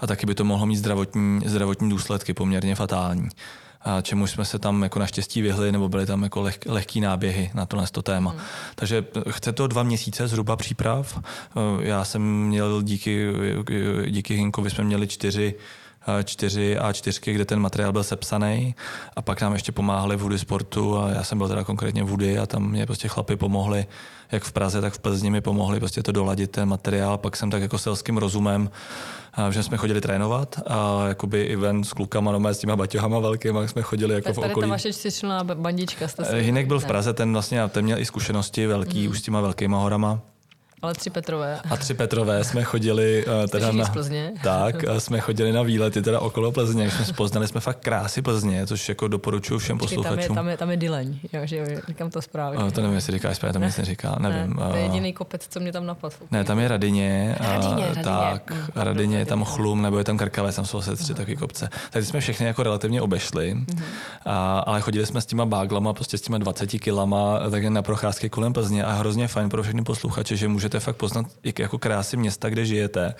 a 0.00 0.06
taky 0.06 0.26
by 0.26 0.34
to 0.34 0.44
mohlo 0.44 0.66
mít 0.66 0.76
zdravotní, 0.76 1.40
zdravotní 1.46 1.90
důsledky 1.90 2.34
poměrně 2.34 2.74
fatální 2.74 3.28
čemu 4.02 4.26
jsme 4.26 4.44
se 4.44 4.58
tam 4.58 4.82
jako 4.82 4.98
naštěstí 4.98 5.42
vyhli, 5.42 5.72
nebo 5.72 5.88
byly 5.88 6.06
tam 6.06 6.22
jako 6.22 6.40
leh, 6.40 6.58
lehký 6.66 7.00
náběhy 7.00 7.50
na 7.54 7.66
tohle 7.66 7.86
to 7.86 8.02
téma. 8.02 8.30
Hmm. 8.30 8.40
Takže 8.74 9.04
chce 9.30 9.52
to 9.52 9.66
dva 9.66 9.82
měsíce 9.82 10.28
zhruba 10.28 10.56
příprav. 10.56 11.18
Eh, 11.18 11.60
já 11.80 12.04
jsem 12.04 12.22
měl 12.22 12.82
díky, 12.82 13.26
díky 14.06 14.34
Hinkovi 14.34 14.70
jsme 14.70 14.84
měli 14.84 15.06
čtyři 15.06 15.54
eh, 16.06 16.24
čtyři 16.24 16.78
a 16.78 16.92
čtyřky, 16.92 17.32
kde 17.32 17.44
ten 17.44 17.60
materiál 17.60 17.92
byl 17.92 18.04
sepsaný 18.04 18.74
a 19.16 19.22
pak 19.22 19.40
nám 19.40 19.52
ještě 19.52 19.72
pomáhali 19.72 20.16
v 20.16 20.20
Woody 20.20 20.38
Sportu 20.38 20.98
a 20.98 21.10
já 21.10 21.22
jsem 21.22 21.38
byl 21.38 21.48
teda 21.48 21.64
konkrétně 21.64 22.04
v 22.04 22.08
Woody 22.08 22.38
a 22.38 22.46
tam 22.46 22.70
mě 22.70 22.86
prostě 22.86 23.08
chlapi 23.08 23.36
pomohli, 23.36 23.86
jak 24.32 24.44
v 24.44 24.52
Praze, 24.52 24.80
tak 24.80 24.94
v 24.94 24.98
Plzni 24.98 25.30
mi 25.30 25.40
pomohli 25.40 25.80
prostě 25.80 26.02
to 26.02 26.12
doladit 26.12 26.50
ten 26.50 26.68
materiál, 26.68 27.18
pak 27.18 27.36
jsem 27.36 27.50
tak 27.50 27.62
jako 27.62 27.78
selským 27.78 28.16
rozumem 28.16 28.70
že 29.50 29.62
jsme 29.62 29.76
chodili 29.76 30.00
trénovat 30.00 30.60
a 30.66 31.08
jakoby 31.08 31.42
i 31.42 31.56
ven 31.56 31.84
s 31.84 31.92
klukama, 31.92 32.32
no 32.32 32.48
s 32.48 32.58
těma 32.58 32.76
baťohama 32.76 33.18
velkýma, 33.18 33.68
jsme 33.68 33.82
chodili 33.82 34.14
jako 34.14 34.32
v 34.32 34.38
okolí. 34.38 34.54
Tady 34.54 34.60
ta 34.60 34.66
vaše 34.66 34.92
čtyřčlená 34.92 35.44
bandička. 35.44 36.08
Jste 36.08 36.24
si... 36.24 36.40
Hinek 36.40 36.66
byl 36.66 36.80
v 36.80 36.84
Praze, 36.84 37.12
ten 37.12 37.32
vlastně 37.32 37.68
ten 37.68 37.84
měl 37.84 37.98
i 37.98 38.04
zkušenosti 38.04 38.66
velký 38.66 39.06
mm. 39.06 39.10
už 39.10 39.18
s 39.18 39.22
těma 39.22 39.40
velkýma 39.40 39.78
horama. 39.78 40.20
Ale 40.84 40.94
tři 40.94 41.10
Petrové. 41.10 41.60
A 41.70 41.76
tři 41.76 41.94
Petrové 41.94 42.44
jsme 42.44 42.64
chodili 42.64 43.26
uh, 43.26 43.46
teda 43.46 43.72
na, 43.72 43.84
Plzně? 43.84 44.32
Tak, 44.42 44.84
jsme 44.98 45.20
chodili 45.20 45.52
na 45.52 45.62
výlety 45.62 46.02
teda 46.02 46.20
okolo 46.20 46.52
Plzně, 46.52 46.90
jsme 46.90 47.14
poznali 47.14 47.48
jsme 47.48 47.60
fakt 47.60 47.78
krásy 47.80 48.22
Plzně, 48.22 48.66
což 48.66 48.88
jako 48.88 49.08
doporučuji 49.08 49.58
všem 49.58 49.78
Počkej, 49.78 49.96
posluchačům. 49.96 50.16
Tam 50.18 50.28
je, 50.28 50.34
tam 50.36 50.48
je, 50.48 50.56
tam 50.56 50.70
je 50.70 50.76
Dyleň, 50.76 51.18
jo, 51.32 51.40
že 51.44 51.56
jo, 51.56 51.66
říkám 51.88 52.10
to 52.10 52.22
správně. 52.22 52.64
Uh, 52.64 52.70
to 52.70 52.80
nevím, 52.80 52.94
jestli 52.96 53.12
říkáš 53.12 53.36
správně, 53.36 53.52
tam 53.52 53.62
nic 53.62 53.76
neříká, 53.76 54.16
nevím. 54.18 54.56
Ne, 54.56 54.68
to 54.70 54.76
je 54.76 54.82
jediný 54.82 55.12
kopec, 55.12 55.46
co 55.48 55.60
mě 55.60 55.72
tam 55.72 55.86
napadl. 55.86 56.14
Ne, 56.30 56.44
tam 56.44 56.58
je 56.58 56.68
Radině. 56.68 57.36
Radině, 57.40 57.86
Radině. 57.86 58.04
Tak, 58.04 58.50
mm, 58.50 58.66
Radině 58.74 59.18
je 59.18 59.26
tam 59.26 59.44
Chlum, 59.44 59.82
nebo 59.82 59.98
je 59.98 60.04
tam 60.04 60.18
Krkavec, 60.18 60.56
tam 60.56 60.66
jsou 60.66 60.82
se 60.82 60.96
tři 60.96 61.14
taky 61.14 61.36
kopce. 61.36 61.68
Tak 61.90 62.04
jsme 62.04 62.20
všechny 62.20 62.46
jako 62.46 62.62
relativně 62.62 63.02
obešli, 63.02 63.54
mm-hmm. 63.54 63.82
a, 64.24 64.58
ale 64.58 64.80
chodili 64.80 65.06
jsme 65.06 65.20
s 65.20 65.26
těma 65.26 65.46
báglama, 65.46 65.92
prostě 65.92 66.18
s 66.18 66.20
těma 66.20 66.38
20 66.38 66.66
kilama, 66.66 67.38
tak 67.50 67.64
na 67.64 67.82
procházky 67.82 68.28
kolem 68.28 68.52
Plzně 68.52 68.84
a 68.84 68.92
hrozně 68.92 69.28
fajn 69.28 69.48
pro 69.48 69.62
všechny 69.62 69.82
posluchače, 69.82 70.36
že 70.36 70.48
můžete 70.48 70.73
fakt 70.80 70.96
poznat 70.96 71.26
jako 71.58 71.78
krásy 71.78 72.16
města, 72.16 72.48
kde 72.48 72.66
žijete, 72.66 73.14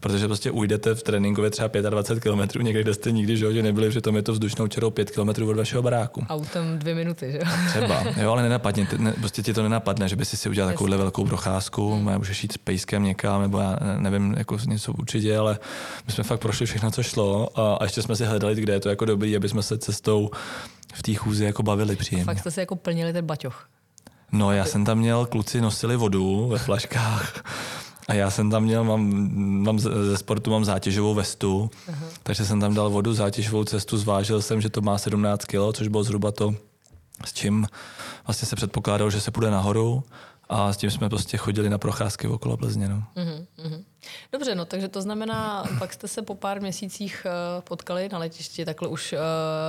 protože 0.00 0.26
prostě 0.26 0.50
ujdete 0.50 0.94
v 0.94 1.02
tréninkově 1.02 1.50
třeba 1.50 1.68
25 1.90 2.32
km 2.32 2.62
někde, 2.62 2.82
kde 2.82 2.94
jste 2.94 3.12
nikdy 3.12 3.36
že 3.36 3.62
nebyli, 3.62 3.92
že 3.92 4.00
tam 4.00 4.16
je 4.16 4.22
to 4.22 4.32
vzdušnou 4.32 4.66
čarou 4.66 4.90
5 4.90 5.10
km 5.10 5.28
od 5.28 5.56
vašeho 5.56 5.82
baráku. 5.82 6.26
Autem 6.28 6.78
dvě 6.78 6.94
minuty, 6.94 7.32
že 7.32 7.40
Třeba, 7.68 8.04
jo, 8.22 8.32
ale 8.32 8.42
nenapadně, 8.42 8.86
ne, 8.98 9.12
prostě 9.12 9.42
ti 9.42 9.54
to 9.54 9.62
nenapadne, 9.62 10.08
že 10.08 10.16
by 10.16 10.24
si 10.24 10.36
si 10.36 10.48
udělal 10.48 10.70
takovouhle 10.70 10.96
velkou 10.96 11.24
procházku, 11.24 11.94
hmm. 11.94 12.18
můžeš 12.18 12.42
jít 12.42 12.52
s 12.52 12.58
pejskem 12.58 13.02
někam, 13.02 13.42
nebo 13.42 13.58
já 13.58 13.78
nevím, 13.98 14.34
jako 14.38 14.58
něco 14.66 14.92
určitě, 14.92 15.38
ale 15.38 15.58
my 16.06 16.12
jsme 16.12 16.24
fakt 16.24 16.40
prošli 16.40 16.66
všechno, 16.66 16.90
co 16.90 17.02
šlo 17.02 17.58
a, 17.58 17.74
a 17.74 17.84
ještě 17.84 18.02
jsme 18.02 18.16
si 18.16 18.24
hledali, 18.24 18.54
kde 18.54 18.72
je 18.72 18.80
to 18.80 18.88
jako 18.88 19.04
dobrý, 19.04 19.36
aby 19.36 19.48
jsme 19.48 19.62
se 19.62 19.78
cestou 19.78 20.30
v 20.94 21.02
té 21.02 21.14
chůzi 21.14 21.44
jako 21.44 21.62
bavili 21.62 21.96
příjemně. 21.96 22.24
A 22.24 22.34
fakt 22.34 22.38
jste 22.38 22.50
si 22.50 22.60
jako 22.60 22.76
plnili 22.76 23.12
ten 23.12 23.26
baťoch. 23.26 23.68
No, 24.32 24.52
já 24.52 24.64
jsem 24.64 24.84
tam 24.84 24.98
měl, 24.98 25.26
kluci 25.26 25.60
nosili 25.60 25.96
vodu 25.96 26.48
ve 26.48 26.58
flaškách. 26.58 27.42
A 28.08 28.14
já 28.14 28.30
jsem 28.30 28.50
tam 28.50 28.62
měl, 28.62 28.84
mám, 28.84 29.28
mám 29.62 29.78
ze 29.78 30.16
sportu 30.16 30.50
mám 30.50 30.64
zátěžovou 30.64 31.14
vestu, 31.14 31.70
uh-huh. 31.88 32.08
takže 32.22 32.44
jsem 32.44 32.60
tam 32.60 32.74
dal 32.74 32.90
vodu, 32.90 33.14
zátěžovou 33.14 33.64
cestu, 33.64 33.98
zvážil 33.98 34.42
jsem, 34.42 34.60
že 34.60 34.70
to 34.70 34.80
má 34.80 34.98
17 34.98 35.44
kg, 35.44 35.56
což 35.72 35.88
bylo 35.88 36.04
zhruba 36.04 36.32
to, 36.32 36.54
s 37.24 37.32
čím 37.32 37.66
vlastně 38.26 38.48
se 38.48 38.56
předpokládalo, 38.56 39.10
že 39.10 39.20
se 39.20 39.30
půjde 39.30 39.50
nahoru 39.50 40.02
a 40.48 40.72
s 40.72 40.76
tím 40.76 40.90
jsme 40.90 41.08
prostě 41.08 41.36
chodili 41.36 41.70
na 41.70 41.78
procházky 41.78 42.28
okolo 42.28 42.56
Plzně. 42.56 42.88
No. 42.88 43.02
Uh-huh. 43.16 43.84
Dobře, 44.32 44.54
no 44.54 44.64
takže 44.64 44.88
to 44.88 45.02
znamená, 45.02 45.64
pak 45.78 45.92
jste 45.92 46.08
se 46.08 46.22
po 46.22 46.34
pár 46.34 46.60
měsících 46.60 47.26
uh, 47.26 47.62
potkali 47.62 48.08
na 48.12 48.18
letišti 48.18 48.64
takhle 48.64 48.88
už 48.88 49.12
uh, 49.12 49.18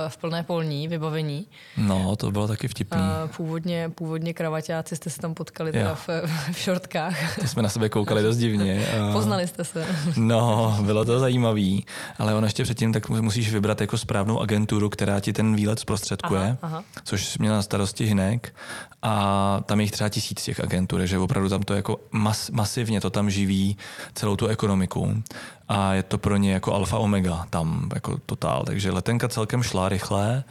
v 0.08 0.16
plné 0.16 0.42
polní 0.42 0.88
vybavení. 0.88 1.46
No, 1.76 2.16
to 2.16 2.30
bylo 2.30 2.48
taky 2.48 2.68
vtipný. 2.68 3.00
Uh, 3.00 3.30
původně, 3.36 3.90
původně 3.94 4.34
kravaťáci 4.34 4.96
jste 4.96 5.10
se 5.10 5.20
tam 5.20 5.34
potkali 5.34 5.72
teda 5.72 5.94
v, 5.94 6.08
v 6.52 6.58
šortkách. 6.58 7.38
To 7.40 7.46
jsme 7.46 7.62
na 7.62 7.68
sebe 7.68 7.88
koukali 7.88 8.22
dost 8.22 8.36
divně. 8.36 8.86
Poznali 9.12 9.46
jste 9.46 9.64
se. 9.64 9.86
No, 10.16 10.76
bylo 10.82 11.04
to 11.04 11.18
zajímavé, 11.18 11.78
ale 12.18 12.34
ono 12.34 12.46
ještě 12.46 12.62
předtím 12.62 12.92
tak 12.92 13.08
musíš 13.08 13.52
vybrat 13.52 13.80
jako 13.80 13.98
správnou 13.98 14.40
agenturu, 14.40 14.88
která 14.88 15.20
ti 15.20 15.32
ten 15.32 15.56
výlet 15.56 15.78
zprostředkuje, 15.78 16.42
aha, 16.42 16.58
aha. 16.62 16.84
což 17.04 17.38
měla 17.38 17.56
na 17.56 17.62
starosti 17.62 18.04
Hinek 18.04 18.54
a 19.02 19.62
tam 19.66 19.80
je 19.80 19.84
jich 19.84 19.92
třeba 19.92 20.08
tisíc 20.08 20.42
těch 20.42 20.60
agentur, 20.60 21.06
že 21.06 21.18
opravdu 21.18 21.48
tam 21.48 21.62
to 21.62 21.74
jako 21.74 22.00
mas, 22.10 22.50
masivně 22.50 23.00
to 23.00 23.10
tam 23.10 23.30
živí 23.30 23.76
celou 24.14 24.29
tu 24.36 24.46
ekonomiku 24.46 25.22
a 25.68 25.94
je 25.94 26.02
to 26.02 26.18
pro 26.18 26.36
ně 26.36 26.52
jako 26.52 26.74
alfa 26.74 26.98
omega 26.98 27.46
tam 27.50 27.88
jako 27.94 28.18
totál. 28.26 28.62
Takže 28.66 28.90
letenka 28.90 29.28
celkem 29.28 29.62
šla 29.62 29.88
rychle 29.88 30.44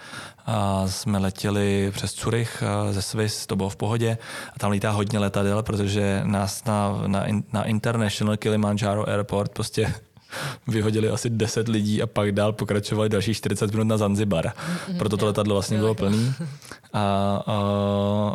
a 0.45 0.83
jsme 0.87 1.17
letěli 1.17 1.91
přes 1.91 2.13
Curych 2.13 2.63
ze 2.91 3.01
Swiss, 3.01 3.47
to 3.47 3.55
bylo 3.55 3.69
v 3.69 3.75
pohodě 3.75 4.17
a 4.55 4.59
tam 4.59 4.71
lítá 4.71 4.91
hodně 4.91 5.19
letadel, 5.19 5.63
protože 5.63 6.21
nás 6.23 6.65
na, 6.65 7.01
na, 7.07 7.25
na 7.53 7.63
International 7.63 8.37
Kilimanjaro 8.37 9.09
Airport 9.09 9.51
prostě 9.51 9.93
vyhodili 10.67 11.09
asi 11.09 11.29
10 11.29 11.67
lidí 11.67 12.01
a 12.01 12.07
pak 12.07 12.31
dál 12.31 12.53
pokračovali 12.53 13.09
dalších 13.09 13.37
40 13.37 13.71
minut 13.71 13.87
na 13.87 13.97
Zanzibar. 13.97 14.45
Mm-hmm. 14.45 14.97
Proto 14.97 15.17
to 15.17 15.25
letadlo 15.25 15.55
vlastně 15.55 15.77
bylo 15.77 15.95
plný. 15.95 16.33
A, 16.93 17.43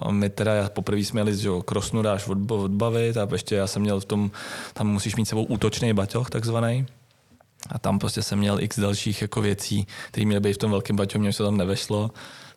a 0.02 0.10
my 0.10 0.30
teda 0.30 0.68
poprvé 0.68 1.00
jsme 1.00 1.20
jeli, 1.20 1.36
že 1.36 1.50
krosnu 1.64 2.02
dáš 2.02 2.28
od, 2.28 2.50
odbavit 2.50 3.16
a 3.16 3.28
ještě 3.32 3.54
já 3.54 3.66
jsem 3.66 3.82
měl 3.82 4.00
v 4.00 4.04
tom, 4.04 4.30
tam 4.72 4.86
musíš 4.86 5.16
mít 5.16 5.26
sebou 5.26 5.44
útočný 5.44 5.92
baťoch 5.92 6.30
takzvaný. 6.30 6.86
A 7.70 7.78
tam 7.78 7.98
prostě 7.98 8.22
jsem 8.22 8.38
měl 8.38 8.60
x 8.60 8.78
dalších 8.78 9.22
jako 9.22 9.40
věcí, 9.40 9.86
které 10.08 10.26
měly 10.26 10.40
být 10.40 10.52
v 10.52 10.58
tom 10.58 10.70
velkém 10.70 10.96
baťohu, 10.96 11.22
mě 11.22 11.32
se 11.32 11.42
tam 11.42 11.56
nevešlo 11.56 12.10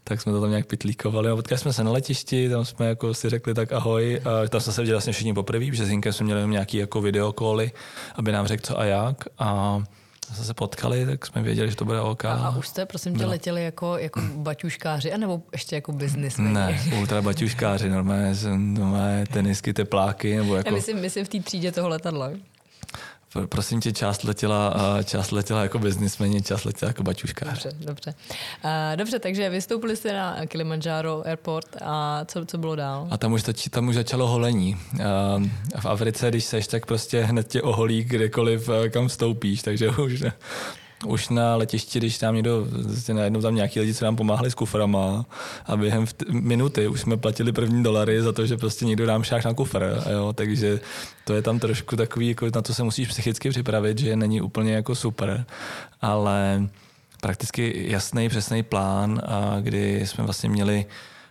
tak 0.07 0.21
jsme 0.21 0.31
to 0.31 0.41
tam 0.41 0.49
nějak 0.49 0.65
pitlíkovali 0.65 1.29
a 1.29 1.35
potkali 1.35 1.59
jsme 1.59 1.73
se 1.73 1.83
na 1.83 1.91
letišti, 1.91 2.49
tam 2.49 2.65
jsme 2.65 2.87
jako 2.87 3.13
si 3.13 3.29
řekli 3.29 3.53
tak 3.53 3.71
ahoj, 3.71 4.21
a 4.25 4.47
tam 4.49 4.61
jsme 4.61 4.73
se 4.73 4.81
viděli 4.81 4.93
vlastně 4.93 5.13
všichni 5.13 5.33
poprvé, 5.33 5.65
protože 5.65 5.85
s 5.85 5.89
Hinkem 5.89 6.13
jsme 6.13 6.23
měli 6.23 6.47
nějaký 6.47 6.77
jako 6.77 7.01
videokoly, 7.01 7.71
aby 8.15 8.31
nám 8.31 8.47
řekl 8.47 8.67
co 8.67 8.79
a 8.79 8.85
jak 8.85 9.25
a 9.39 9.83
jsme 10.35 10.45
se 10.45 10.53
potkali, 10.53 11.05
tak 11.05 11.25
jsme 11.25 11.41
věděli, 11.41 11.69
že 11.69 11.75
to 11.75 11.85
bude 11.85 12.01
OK. 12.01 12.25
A, 12.25 12.33
a 12.33 12.57
už 12.57 12.67
jste, 12.67 12.85
prosím 12.85 13.15
tě, 13.15 13.23
no. 13.23 13.29
letěli 13.29 13.63
jako, 13.63 13.97
jako 13.97 14.21
baťuškáři, 14.35 15.13
anebo 15.13 15.41
ještě 15.51 15.75
jako 15.75 15.91
biznismeni? 15.91 16.53
Ne, 16.53 16.79
ultra 16.99 17.21
baťuškáři, 17.21 17.89
normálně, 17.89 18.35
normálně 18.55 19.25
tenisky, 19.25 19.73
tepláky, 19.73 20.37
nebo 20.37 20.55
jako... 20.55 20.69
Já 20.69 20.75
myslím, 20.75 20.97
myslím 20.97 21.25
v 21.25 21.29
té 21.29 21.39
třídě 21.39 21.71
toho 21.71 21.89
letadla. 21.89 22.31
Prosím 23.45 23.81
tě, 23.81 23.91
část 23.91 24.23
letěla, 24.23 24.73
část 25.03 25.31
letěla 25.31 25.63
jako 25.63 25.79
biznismeni, 25.79 26.41
část 26.41 26.65
letěla 26.65 26.89
jako 26.89 27.03
baťuškář. 27.03 27.63
Dobře, 27.63 27.85
dobře. 27.85 28.13
dobře, 28.95 29.19
takže 29.19 29.49
vystoupili 29.49 29.95
jste 29.95 30.13
na 30.13 30.45
Kilimanjaro 30.45 31.27
Airport 31.27 31.67
a 31.81 32.25
co, 32.25 32.45
co 32.45 32.57
bylo 32.57 32.75
dál? 32.75 33.07
A 33.11 33.17
tam 33.17 33.33
už, 33.33 33.43
tači, 33.43 33.69
tam 33.69 33.87
už 33.87 33.95
začalo 33.95 34.27
holení. 34.27 34.77
v 35.79 35.85
Africe, 35.85 36.29
když 36.29 36.45
seš, 36.45 36.67
tak 36.67 36.85
prostě 36.85 37.23
hned 37.23 37.47
tě 37.47 37.61
oholí 37.61 38.03
kdekoliv, 38.03 38.69
kam 38.89 39.07
vstoupíš, 39.07 39.61
takže 39.61 39.89
už 39.89 40.23
už 41.05 41.29
na 41.29 41.55
letišti, 41.55 41.99
když 41.99 42.17
tam 42.17 42.35
někdo, 42.35 42.67
najednou 43.13 43.41
tam 43.41 43.55
nějaký 43.55 43.79
lidi, 43.79 43.93
co 43.93 44.05
nám 44.05 44.15
pomáhali 44.15 44.51
s 44.51 44.55
kuframa 44.55 45.25
a 45.65 45.77
během 45.77 46.05
minuty 46.31 46.87
už 46.87 47.01
jsme 47.01 47.17
platili 47.17 47.51
první 47.51 47.83
dolary 47.83 48.21
za 48.21 48.31
to, 48.31 48.45
že 48.45 48.57
prostě 48.57 48.85
někdo 48.85 49.05
nám 49.05 49.23
šách 49.23 49.45
na 49.45 49.53
kufr, 49.53 50.03
jo, 50.11 50.33
takže 50.33 50.79
to 51.23 51.33
je 51.33 51.41
tam 51.41 51.59
trošku 51.59 51.95
takový, 51.95 52.27
jako 52.27 52.47
na 52.55 52.61
to 52.61 52.73
se 52.73 52.83
musíš 52.83 53.07
psychicky 53.07 53.49
připravit, 53.49 53.99
že 53.99 54.15
není 54.15 54.41
úplně 54.41 54.73
jako 54.73 54.95
super, 54.95 55.45
ale 56.01 56.67
prakticky 57.21 57.85
jasný, 57.87 58.29
přesný 58.29 58.63
plán, 58.63 59.21
a 59.25 59.57
kdy 59.59 60.07
jsme 60.07 60.23
vlastně 60.23 60.49
měli 60.49 60.85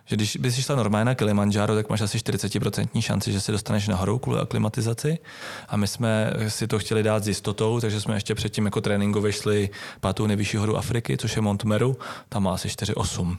že 0.07 0.15
když 0.15 0.37
bys 0.37 0.55
šla 0.55 0.75
normálně 0.75 1.05
na 1.05 1.15
Kilimanjaro, 1.15 1.75
tak 1.75 1.89
máš 1.89 2.01
asi 2.01 2.17
40% 2.17 3.01
šanci, 3.01 3.31
že 3.31 3.41
se 3.41 3.51
dostaneš 3.51 3.87
nahoru 3.87 4.19
kvůli 4.19 4.39
aklimatizaci. 4.39 5.19
A 5.67 5.77
my 5.77 5.87
jsme 5.87 6.33
si 6.47 6.67
to 6.67 6.79
chtěli 6.79 7.03
dát 7.03 7.23
s 7.23 7.27
jistotou, 7.27 7.79
takže 7.79 8.01
jsme 8.01 8.15
ještě 8.15 8.35
předtím 8.35 8.65
jako 8.65 8.81
tréninkově 8.81 9.33
šli 9.33 9.69
pátou 9.99 10.27
nejvyšší 10.27 10.57
horu 10.57 10.77
Afriky, 10.77 11.17
což 11.17 11.35
je 11.35 11.41
Mont 11.41 11.63
Meru, 11.63 11.97
tam 12.29 12.43
má 12.43 12.53
asi 12.53 12.67
4,8. 12.67 13.37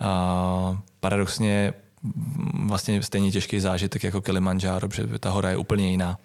A 0.00 0.78
paradoxně 1.00 1.72
vlastně 2.64 3.02
stejně 3.02 3.30
těžký 3.30 3.60
zážitek 3.60 4.04
jako 4.04 4.20
Kilimanjaro, 4.20 4.88
protože 4.88 5.18
ta 5.18 5.30
hora 5.30 5.50
je 5.50 5.56
úplně 5.56 5.90
jiná. 5.90 6.18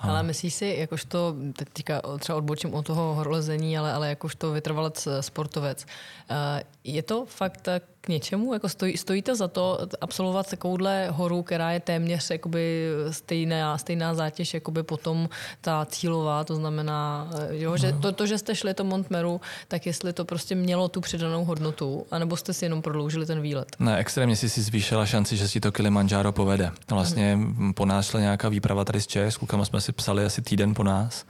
Ale 0.00 0.22
myslíš 0.22 0.54
si, 0.54 0.76
jakožto, 0.78 1.34
teďka 1.72 2.02
třeba 2.18 2.38
odbočím 2.38 2.74
od 2.74 2.86
toho 2.86 3.14
horolezení, 3.14 3.78
ale, 3.78 3.92
ale 3.92 4.08
jakožto 4.08 4.52
vytrvalec 4.52 5.08
sportovec, 5.20 5.86
eh, 6.30 6.62
je 6.84 7.02
to 7.02 7.26
fakt 7.26 7.68
k 8.00 8.08
něčemu? 8.08 8.52
Jako 8.52 8.68
stojí, 8.68 8.96
stojí 8.96 9.22
to 9.22 9.36
za 9.36 9.48
to 9.48 9.78
absolvovat 10.00 10.50
takovouhle 10.50 11.08
horu, 11.10 11.42
která 11.42 11.72
je 11.72 11.80
téměř 11.80 12.30
jakoby 12.30 12.88
stejná, 13.10 13.78
stejná 13.78 14.14
zátěž 14.14 14.54
jakoby 14.54 14.82
potom 14.82 15.28
ta 15.60 15.86
cílová, 15.86 16.44
to 16.44 16.54
znamená, 16.54 17.30
jo, 17.50 17.76
že 17.76 17.92
to, 17.92 18.12
to, 18.12 18.26
že 18.26 18.38
jste 18.38 18.54
šli 18.54 18.74
to 18.74 18.84
Montmeru, 18.84 19.40
tak 19.68 19.86
jestli 19.86 20.12
to 20.12 20.24
prostě 20.24 20.54
mělo 20.54 20.88
tu 20.88 21.00
přidanou 21.00 21.44
hodnotu, 21.44 22.06
anebo 22.10 22.36
jste 22.36 22.52
si 22.52 22.64
jenom 22.64 22.82
prodloužili 22.82 23.26
ten 23.26 23.40
výlet? 23.40 23.76
Ne, 23.78 23.96
extrémně 23.96 24.36
si 24.36 24.48
si 24.48 24.62
zvýšila 24.62 25.06
šanci, 25.06 25.36
že 25.36 25.48
si 25.48 25.60
to 25.60 25.72
Kilimanjaro 25.72 26.32
povede. 26.32 26.70
Vlastně 26.90 27.34
hmm. 27.34 27.74
po 27.74 27.86
nás 27.86 28.10
šla 28.10 28.20
nějaká 28.20 28.48
výprava 28.48 28.84
tady 28.84 29.00
z 29.00 29.06
Čech, 29.06 29.34
s 29.34 29.36
klukama 29.36 29.64
jsme 29.64 29.80
si 29.80 29.92
psali 29.92 30.24
asi 30.24 30.42
týden 30.42 30.74
po 30.74 30.82
nás 30.84 31.24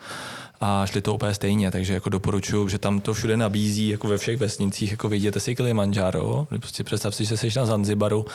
a 0.60 0.86
šli 0.86 1.00
to 1.00 1.14
úplně 1.14 1.34
stejně, 1.34 1.70
takže 1.70 1.94
jako 1.94 2.08
doporučuju, 2.08 2.68
že 2.68 2.78
tam 2.78 3.00
to 3.00 3.14
všude 3.14 3.36
nabízí, 3.36 3.88
jako 3.88 4.08
ve 4.08 4.18
všech 4.18 4.38
vesnicích, 4.38 4.90
jako 4.90 5.08
viděte 5.08 5.40
si 5.40 5.54
Kilimanjaro, 5.54 6.46
prostě 6.60 6.84
představ 6.84 7.14
si, 7.14 7.24
že 7.24 7.36
jsi 7.36 7.48
na 7.56 7.66
Zanzibaru, 7.66 8.26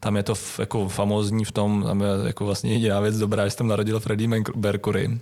tam 0.00 0.16
je 0.16 0.22
to 0.22 0.32
f, 0.32 0.58
jako 0.58 0.88
famózní 0.88 1.44
v 1.44 1.52
tom, 1.52 1.82
tam 1.82 2.00
je 2.00 2.08
jako 2.26 2.44
vlastně 2.44 2.72
jediná 2.72 3.00
věc 3.00 3.18
dobrá, 3.18 3.48
že 3.48 3.56
tam 3.56 3.68
narodil 3.68 4.00
Freddie 4.00 4.42
Mercury 4.56 5.20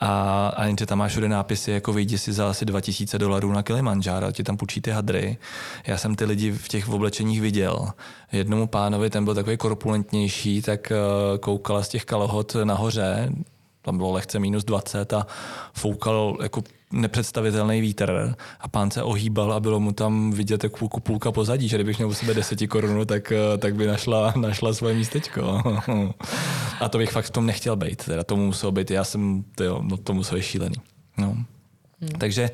a, 0.00 0.48
a 0.48 0.64
jenže 0.64 0.86
tam 0.86 0.98
máš 0.98 1.10
všude 1.10 1.28
nápisy, 1.28 1.70
jako 1.70 1.92
vyjdi 1.92 2.18
si 2.18 2.32
za 2.32 2.50
asi 2.50 2.64
2000 2.64 3.18
dolarů 3.18 3.52
na 3.52 3.62
Kilimanjaro, 3.62 4.32
ti 4.32 4.42
tam 4.42 4.56
půjčí 4.56 4.80
ty 4.80 4.90
hadry. 4.90 5.36
Já 5.86 5.98
jsem 5.98 6.14
ty 6.14 6.24
lidi 6.24 6.52
v 6.52 6.68
těch 6.68 6.88
oblečeních 6.88 7.40
viděl. 7.40 7.88
Jednomu 8.32 8.66
pánovi, 8.66 9.10
ten 9.10 9.24
byl 9.24 9.34
takový 9.34 9.56
korpulentnější, 9.56 10.62
tak 10.62 10.92
uh, 10.92 11.38
koukala 11.38 11.82
z 11.82 11.88
těch 11.88 12.04
kalhot 12.04 12.56
nahoře, 12.64 13.30
tam 13.86 13.96
bylo 13.96 14.12
lehce 14.12 14.38
minus 14.38 14.64
20 14.64 15.12
a 15.12 15.26
foukal 15.72 16.38
jako 16.42 16.62
nepředstavitelný 16.92 17.80
vítr 17.80 18.34
a 18.60 18.68
pán 18.68 18.90
se 18.90 19.02
ohýbal 19.02 19.52
a 19.52 19.60
bylo 19.60 19.80
mu 19.80 19.92
tam 19.92 20.30
vidět 20.30 20.64
jako 20.64 21.00
půlka 21.00 21.32
pozadí, 21.32 21.68
že 21.68 21.76
kdybych 21.76 21.98
měl 21.98 22.08
u 22.08 22.14
sebe 22.14 22.34
deseti 22.34 22.68
korunu, 22.68 23.04
tak, 23.04 23.32
tak 23.58 23.74
by 23.74 23.86
našla, 23.86 24.32
našla 24.36 24.74
svoje 24.74 24.94
místečko. 24.94 25.62
A 26.80 26.88
to 26.88 26.98
bych 26.98 27.10
fakt 27.10 27.24
v 27.24 27.30
tom 27.30 27.46
nechtěl 27.46 27.76
být, 27.76 28.04
teda 28.04 28.24
tomu 28.24 28.46
muselo 28.46 28.72
být, 28.72 28.90
já 28.90 29.04
jsem, 29.04 29.44
to, 29.54 29.82
no, 29.82 29.96
to 29.96 30.14
musel 30.14 30.38
být 30.38 30.44
šílený. 30.44 30.76
No. 31.18 31.26
Hmm. 32.00 32.10
Takže 32.18 32.50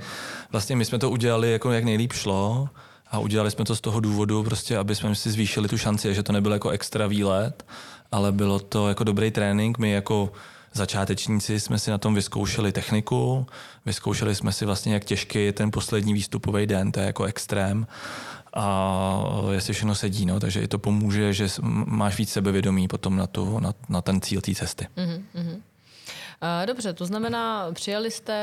vlastně 0.53 0.77
my 0.77 0.85
jsme 0.85 0.99
to 0.99 1.11
udělali 1.11 1.53
jako 1.53 1.73
jak 1.73 1.85
nejlíp 1.85 2.13
šlo 2.13 2.69
a 3.11 3.19
udělali 3.19 3.51
jsme 3.51 3.65
to 3.65 3.77
z 3.77 3.81
toho 3.81 4.01
důvodu, 4.01 4.43
prostě, 4.43 4.79
aby 4.79 4.95
jsme 4.95 5.15
si 5.15 5.31
zvýšili 5.31 5.69
tu 5.69 5.79
šanci, 5.79 6.15
že 6.15 6.23
to 6.23 6.33
nebyl 6.33 6.53
jako 6.53 6.71
extra 6.71 7.07
výlet, 7.07 7.67
ale 8.13 8.33
bylo 8.33 8.59
to 8.59 8.89
jako 8.89 9.05
dobrý 9.05 9.31
trénink. 9.31 9.79
My 9.79 9.91
jako 9.91 10.33
začátečníci 10.73 11.61
jsme 11.61 11.79
si 11.79 11.91
na 11.91 11.99
tom 11.99 12.15
vyzkoušeli 12.15 12.73
techniku, 12.73 13.47
vyzkoušeli 13.87 14.35
jsme 14.35 14.53
si 14.53 14.67
vlastně, 14.67 14.95
jak 14.95 15.05
těžký 15.05 15.45
je 15.45 15.53
ten 15.53 15.71
poslední 15.71 16.13
výstupový 16.13 16.67
den, 16.67 16.93
to 16.93 17.01
je 17.01 17.07
jako 17.07 17.25
extrém 17.25 17.87
a 18.55 19.23
jestli 19.51 19.75
všechno 19.75 19.95
sedí, 19.95 20.27
no, 20.27 20.41
takže 20.41 20.63
i 20.63 20.69
to 20.69 20.79
pomůže, 20.79 21.33
že 21.33 21.49
máš 21.87 22.19
víc 22.19 22.33
sebevědomí 22.33 22.89
potom 22.89 23.17
na, 23.17 23.27
tu, 23.27 23.59
na, 23.61 23.75
na 23.89 24.03
ten 24.03 24.21
cíl 24.21 24.41
té 24.41 24.55
cesty. 24.55 24.89
Mm-hmm. 24.97 25.61
Dobře, 26.67 26.93
to 26.93 27.07
znamená, 27.07 27.73
přijeli 27.73 28.11
jste, 28.11 28.35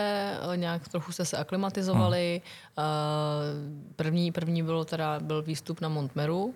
eh, 0.54 0.58
nějak 0.58 0.88
trochu 0.88 1.12
jste 1.12 1.26
se 1.26 1.38
aklimatizovali. 1.38 2.42
Hmm. 2.78 3.94
První, 3.96 4.32
první 4.32 4.63
bylo 4.63 4.86
teda, 4.86 5.20
byl 5.20 5.42
výstup 5.42 5.82
na 5.82 5.89
Montmeru. 5.89 6.54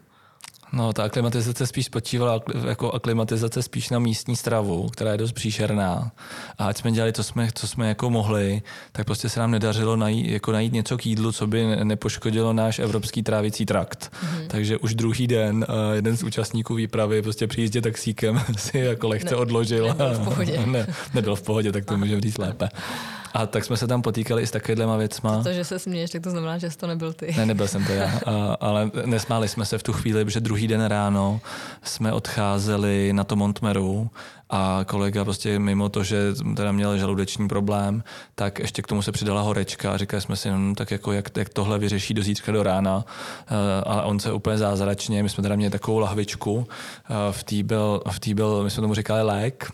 No, 0.73 0.93
ta 0.93 1.03
aklimatizace 1.03 1.67
spíš 1.67 1.85
spočívala 1.85 2.41
jako 2.67 2.91
aklimatizace 2.91 3.63
spíš 3.63 3.89
na 3.89 3.99
místní 3.99 4.35
stravu, 4.35 4.89
která 4.89 5.11
je 5.11 5.17
dost 5.17 5.31
příšerná. 5.31 6.11
A 6.57 6.67
ať 6.67 6.77
jsme 6.77 6.91
dělali, 6.91 7.13
co 7.13 7.23
jsme, 7.23 7.49
co 7.53 7.67
jsme 7.67 7.87
jako 7.87 8.09
mohli, 8.09 8.61
tak 8.91 9.05
prostě 9.05 9.29
se 9.29 9.39
nám 9.39 9.51
nedařilo 9.51 9.95
najít, 9.95 10.27
jako 10.27 10.51
najít 10.51 10.73
něco 10.73 10.97
k 10.97 11.05
jídlu, 11.05 11.31
co 11.31 11.47
by 11.47 11.75
nepoškodilo 11.83 12.53
náš 12.53 12.79
evropský 12.79 13.23
trávicí 13.23 13.65
trakt. 13.65 14.11
Mm-hmm. 14.13 14.47
Takže 14.47 14.77
už 14.77 14.95
druhý 14.95 15.27
den 15.27 15.65
uh, 15.69 15.95
jeden 15.95 16.17
z 16.17 16.23
účastníků 16.23 16.75
výpravy 16.75 17.21
prostě 17.21 17.47
při 17.47 17.61
jízdě 17.61 17.81
taxíkem 17.81 18.41
si 18.57 18.77
jako 18.77 19.07
lehce 19.07 19.29
ne, 19.29 19.35
odložil. 19.35 19.87
Nebyl 19.87 20.13
v 20.13 20.23
pohodě. 20.23 20.59
ne, 20.65 20.87
nebyl 21.13 21.35
v 21.35 21.41
pohodě, 21.41 21.71
tak 21.71 21.85
to 21.85 21.97
můžeme 21.97 22.21
říct 22.21 22.37
lépe. 22.37 22.69
A 23.33 23.45
tak 23.45 23.65
jsme 23.65 23.77
se 23.77 23.87
tam 23.87 24.01
potýkali 24.01 24.43
i 24.43 24.47
s 24.47 24.51
takovýhlema 24.51 24.97
věcma. 24.97 25.43
To, 25.43 25.53
že 25.53 25.63
se 25.63 25.79
směješ, 25.79 26.11
tak 26.11 26.21
to 26.21 26.29
znamená, 26.29 26.57
že 26.57 26.71
jsi 26.71 26.77
to 26.77 26.87
nebyl 26.87 27.13
ty. 27.13 27.33
Ne, 27.37 27.45
nebyl 27.45 27.67
jsem 27.67 27.85
to 27.85 27.91
já, 27.91 28.19
a, 28.25 28.57
ale 28.59 28.91
nesmáli 29.05 29.47
jsme 29.47 29.65
se 29.65 29.77
v 29.77 29.83
tu 29.83 29.93
chvíli, 29.93 30.25
protože 30.25 30.39
druhý 30.39 30.67
den 30.67 30.85
ráno 30.85 31.41
jsme 31.83 32.13
odcházeli 32.13 33.13
na 33.13 33.23
to 33.23 33.35
Montmeru 33.35 34.09
a 34.49 34.85
kolega 34.87 35.23
prostě 35.23 35.59
mimo 35.59 35.89
to, 35.89 36.03
že 36.03 36.33
teda 36.55 36.71
měl 36.71 36.97
žaludeční 36.97 37.47
problém, 37.47 38.03
tak 38.35 38.59
ještě 38.59 38.81
k 38.81 38.87
tomu 38.87 39.01
se 39.01 39.11
přidala 39.11 39.41
horečka 39.41 39.93
a 39.93 39.97
říkali 39.97 40.21
jsme 40.21 40.35
si, 40.35 40.51
no, 40.51 40.75
tak 40.75 40.91
jako 40.91 41.11
jak, 41.11 41.37
jak 41.37 41.49
tohle 41.49 41.79
vyřeší 41.79 42.13
do 42.13 42.23
zítřka 42.23 42.51
do 42.51 42.63
rána. 42.63 43.05
Ale 43.83 44.03
on 44.03 44.19
se 44.19 44.31
úplně 44.31 44.57
zázračně, 44.57 45.23
my 45.23 45.29
jsme 45.29 45.43
teda 45.43 45.55
měli 45.55 45.71
takovou 45.71 45.99
lahvičku, 45.99 46.67
v 47.31 47.43
té 47.43 47.63
byl, 47.63 48.01
v 48.11 48.19
tý 48.19 48.33
byl, 48.33 48.63
my 48.63 48.69
jsme 48.69 48.81
tomu 48.81 48.93
říkali 48.93 49.23
lék, 49.23 49.71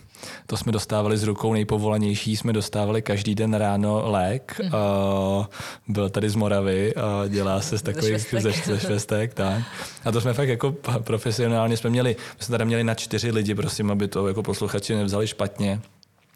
to 0.47 0.57
jsme 0.57 0.71
dostávali 0.71 1.17
z 1.17 1.23
rukou 1.23 1.53
nejpovolanější, 1.53 2.37
jsme 2.37 2.53
dostávali 2.53 3.01
každý 3.01 3.35
den 3.35 3.53
ráno 3.53 4.11
lék. 4.11 4.61
Mm. 4.63 4.69
Uh, 4.73 5.45
byl 5.87 6.09
tady 6.09 6.29
z 6.29 6.35
Moravy, 6.35 6.93
uh, 6.95 7.29
dělá 7.29 7.61
se 7.61 7.77
z 7.77 7.81
takových 7.81 8.35
ze, 8.39 8.51
ze 8.51 8.79
švestek. 8.79 9.33
tak. 9.33 9.63
A 10.05 10.11
to 10.11 10.21
jsme 10.21 10.33
fakt 10.33 10.49
jako 10.49 10.75
profesionálně 10.99 11.77
jsme 11.77 11.89
měli, 11.89 12.15
my 12.39 12.45
jsme 12.45 12.53
tady 12.53 12.65
měli 12.65 12.83
na 12.83 12.93
čtyři 12.93 13.31
lidi, 13.31 13.55
prosím, 13.55 13.91
aby 13.91 14.07
to 14.07 14.27
jako 14.27 14.43
posluchači 14.43 14.95
nevzali 14.95 15.27
špatně. 15.27 15.81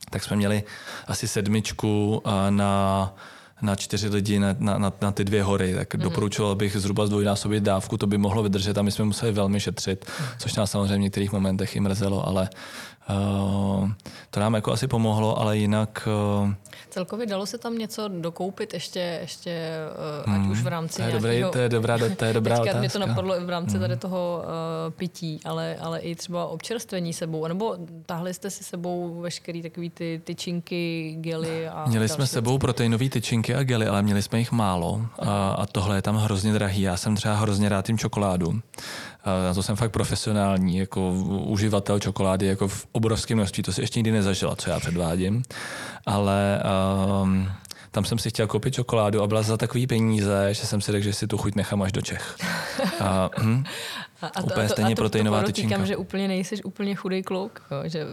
Tak 0.10 0.24
jsme 0.24 0.36
měli 0.36 0.64
asi 1.08 1.28
sedmičku 1.28 2.22
uh, 2.26 2.32
na 2.50 3.14
na 3.64 3.76
čtyři 3.76 4.10
lidi 4.10 4.40
na, 4.40 4.56
na, 4.60 4.78
na, 4.78 4.94
na 5.02 5.12
ty 5.12 5.24
dvě 5.24 5.44
hory, 5.44 5.74
tak 5.76 5.96
mm. 5.96 6.02
doporučoval 6.02 6.56
bych 6.56 6.78
zhruba 6.78 7.06
zdvojnásobit 7.06 7.64
dávku, 7.64 7.98
to 7.98 8.08
by 8.08 8.18
mohlo 8.18 8.44
vydržet 8.44 8.78
a 8.78 8.82
my 8.82 8.92
jsme 8.92 9.06
museli 9.06 9.32
velmi 9.32 9.60
šetřit, 9.60 10.06
mm. 10.20 10.26
což 10.40 10.56
nás 10.56 10.72
samozřejmě 10.72 10.96
v 10.96 11.00
některých 11.00 11.32
momentech 11.32 11.76
i 11.76 11.80
mrzelo, 11.80 12.28
ale 12.28 12.50
uh, 13.10 13.90
to 14.30 14.40
nám 14.40 14.54
jako 14.54 14.72
asi 14.72 14.88
pomohlo, 14.88 15.40
ale 15.40 15.58
jinak 15.58 16.08
uh, 16.44 16.54
Celkově 16.90 17.26
dalo 17.26 17.46
se 17.46 17.58
tam 17.58 17.78
něco 17.78 18.08
dokoupit 18.08 18.74
ještě, 18.74 19.18
ještě 19.22 19.70
uh, 20.26 20.34
ať 20.34 20.42
hmm, 20.42 20.52
už 20.52 20.62
v 20.62 20.68
rámci 20.68 20.96
to 20.96 21.08
je, 21.08 21.12
dobrý, 21.12 21.44
to 21.52 21.60
je 21.60 21.70
dobrá, 21.70 21.98
to 22.18 22.26
je 22.26 22.34
dobrá 22.34 22.56
otázka. 22.62 22.80
mě 22.80 22.90
to 22.90 23.00
napadlo 23.00 23.42
i 23.42 23.46
v 23.46 23.50
rámci 23.50 23.72
hmm. 23.72 23.82
tady 23.82 23.98
toho 23.98 24.44
uh, 24.44 24.94
pití, 24.94 25.40
ale, 25.46 25.76
ale 25.76 26.00
i 26.00 26.16
třeba 26.16 26.48
občerstvení 26.48 27.14
sebou, 27.14 27.48
nebo 27.48 27.78
tahli 28.06 28.34
jste 28.34 28.50
si 28.50 28.64
sebou 28.64 29.22
veškerý 29.22 29.62
takový 29.62 29.90
ty 29.90 30.22
tyčinky, 30.24 31.16
gely 31.20 31.68
a 31.68 31.86
Měli 31.88 32.10
jsme 32.10 32.28
sebou 32.28 32.58
proteinové 32.58 33.10
tyčinky 33.10 33.56
a 33.56 33.64
gely, 33.64 33.88
ale 33.88 34.02
měli 34.02 34.22
jsme 34.22 34.40
jich 34.40 34.52
málo 34.52 35.02
a, 35.20 35.50
a 35.50 35.66
tohle 35.66 35.98
je 35.98 36.02
tam 36.02 36.16
hrozně 36.16 36.54
drahý. 36.54 36.82
Já 36.82 36.98
jsem 36.98 37.16
třeba 37.16 37.36
hrozně 37.36 37.70
rád 37.70 37.86
tím 37.86 37.98
čokoládu. 37.98 38.62
Na 39.26 39.54
to 39.54 39.64
jsem 39.64 39.76
fakt 39.76 39.92
profesionální, 39.92 40.78
jako 40.78 41.12
uživatel 41.46 42.00
čokolády, 42.00 42.46
jako 42.46 42.68
v 42.68 42.88
obrovském 42.92 43.38
množství. 43.38 43.64
To 43.64 43.74
si 43.74 43.82
ještě 43.82 44.00
nikdy 44.00 44.12
nezažila, 44.12 44.56
co 44.56 44.70
já 44.70 44.80
předvádím. 44.80 45.44
Ale 46.06 46.64
um, 47.24 47.50
tam 47.94 48.06
jsem 48.06 48.18
si 48.18 48.30
chtěl 48.30 48.48
koupit 48.48 48.74
čokoládu 48.74 49.22
a 49.22 49.28
byla 49.28 49.42
za 49.42 49.58
takový 49.58 49.88
peníze, 49.88 50.50
že 50.52 50.66
jsem 50.66 50.82
si 50.82 50.92
řekl, 50.92 51.04
že 51.04 51.14
si 51.14 51.28
tu 51.28 51.38
chuť 51.38 51.56
nechám 51.56 51.82
až 51.82 51.92
do 51.92 52.02
Čech. 52.02 52.36
A, 53.00 53.30
hm, 53.42 53.64
a, 54.22 54.28
a 54.28 54.42
to, 54.42 54.46
úplně 54.46 54.66
a 54.66 54.68
to, 54.68 54.74
stejně 54.74 54.94
a 54.94 54.96
to, 54.96 55.02
proteinová 55.02 55.42
to 55.42 55.48
tyčinka. 55.48 55.86
že 55.86 55.98
úplně 55.98 56.28
nejsi 56.28 56.64
úplně 56.64 56.96
chudý 56.96 57.24
kluk, 57.24 57.62
jo, 57.72 57.78
že, 57.86 58.06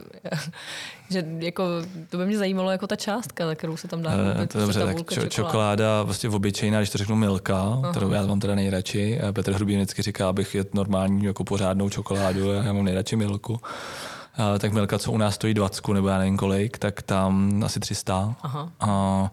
že 1.10 1.24
jako, 1.38 1.64
to 2.08 2.18
by 2.18 2.26
mě 2.26 2.38
zajímalo 2.38 2.70
jako 2.70 2.86
ta 2.86 2.96
částka, 2.96 3.54
kterou 3.54 3.76
se 3.76 3.88
tam 3.88 4.02
dá 4.02 4.10
eh. 4.42 4.46
To 4.46 4.60
dobře, 4.60 4.84
tak 4.84 5.10
čo, 5.10 5.26
čokoláda, 5.26 6.02
vlastně 6.02 6.28
obyčejná, 6.28 6.78
když 6.78 6.90
to 6.90 6.98
řeknu 6.98 7.16
milka, 7.16 7.62
Aha. 7.62 7.90
kterou 7.90 8.10
já 8.10 8.26
mám 8.26 8.40
teda 8.40 8.54
nejradši. 8.54 9.18
Petr 9.32 9.52
Hrubý 9.52 9.76
vždycky 9.76 10.02
říká, 10.02 10.28
abych 10.28 10.54
je 10.54 10.64
normální 10.72 11.24
jako 11.24 11.44
pořádnou 11.44 11.88
čokoládu, 11.88 12.52
já 12.52 12.72
mám 12.72 12.84
nejradši 12.84 13.16
milku. 13.16 13.52
Uh, 13.52 14.58
tak 14.58 14.72
milka, 14.72 14.98
co 14.98 15.12
u 15.12 15.18
nás 15.18 15.34
stojí 15.34 15.54
20 15.54 15.88
nebo 15.88 16.08
já 16.08 16.18
nevím 16.18 16.36
kolik, 16.36 16.78
tak 16.78 17.02
tam 17.02 17.62
asi 17.64 17.80
300. 17.80 18.34
Aha. 18.42 18.72
Uh, 18.82 19.28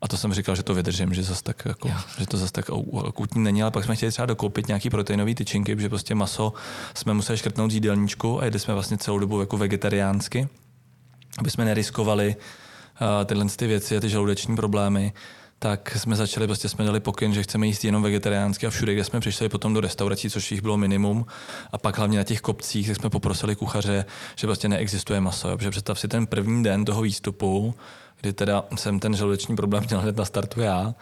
a 0.00 0.08
to 0.08 0.16
jsem 0.16 0.32
říkal, 0.32 0.56
že 0.56 0.62
to 0.62 0.74
vydržím, 0.74 1.14
že, 1.14 1.22
zas 1.22 1.42
tak 1.42 1.62
jako, 1.64 1.90
že 2.18 2.26
to 2.26 2.36
zase 2.36 2.52
tak 2.52 2.70
akutní 3.08 3.42
není, 3.42 3.62
ale 3.62 3.70
pak 3.70 3.84
jsme 3.84 3.96
chtěli 3.96 4.12
třeba 4.12 4.26
dokoupit 4.26 4.68
nějaký 4.68 4.90
proteinové 4.90 5.34
tyčinky, 5.34 5.76
protože 5.76 5.88
prostě 5.88 6.14
maso 6.14 6.52
jsme 6.94 7.14
museli 7.14 7.38
škrtnout 7.38 7.70
z 7.70 7.74
jídelníčku 7.74 8.40
a 8.40 8.44
jedli 8.44 8.60
jsme 8.60 8.74
vlastně 8.74 8.98
celou 8.98 9.18
dobu 9.18 9.40
jako 9.40 9.56
vegetariánsky, 9.56 10.48
aby 11.38 11.50
jsme 11.50 11.64
neriskovali 11.64 12.36
uh, 12.36 13.24
tyhle 13.24 13.44
ty 13.56 13.66
věci 13.66 13.96
a 13.96 14.00
ty 14.00 14.08
žaludeční 14.08 14.56
problémy 14.56 15.12
tak 15.62 15.96
jsme 15.96 16.16
začali, 16.16 16.46
prostě 16.46 16.68
jsme 16.68 16.84
dali 16.84 17.00
pokyn, 17.00 17.32
že 17.32 17.42
chceme 17.42 17.66
jíst 17.66 17.84
jenom 17.84 18.02
vegetariánsky 18.02 18.66
a 18.66 18.70
všude, 18.70 18.94
kde 18.94 19.04
jsme 19.04 19.20
přišli 19.20 19.48
potom 19.48 19.74
do 19.74 19.80
restaurací, 19.80 20.30
což 20.30 20.50
jich 20.50 20.62
bylo 20.62 20.76
minimum. 20.76 21.26
A 21.72 21.78
pak 21.78 21.98
hlavně 21.98 22.18
na 22.18 22.24
těch 22.24 22.40
kopcích, 22.40 22.86
tak 22.86 22.96
jsme 22.96 23.10
poprosili 23.10 23.56
kuchaře, 23.56 24.04
že 24.36 24.46
prostě 24.46 24.68
neexistuje 24.68 25.20
maso. 25.20 25.56
Protože 25.56 25.70
představ 25.70 26.00
si 26.00 26.08
ten 26.08 26.26
první 26.26 26.62
den 26.62 26.84
toho 26.84 27.02
výstupu, 27.02 27.74
kdy 28.20 28.32
teda 28.32 28.64
jsem 28.76 29.00
ten 29.00 29.14
žaludeční 29.14 29.56
problém 29.56 29.84
měl 29.88 30.00
hned 30.00 30.16
na 30.16 30.24
startu 30.24 30.60
já, 30.60 30.94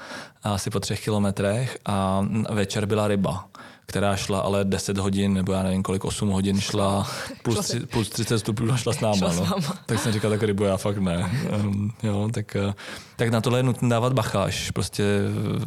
asi 0.43 0.71
po 0.71 0.81
třech 0.81 1.05
kilometrech 1.05 1.79
a 1.87 2.27
večer 2.51 2.87
byla 2.87 3.09
ryba 3.09 3.49
která 3.89 4.17
šla 4.17 4.41
ale 4.41 4.65
10 4.65 4.99
hodin, 4.99 5.35
nebo 5.35 5.53
já 5.53 5.63
nevím 5.63 5.83
kolik, 5.83 6.05
8 6.05 6.29
hodin 6.29 6.61
šla, 6.61 7.11
plus, 7.43 7.69
tři, 7.69 7.81
plus 7.81 8.09
30 8.09 8.39
stupňů 8.39 8.77
šla 8.77 8.93
s 8.93 9.01
náma. 9.01 9.17
Šla 9.17 9.33
no. 9.35 9.63
S 9.63 9.71
tak 9.87 9.99
jsem 9.99 10.13
říkal, 10.13 10.31
tak 10.31 10.43
rybu 10.43 10.65
já 10.65 10.77
fakt 10.77 10.99
ne. 10.99 11.31
Um, 11.65 11.93
jo, 12.03 12.29
tak, 12.35 12.57
eh, 12.57 12.75
tak 13.17 13.29
na 13.29 13.41
tohle 13.41 13.59
je 13.59 13.63
nutné 13.63 13.89
dávat 13.89 14.13
bacha, 14.13 14.43
až 14.43 14.71
prostě 14.71 15.05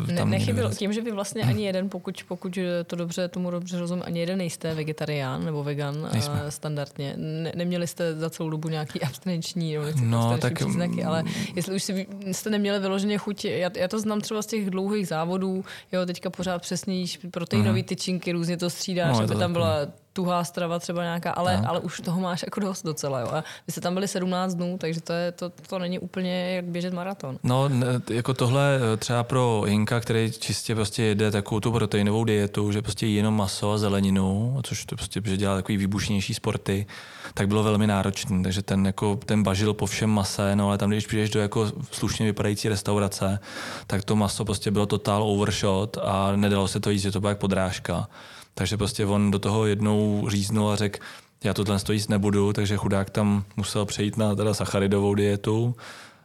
eh, 0.09 0.13
tam 0.13 0.29
ne, 0.29 0.37
nechybilo 0.37 0.69
tím, 0.69 0.93
že 0.93 1.01
vy 1.01 1.11
vlastně 1.11 1.43
ani 1.43 1.65
jeden, 1.65 1.89
pokud, 1.89 2.23
pokud 2.27 2.57
to 2.87 2.95
dobře, 2.95 3.27
tomu 3.27 3.51
dobře 3.51 3.79
rozumím, 3.79 4.03
ani 4.07 4.19
jeden 4.19 4.37
nejste 4.37 4.73
vegetarián 4.73 5.45
nebo 5.45 5.63
vegan 5.63 6.09
Nejsme. 6.13 6.41
standardně. 6.49 7.13
Ne, 7.17 7.51
neměli 7.55 7.87
jste 7.87 8.15
za 8.15 8.29
celou 8.29 8.49
dobu 8.49 8.69
nějaký 8.69 9.01
abstinenční, 9.01 9.73
nebo 9.73 9.85
no, 10.01 10.37
tak, 10.37 10.53
příznaky, 10.53 11.03
ale 11.03 11.23
jestli 11.55 11.75
už 11.75 11.83
si, 11.83 12.07
jste 12.31 12.49
neměli 12.49 12.79
vyloženě 12.79 13.17
chuť, 13.17 13.45
já, 13.45 13.69
já 13.77 13.87
to 13.87 13.99
znám 13.99 14.21
třeba 14.21 14.41
z 14.41 14.45
těch 14.45 14.69
dlouhých 14.69 15.07
závodů, 15.07 15.65
jo, 15.91 16.05
teďka 16.05 16.29
pořád 16.29 16.61
přesně 16.61 16.95
jíš 16.95 17.19
proteinový 17.31 17.81
uh-huh. 17.81 17.85
tyčinky, 17.85 18.10
různě 18.31 18.57
to 18.57 18.69
střídáš, 18.69 19.17
no, 19.17 19.23
aby 19.23 19.35
tam 19.35 19.53
byla 19.53 19.87
tuhá 20.13 20.43
strava 20.43 20.79
třeba 20.79 21.03
nějaká, 21.03 21.31
ale, 21.31 21.57
ale 21.57 21.79
už 21.79 22.01
toho 22.01 22.21
máš 22.21 22.43
jako 22.43 22.59
dost 22.59 22.83
docela. 22.83 23.19
Jo. 23.19 23.27
A 23.27 23.43
vy 23.67 23.71
jste 23.71 23.81
tam 23.81 23.93
byli 23.93 24.07
17 24.07 24.53
dnů, 24.53 24.77
takže 24.77 25.01
to, 25.01 25.13
je, 25.13 25.31
to, 25.31 25.51
to 25.69 25.79
není 25.79 25.99
úplně 25.99 26.55
jak 26.55 26.65
běžet 26.65 26.93
maraton. 26.93 27.39
No, 27.43 27.69
jako 28.09 28.33
tohle 28.33 28.79
eh, 28.93 28.97
třeba 28.97 29.23
pro 29.23 29.63
Hinka, 29.67 29.99
který 29.99 30.31
čistě 30.31 30.75
prostě 30.75 31.03
jede 31.03 31.31
takovou 31.31 31.59
tu 31.59 31.71
proteinovou 31.71 32.23
dietu, 32.23 32.71
že 32.71 32.81
prostě 32.81 33.07
jenom 33.07 33.35
maso 33.35 33.71
a 33.71 33.77
zeleninu, 33.77 34.59
což 34.63 34.85
to 34.85 34.95
prostě 34.95 35.21
že 35.23 35.37
dělá 35.37 35.55
takový 35.55 35.77
výbušnější 35.77 36.33
sporty, 36.33 36.85
tak 37.33 37.47
bylo 37.47 37.63
velmi 37.63 37.87
náročný. 37.87 38.43
Takže 38.43 38.61
ten, 38.61 38.85
jako, 38.85 39.19
ten 39.25 39.43
bažil 39.43 39.73
po 39.73 39.85
všem 39.85 40.09
mase, 40.09 40.55
no 40.55 40.67
ale 40.67 40.77
tam, 40.77 40.89
když 40.89 41.07
přijdeš 41.07 41.29
do 41.29 41.39
jako 41.39 41.71
slušně 41.91 42.25
vypadající 42.25 42.69
restaurace, 42.69 43.39
tak 43.87 44.03
to 44.03 44.15
maso 44.15 44.45
prostě 44.45 44.71
bylo 44.71 44.85
totál 44.85 45.23
overshot 45.23 45.97
a 46.03 46.35
nedalo 46.35 46.67
se 46.67 46.79
to 46.79 46.89
jíst, 46.89 47.01
že 47.01 47.11
to 47.11 47.19
byla 47.19 47.29
jak 47.29 47.39
podrážka. 47.39 48.07
Takže 48.53 48.77
prostě 48.77 49.05
on 49.05 49.31
do 49.31 49.39
toho 49.39 49.65
jednou 49.65 50.25
říznul 50.29 50.71
a 50.71 50.75
řekl, 50.75 50.99
já 51.43 51.53
tohle 51.53 51.79
jíst 51.91 52.09
nebudu, 52.09 52.53
takže 52.53 52.77
chudák 52.77 53.09
tam 53.09 53.43
musel 53.57 53.85
přejít 53.85 54.17
na 54.17 54.35
teda 54.35 54.53
sacharidovou 54.53 55.15
dietu, 55.15 55.75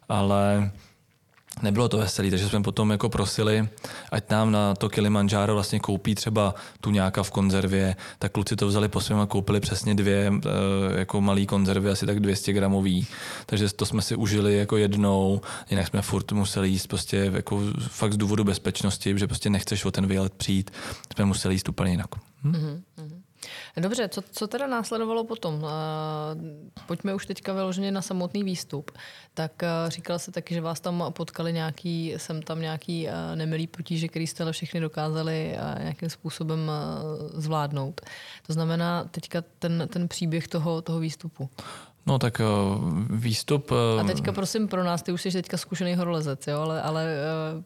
ale 0.09 0.71
nebylo 1.63 1.89
to 1.89 1.99
veselý, 1.99 2.31
takže 2.31 2.49
jsme 2.49 2.63
potom 2.63 2.91
jako 2.91 3.09
prosili, 3.09 3.69
ať 4.13 4.31
nám 4.31 4.53
na 4.53 4.75
to 4.75 4.89
Kilimanjaro 4.89 5.55
vlastně 5.55 5.81
koupí 5.81 6.15
třeba 6.15 6.55
tu 6.81 6.91
nějaká 6.91 7.23
v 7.23 7.31
konzervě, 7.31 7.97
tak 8.19 8.33
kluci 8.33 8.57
to 8.57 8.67
vzali 8.67 8.89
po 8.89 9.01
svém 9.01 9.21
a 9.21 9.27
koupili 9.27 9.61
přesně 9.61 9.95
dvě 9.95 10.33
eh, 10.33 10.99
jako 10.99 11.21
malý 11.21 11.47
konzervy, 11.47 11.91
asi 11.91 12.07
tak 12.07 12.21
200 12.21 12.53
gramový, 12.53 13.07
takže 13.47 13.69
to 13.69 13.87
jsme 13.87 14.03
si 14.03 14.17
užili 14.17 14.59
jako 14.59 14.77
jednou, 14.77 15.41
jinak 15.71 15.87
jsme 15.89 16.03
furt 16.03 16.33
museli 16.33 16.69
jíst 16.69 16.87
prostě 16.87 17.31
jako 17.35 17.63
fakt 17.89 18.13
z 18.13 18.17
důvodu 18.17 18.45
bezpečnosti, 18.45 19.19
že 19.19 19.27
prostě 19.27 19.51
nechceš 19.51 19.85
o 19.85 19.91
ten 19.91 20.07
výlet 20.07 20.33
přijít, 20.33 20.71
jsme 21.17 21.25
museli 21.25 21.55
jíst 21.55 21.69
úplně 21.69 21.91
jinak. 21.91 22.11
Hm? 22.45 22.53
Mm-hmm. 22.53 22.81
Dobře, 23.77 24.09
co, 24.09 24.23
co 24.31 24.47
teda 24.47 24.67
následovalo 24.67 25.25
potom? 25.25 25.55
Uh, 25.55 25.71
pojďme 26.87 27.15
už 27.15 27.27
teďka 27.27 27.53
vyloženě 27.53 27.93
na 27.93 28.03
samotný 28.03 28.45
výstup. 28.45 28.91
Tak 29.35 29.53
uh, 29.63 29.91
říkal 29.91 30.19
se 30.19 30.33
taky, 30.33 30.55
že 30.55 30.61
vás 30.61 30.81
tam 30.81 31.05
potkali 31.11 31.53
nějaký, 31.53 32.15
jsem 32.17 32.43
tam 32.43 32.61
nějaký 32.61 33.07
uh, 33.07 33.13
nemilý 33.35 33.67
potíže, 33.67 34.09
který 34.09 34.27
jste 34.27 34.43
ale 34.43 34.53
všechny 34.53 34.81
dokázali 34.81 35.57
nějakým 35.79 36.11
způsobem 36.11 36.71
zvládnout. 37.35 38.01
To 38.47 38.53
znamená 38.53 39.05
teďka 39.05 39.45
ten, 39.59 39.89
ten 39.93 40.09
příběh 40.09 40.49
toho, 40.49 40.83
toho 40.83 40.99
výstupu. 40.99 41.51
No 42.07 42.19
tak 42.19 42.41
výstup... 43.11 43.73
A 44.01 44.05
teďka 44.05 44.33
prosím 44.33 44.69
pro 44.69 44.85
nás, 44.85 45.03
ty 45.03 45.13
už 45.13 45.23
jsi 45.23 45.31
teďka 45.31 45.57
zkušený 45.57 45.95
horolezec, 45.95 46.47
jo? 46.47 46.61
ale, 46.61 46.83
ale 46.83 47.15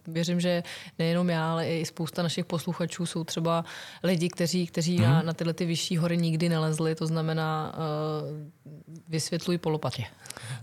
věřím, 0.06 0.40
že 0.40 0.62
nejenom 0.98 1.30
já, 1.30 1.52
ale 1.52 1.68
i 1.68 1.84
spousta 1.84 2.22
našich 2.22 2.44
posluchačů 2.44 3.06
jsou 3.06 3.24
třeba 3.24 3.64
lidi, 4.02 4.28
kteří, 4.28 4.66
kteří 4.66 4.96
hmm. 4.96 5.06
na, 5.06 5.16
mhm. 5.16 5.26
na 5.26 5.32
tyhle 5.32 5.52
ty 5.52 5.64
vyšší 5.64 5.96
hory 5.96 6.16
nikdy 6.16 6.48
nalezli, 6.48 6.94
to 6.94 7.06
znamená 7.06 7.74
vysvětluj 9.08 9.58
polopatě. 9.58 10.04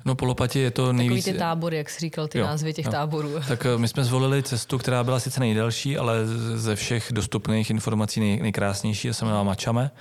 No 0.05 0.15
polopatě 0.15 0.59
je 0.59 0.71
to 0.71 0.93
nejvíc... 0.93 1.25
Takový 1.25 1.33
ty 1.33 1.39
tábory, 1.39 1.77
jak 1.77 1.89
jsi 1.89 1.99
říkal, 1.99 2.27
ty 2.27 2.39
jo, 2.39 2.45
názvy 2.45 2.73
těch 2.73 2.85
jo. 2.85 2.91
táborů. 2.91 3.29
Tak 3.47 3.67
my 3.77 3.87
jsme 3.87 4.03
zvolili 4.03 4.43
cestu, 4.43 4.77
která 4.77 5.03
byla 5.03 5.19
sice 5.19 5.39
nejdelší, 5.39 5.97
ale 5.97 6.27
ze 6.55 6.75
všech 6.75 7.07
dostupných 7.11 7.69
informací 7.69 8.19
nej, 8.19 8.39
nejkrásnější, 8.41 9.13
se 9.13 9.25
jmenuje 9.25 9.43
Mačame. 9.43 9.91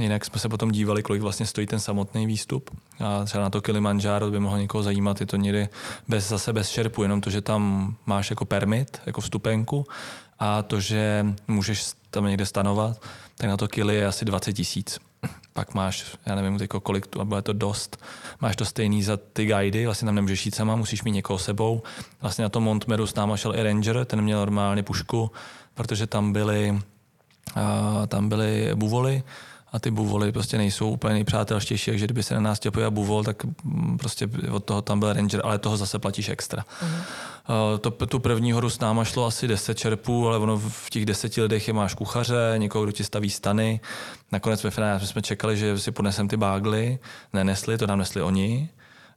Jinak 0.00 0.24
jsme 0.24 0.38
se 0.38 0.48
potom 0.48 0.70
dívali, 0.70 1.02
kolik 1.02 1.22
vlastně 1.22 1.46
stojí 1.46 1.66
ten 1.66 1.80
samotný 1.80 2.26
výstup. 2.26 2.70
A 3.00 3.24
třeba 3.24 3.44
na 3.44 3.50
to 3.50 3.60
Kilimanjaro 3.60 4.30
by 4.30 4.40
mohlo 4.40 4.58
někoho 4.58 4.82
zajímat, 4.82 5.20
je 5.20 5.26
to 5.26 5.36
někdy 5.36 5.68
bez, 6.08 6.28
zase 6.28 6.52
bez 6.52 6.68
šerpu, 6.68 7.02
jenom 7.02 7.20
to, 7.20 7.30
že 7.30 7.40
tam 7.40 7.94
máš 8.06 8.30
jako 8.30 8.44
permit, 8.44 9.00
jako 9.06 9.20
vstupenku 9.20 9.86
a 10.38 10.62
to, 10.62 10.80
že 10.80 11.26
můžeš 11.48 11.84
tam 12.10 12.26
někde 12.26 12.46
stanovat, 12.46 13.02
tak 13.36 13.50
na 13.50 13.56
to 13.56 13.68
kili 13.68 13.96
je 13.96 14.06
asi 14.06 14.24
20 14.24 14.52
tisíc. 14.52 14.98
Pak 15.52 15.74
máš, 15.74 16.16
já 16.26 16.34
nevím, 16.34 16.58
tyko, 16.58 16.80
kolik 16.80 17.06
tu, 17.06 17.20
ale 17.20 17.42
to 17.42 17.52
dost. 17.52 18.04
Máš 18.40 18.56
to 18.56 18.64
stejný 18.64 19.02
za 19.02 19.16
ty 19.16 19.46
guidy, 19.46 19.86
vlastně 19.86 20.06
tam 20.06 20.14
nemůžeš 20.14 20.46
jít 20.46 20.54
sama, 20.54 20.76
musíš 20.76 21.02
mít 21.02 21.12
někoho 21.12 21.38
sebou. 21.38 21.82
Vlastně 22.20 22.42
na 22.42 22.48
tom 22.48 22.62
Montmeru 22.62 23.06
s 23.06 23.14
náma 23.14 23.36
šel 23.36 23.54
i 23.56 23.62
Ranger, 23.62 24.04
ten 24.04 24.22
měl 24.22 24.38
normálně 24.38 24.82
pušku, 24.82 25.30
protože 25.74 26.06
tam 26.06 26.32
byly, 26.32 26.78
tam 28.08 28.28
byly 28.28 28.70
buvoly, 28.74 29.22
a 29.74 29.78
ty 29.78 29.90
buvoly 29.90 30.32
prostě 30.32 30.58
nejsou 30.58 30.90
úplně 30.90 31.14
nejpřátelštější, 31.14 31.90
takže 31.90 32.04
kdyby 32.04 32.22
se 32.22 32.34
na 32.34 32.40
nás 32.40 32.58
chtěl 32.58 32.90
buvol, 32.90 33.24
tak 33.24 33.36
prostě 33.98 34.28
od 34.50 34.64
toho 34.64 34.82
tam 34.82 35.00
byl 35.00 35.12
ranger, 35.12 35.40
ale 35.44 35.58
toho 35.58 35.76
zase 35.76 35.98
platíš 35.98 36.28
extra. 36.28 36.64
Uh-huh. 36.82 37.78
To, 37.78 37.90
tu 37.90 38.18
první 38.18 38.52
horu 38.52 38.70
s 38.70 38.78
náma 38.78 39.04
šlo 39.04 39.26
asi 39.26 39.48
10 39.48 39.78
čerpů, 39.78 40.28
ale 40.28 40.38
ono 40.38 40.58
v 40.58 40.90
těch 40.90 41.06
deseti 41.06 41.42
lidech 41.42 41.68
je 41.68 41.74
máš 41.74 41.94
kuchaře, 41.94 42.54
někoho, 42.56 42.84
kdo 42.84 42.92
ti 42.92 43.04
staví 43.04 43.30
stany. 43.30 43.80
Nakonec 44.32 44.64
ve 44.64 44.70
finále 44.70 45.00
jsme 45.00 45.22
čekali, 45.22 45.56
že 45.56 45.78
si 45.78 45.90
ponesem 45.90 46.28
ty 46.28 46.36
bágly, 46.36 46.98
nenesli, 47.32 47.78
to 47.78 47.86
nám 47.86 47.98
nesli 47.98 48.22
oni. 48.22 48.68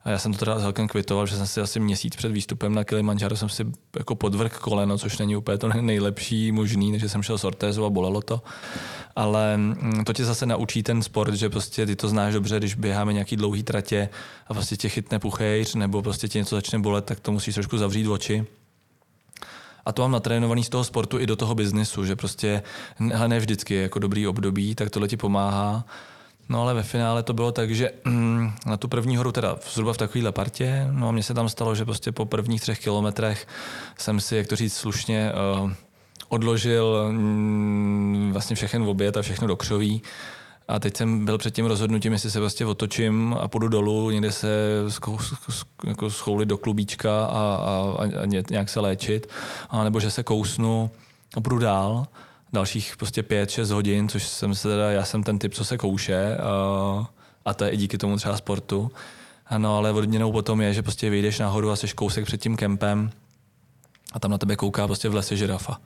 A 0.04 0.10
já 0.10 0.18
jsem 0.18 0.34
to 0.34 0.40
teda 0.40 0.60
celkem 0.60 0.88
kvitoval, 0.88 1.28
že 1.28 1.36
jsem 1.36 1.48
si 1.48 1.62
asi 1.62 1.80
měsíc 1.80 2.16
před 2.16 2.32
výstupem 2.32 2.76
na 2.76 2.84
Kilimanjaro 2.84 3.36
jsem 3.36 3.50
si 3.50 3.66
jako 3.98 4.16
podvrh 4.16 4.58
koleno, 4.58 4.98
což 4.98 5.18
není 5.18 5.36
úplně 5.36 5.58
to 5.58 5.68
nejlepší 5.68 6.52
možný, 6.52 6.92
takže 6.92 7.10
jsem 7.10 7.24
šel 7.24 7.38
s 7.38 7.44
ortézou 7.44 7.86
a 7.86 7.90
bolelo 7.90 8.22
to. 8.22 8.42
Ale 9.16 9.58
mm, 9.58 10.04
to 10.06 10.14
tě 10.14 10.26
zase 10.26 10.46
naučí 10.46 10.84
ten 10.84 11.04
sport, 11.04 11.34
že 11.34 11.50
prostě 11.50 11.86
ty 11.86 11.96
to 11.96 12.10
znáš 12.10 12.34
dobře, 12.34 12.58
když 12.58 12.76
běháme 12.76 13.14
nějaký 13.14 13.36
dlouhý 13.36 13.64
tratě 13.64 14.10
a 14.48 14.54
prostě 14.54 14.78
tě 14.78 14.90
chytne 14.90 15.20
puchejř 15.20 15.76
nebo 15.76 16.02
prostě 16.02 16.28
tě 16.28 16.40
něco 16.40 16.56
začne 16.56 16.80
bolet, 16.80 17.06
tak 17.06 17.20
to 17.20 17.32
musíš 17.32 17.56
trošku 17.56 17.78
zavřít 17.78 18.08
oči. 18.08 18.46
A 19.86 19.92
to 19.92 20.02
mám 20.02 20.12
natrénovaný 20.12 20.64
z 20.64 20.70
toho 20.70 20.84
sportu 20.84 21.20
i 21.20 21.28
do 21.28 21.36
toho 21.36 21.56
biznesu, 21.56 22.06
že 22.06 22.16
prostě 22.16 22.64
ne 23.00 23.40
vždycky 23.40 23.74
je 23.74 23.82
jako 23.82 24.00
dobrý 24.00 24.28
období, 24.28 24.76
tak 24.76 24.90
tohle 24.90 25.08
ti 25.08 25.18
pomáhá. 25.18 25.86
No 26.50 26.62
ale 26.62 26.74
ve 26.74 26.84
finále 26.84 27.24
to 27.24 27.34
bylo 27.34 27.52
tak, 27.52 27.72
že 27.72 27.92
mm, 28.06 28.52
na 28.66 28.78
tu 28.78 28.88
první 28.88 29.18
horu, 29.18 29.32
teda 29.32 29.58
zhruba 29.74 29.94
v 29.94 29.98
takovéhle 29.98 30.32
partě, 30.32 30.88
no 30.92 31.08
a 31.08 31.12
mně 31.12 31.24
se 31.24 31.34
tam 31.34 31.50
stalo, 31.50 31.76
že 31.76 31.86
prostě 31.86 32.12
po 32.12 32.26
prvních 32.26 32.62
třech 32.62 32.80
kilometrech 32.80 33.48
jsem 33.98 34.20
si, 34.20 34.36
jak 34.36 34.48
to 34.48 34.56
říct 34.56 34.78
slušně, 34.78 35.32
uh, 35.62 35.72
odložil 36.30 37.08
mm, 37.12 38.30
vlastně 38.34 38.56
všechen 38.56 38.86
v 38.86 38.90
oběd 38.90 39.18
a 39.18 39.22
všechno 39.22 39.48
do 39.48 39.56
křoví. 39.56 40.02
A 40.68 40.80
teď 40.80 40.98
jsem 40.98 41.26
byl 41.26 41.38
před 41.38 41.56
tím 41.56 41.66
rozhodnutím, 41.66 42.14
jestli 42.14 42.32
se 42.32 42.40
prostě 42.40 42.66
otočím 42.66 43.36
a 43.40 43.48
půjdu 43.48 43.68
dolů, 43.68 44.10
někde 44.10 44.32
se 44.32 44.48
jako 45.88 46.10
schoulit 46.10 46.50
do 46.50 46.58
klubíčka 46.58 47.26
a, 47.26 47.32
a, 47.32 48.04
a 48.22 48.26
nějak 48.50 48.70
se 48.70 48.80
léčit, 48.80 49.28
a 49.70 49.84
nebo 49.84 50.00
že 50.00 50.12
se 50.12 50.24
kousnu 50.24 50.92
a 51.38 51.42
půjdu 51.42 51.60
dál 51.60 52.08
dalších 52.54 52.98
prostě 52.98 53.24
pět, 53.24 53.50
šest 53.50 53.70
hodin, 53.70 54.10
což 54.10 54.28
jsem 54.28 54.56
se 54.56 54.70
teda, 54.70 54.92
já 54.92 55.06
jsem 55.06 55.24
ten 55.24 55.40
typ, 55.40 55.54
co 55.54 55.66
se 55.66 55.78
kouše 55.78 56.38
a, 56.38 57.10
a 57.46 57.54
to 57.54 57.64
je 57.64 57.70
i 57.70 57.78
díky 57.78 57.98
tomu 57.98 58.18
třeba 58.18 58.38
sportu. 58.38 58.92
Ano, 59.46 59.78
ale 59.78 59.92
odměnou 59.92 60.32
potom 60.32 60.62
je, 60.62 60.74
že 60.74 60.82
prostě 60.82 61.10
vyjdeš 61.10 61.40
nahoru 61.40 61.72
a 61.72 61.76
jsi 61.76 61.88
kousek 61.88 62.26
před 62.26 62.42
tím 62.42 62.58
kempem 62.58 63.12
a 64.14 64.20
tam 64.20 64.32
na 64.32 64.38
tebe 64.38 64.56
kouká 64.56 64.88
prostě 64.88 65.10
v 65.10 65.16
lese 65.16 65.36
žirafa 65.36 65.82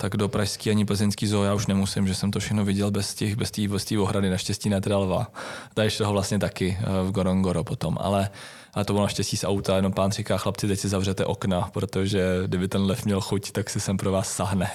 tak 0.00 0.16
do 0.16 0.28
pražský 0.28 0.70
ani 0.70 0.84
plzeňský 0.84 1.26
zoo 1.26 1.44
já 1.44 1.54
už 1.54 1.66
nemusím, 1.66 2.06
že 2.06 2.14
jsem 2.14 2.30
to 2.30 2.40
všechno 2.40 2.64
viděl 2.64 2.90
bez 2.90 3.14
těch, 3.14 3.36
bez 3.36 3.50
té 3.50 3.68
bez 3.68 3.92
ohrady, 3.92 4.30
naštěstí 4.30 4.68
ne 4.68 4.80
teda 4.80 4.98
lva. 4.98 5.26
Tady 5.74 5.90
toho 5.90 6.12
vlastně 6.12 6.38
taky 6.38 6.78
eh, 6.80 6.84
v 7.02 7.10
Gorongoro 7.10 7.64
potom, 7.64 7.98
ale, 8.00 8.30
ale 8.74 8.84
to 8.84 8.92
bylo 8.92 9.02
naštěstí 9.02 9.36
z 9.36 9.44
auta, 9.44 9.76
jenom 9.76 9.92
pán 9.92 10.12
říká, 10.12 10.38
chlapci, 10.38 10.68
teď 10.68 10.80
si 10.80 10.88
zavřete 10.88 11.24
okna, 11.24 11.68
protože 11.72 12.42
kdyby 12.46 12.68
ten 12.68 12.82
lev 12.82 13.04
měl 13.04 13.20
chuť, 13.20 13.52
tak 13.52 13.70
si 13.70 13.80
sem 13.80 13.96
pro 13.96 14.12
vás 14.12 14.32
sahne. 14.32 14.70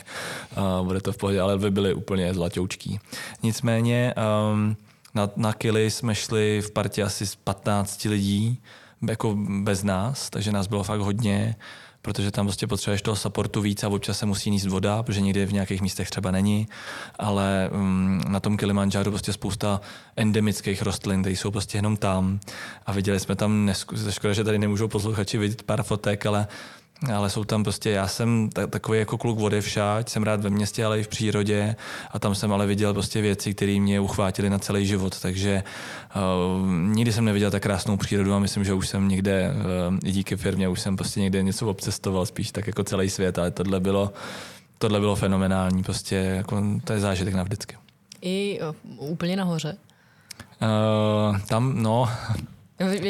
Uh, 0.58 0.86
bude 0.86 1.02
to 1.02 1.14
v 1.14 1.18
pohodě, 1.18 1.42
ale 1.42 1.58
vy 1.58 1.72
byli 1.72 1.94
úplně 1.94 2.34
zlatoučký. 2.34 3.00
Nicméně 3.44 4.14
um, 4.52 4.78
na, 5.16 5.30
na 5.36 5.54
Kili 5.54 5.92
jsme 5.92 6.16
šli 6.16 6.62
v 6.62 6.72
partě 6.72 7.04
asi 7.04 7.28
z 7.28 7.36
15 7.36 8.04
lidí, 8.06 8.62
jako 9.10 9.36
bez 9.62 9.84
nás, 9.84 10.30
takže 10.30 10.52
nás 10.52 10.68
bylo 10.68 10.84
fakt 10.84 11.00
hodně 11.00 11.56
protože 12.06 12.32
tam 12.32 12.46
prostě 12.46 12.68
potřebuješ 12.68 13.02
toho 13.02 13.16
supportu 13.16 13.62
víc 13.62 13.84
a 13.84 13.88
občas 13.88 14.20
se 14.20 14.26
musí 14.26 14.52
níst 14.52 14.68
voda, 14.68 15.04
protože 15.04 15.22
někdy 15.22 15.46
v 15.46 15.54
nějakých 15.54 15.82
místech 15.82 16.10
třeba 16.10 16.32
není, 16.32 16.68
ale 17.20 17.70
um, 17.74 18.22
na 18.28 18.40
tom 18.40 18.58
Kilimanjáru 18.58 19.12
prostě 19.12 19.34
spousta 19.34 19.82
endemických 20.16 20.82
rostlin, 20.82 21.22
které 21.22 21.36
jsou 21.36 21.52
prostě 21.52 21.78
jenom 21.78 21.98
tam. 21.98 22.40
A 22.86 22.92
viděli 22.92 23.20
jsme 23.20 23.36
tam, 23.36 23.66
nesku- 23.66 24.12
škoda, 24.12 24.34
že 24.34 24.44
tady 24.44 24.60
nemůžou 24.60 24.88
posluchači 24.88 25.38
vidět 25.38 25.64
pár 25.64 25.84
fotek, 25.84 26.26
ale 26.26 26.48
ale 27.14 27.30
jsou 27.30 27.44
tam 27.44 27.64
prostě, 27.64 27.90
já 27.90 28.08
jsem 28.08 28.50
takový 28.70 29.00
jako 29.00 29.18
kluk 29.18 29.40
vody 29.40 29.62
všať, 29.62 30.10
jsem 30.10 30.24
rád 30.24 30.42
ve 30.42 30.50
městě, 30.50 30.86
ale 30.86 31.00
i 31.00 31.04
v 31.04 31.08
přírodě 31.08 31.76
a 32.12 32.20
tam 32.20 32.36
jsem 32.36 32.54
ale 32.54 32.66
viděl 32.68 32.94
prostě 32.94 33.22
věci, 33.22 33.54
které 33.54 33.80
mě 33.80 34.00
uchvátily 34.00 34.50
na 34.50 34.60
celý 34.60 34.88
život, 34.88 35.20
takže 35.20 35.64
uh, 36.16 36.70
nikdy 36.70 37.14
jsem 37.14 37.26
neviděl 37.26 37.52
tak 37.52 37.64
krásnou 37.64 37.98
přírodu 37.98 38.34
a 38.34 38.40
myslím, 38.40 38.64
že 38.64 38.74
už 38.74 38.88
jsem 38.88 39.08
někde, 39.08 39.54
uh, 39.90 39.98
i 40.04 40.12
díky 40.12 40.36
firmě, 40.36 40.68
už 40.68 40.82
jsem 40.82 40.96
prostě 40.96 41.20
někde 41.20 41.44
něco 41.44 41.68
obcestoval, 41.68 42.26
spíš 42.26 42.52
tak 42.52 42.68
jako 42.68 42.84
celý 42.84 43.10
svět, 43.10 43.40
ale 43.40 43.52
tohle 43.52 43.80
bylo, 43.80 44.14
tohle 44.78 45.00
bylo 45.00 45.16
fenomenální, 45.16 45.84
prostě 45.84 46.16
jako, 46.16 46.64
to 46.84 46.94
je 46.94 47.00
zážitek 47.00 47.34
navždycky. 47.34 47.78
I 48.22 48.60
uh, 49.00 49.10
úplně 49.12 49.36
nahoře? 49.36 49.78
Uh, 50.62 51.40
tam, 51.40 51.82
no, 51.82 52.10